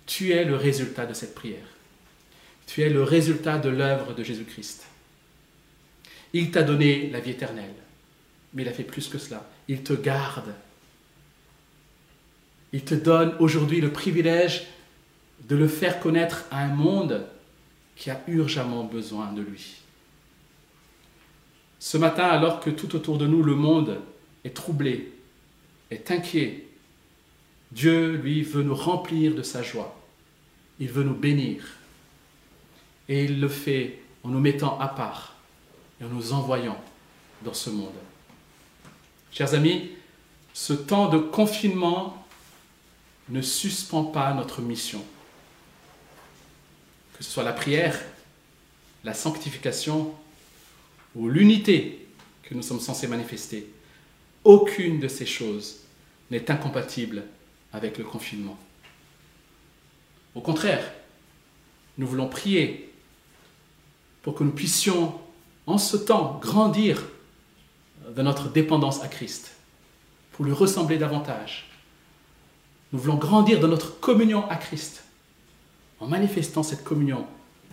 tu 0.05 0.31
es 0.31 0.45
le 0.45 0.55
résultat 0.55 1.07
de 1.07 1.13
cette 1.15 1.33
prière. 1.33 1.65
Tu 2.67 2.83
es 2.83 2.89
le 2.89 3.01
résultat 3.01 3.57
de 3.57 3.69
l'œuvre 3.69 4.13
de 4.13 4.23
Jésus-Christ. 4.23 4.85
Il 6.33 6.51
t'a 6.51 6.61
donné 6.61 7.09
la 7.09 7.19
vie 7.19 7.31
éternelle, 7.31 7.73
mais 8.53 8.61
il 8.61 8.67
a 8.67 8.73
fait 8.73 8.83
plus 8.83 9.07
que 9.07 9.17
cela. 9.17 9.49
Il 9.67 9.81
te 9.81 9.93
garde 9.93 10.53
il 12.73 12.83
te 12.83 12.95
donne 12.95 13.35
aujourd'hui 13.39 13.79
le 13.79 13.91
privilège 13.91 14.65
de 15.47 15.55
le 15.55 15.67
faire 15.67 15.99
connaître 15.99 16.45
à 16.49 16.63
un 16.63 16.73
monde 16.73 17.25
qui 17.95 18.09
a 18.09 18.19
urgemment 18.27 18.83
besoin 18.83 19.31
de 19.31 19.43
lui. 19.43 19.75
Ce 21.83 21.97
matin, 21.97 22.23
alors 22.23 22.61
que 22.61 22.69
tout 22.69 22.95
autour 22.95 23.17
de 23.17 23.27
nous, 23.27 23.43
le 23.43 23.55
monde 23.55 23.99
est 24.45 24.55
troublé, 24.55 25.11
est 25.91 26.11
inquiet, 26.11 26.65
Dieu, 27.73 28.13
lui, 28.13 28.41
veut 28.41 28.63
nous 28.63 28.73
remplir 28.73 29.35
de 29.35 29.43
sa 29.43 29.61
joie. 29.61 29.93
Il 30.79 30.87
veut 30.87 31.03
nous 31.03 31.13
bénir. 31.13 31.65
Et 33.09 33.25
il 33.25 33.41
le 33.41 33.49
fait 33.49 33.99
en 34.23 34.29
nous 34.29 34.39
mettant 34.39 34.79
à 34.79 34.87
part 34.87 35.35
et 35.99 36.05
en 36.05 36.07
nous 36.07 36.31
envoyant 36.31 36.81
dans 37.41 37.53
ce 37.53 37.69
monde. 37.69 37.91
Chers 39.33 39.53
amis, 39.53 39.91
ce 40.53 40.71
temps 40.71 41.09
de 41.09 41.17
confinement 41.17 42.25
ne 43.27 43.41
suspend 43.41 44.05
pas 44.05 44.33
notre 44.33 44.61
mission. 44.61 45.03
Que 47.17 47.25
ce 47.25 47.29
soit 47.29 47.43
la 47.43 47.51
prière, 47.51 47.99
la 49.03 49.13
sanctification 49.13 50.15
ou 51.15 51.29
l'unité 51.29 52.07
que 52.43 52.53
nous 52.53 52.61
sommes 52.61 52.79
censés 52.79 53.07
manifester, 53.07 53.69
aucune 54.43 54.99
de 54.99 55.07
ces 55.07 55.25
choses 55.25 55.79
n'est 56.31 56.51
incompatible 56.51 57.23
avec 57.71 57.97
le 57.97 58.03
confinement. 58.03 58.57
Au 60.35 60.41
contraire, 60.41 60.93
nous 61.97 62.07
voulons 62.07 62.27
prier 62.27 62.91
pour 64.21 64.35
que 64.35 64.43
nous 64.43 64.51
puissions, 64.51 65.19
en 65.67 65.77
ce 65.77 65.97
temps, 65.97 66.39
grandir 66.41 67.03
de 68.15 68.21
notre 68.21 68.49
dépendance 68.49 69.01
à 69.03 69.07
Christ, 69.07 69.51
pour 70.31 70.45
lui 70.45 70.53
ressembler 70.53 70.97
davantage. 70.97 71.69
Nous 72.91 72.99
voulons 72.99 73.17
grandir 73.17 73.59
dans 73.59 73.67
notre 73.67 73.99
communion 73.99 74.47
à 74.49 74.55
Christ, 74.55 75.03
en 75.99 76.07
manifestant 76.07 76.63
cette 76.63 76.83
communion 76.83 77.25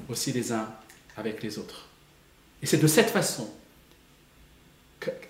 aussi 0.09 0.33
les 0.33 0.53
uns 0.53 0.69
avec 1.17 1.43
les 1.43 1.59
autres. 1.59 1.90
Et 2.63 2.67
c'est 2.67 2.79
de 2.79 2.87
cette 2.87 3.11
façon, 3.11 3.51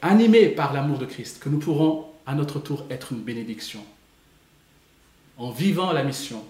animés 0.03 0.49
par 0.49 0.73
l'amour 0.73 0.99
de 0.99 1.07
Christ, 1.07 1.39
que 1.41 1.49
nous 1.49 1.59
pourrons 1.59 2.11
à 2.27 2.35
notre 2.35 2.59
tour 2.59 2.87
être 2.91 3.13
une 3.13 3.23
bénédiction, 3.23 3.85
en 5.37 5.51
vivant 5.51 5.93
la 5.93 6.03
mission 6.03 6.45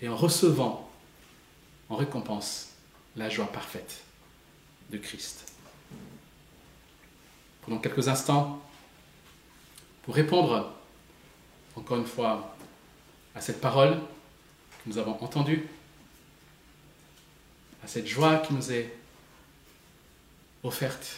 et 0.00 0.08
en 0.08 0.16
recevant 0.16 0.90
en 1.88 1.96
récompense 1.96 2.70
la 3.16 3.28
joie 3.28 3.50
parfaite 3.50 4.02
de 4.90 4.98
Christ. 4.98 5.52
Prenons 7.62 7.78
quelques 7.78 8.08
instants 8.08 8.62
pour 10.02 10.14
répondre 10.14 10.72
encore 11.74 11.98
une 11.98 12.06
fois 12.06 12.56
à 13.34 13.40
cette 13.40 13.60
parole 13.60 13.94
que 13.94 14.88
nous 14.88 14.98
avons 14.98 15.20
entendue, 15.22 15.66
à 17.82 17.88
cette 17.88 18.06
joie 18.06 18.38
qui 18.38 18.54
nous 18.54 18.72
est 18.72 18.95
offerte, 20.66 21.16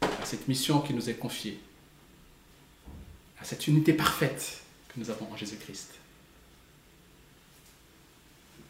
à 0.00 0.24
cette 0.24 0.48
mission 0.48 0.80
qui 0.80 0.94
nous 0.94 1.08
est 1.08 1.14
confiée, 1.14 1.58
à 3.40 3.44
cette 3.44 3.66
unité 3.66 3.92
parfaite 3.92 4.62
que 4.88 5.00
nous 5.00 5.10
avons 5.10 5.30
en 5.32 5.36
Jésus-Christ. 5.36 5.94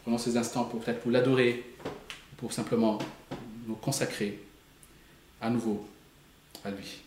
Prenons 0.03 0.19
ces 0.19 0.37
instants 0.37 0.65
pour 0.65 0.81
peut-être 0.81 1.01
pour 1.01 1.11
l'adorer, 1.11 1.65
pour 2.37 2.53
simplement 2.53 2.99
nous 3.67 3.77
consacrer 3.77 4.41
à 5.41 5.51
nouveau 5.51 5.87
à 6.65 6.71
lui. 6.71 7.03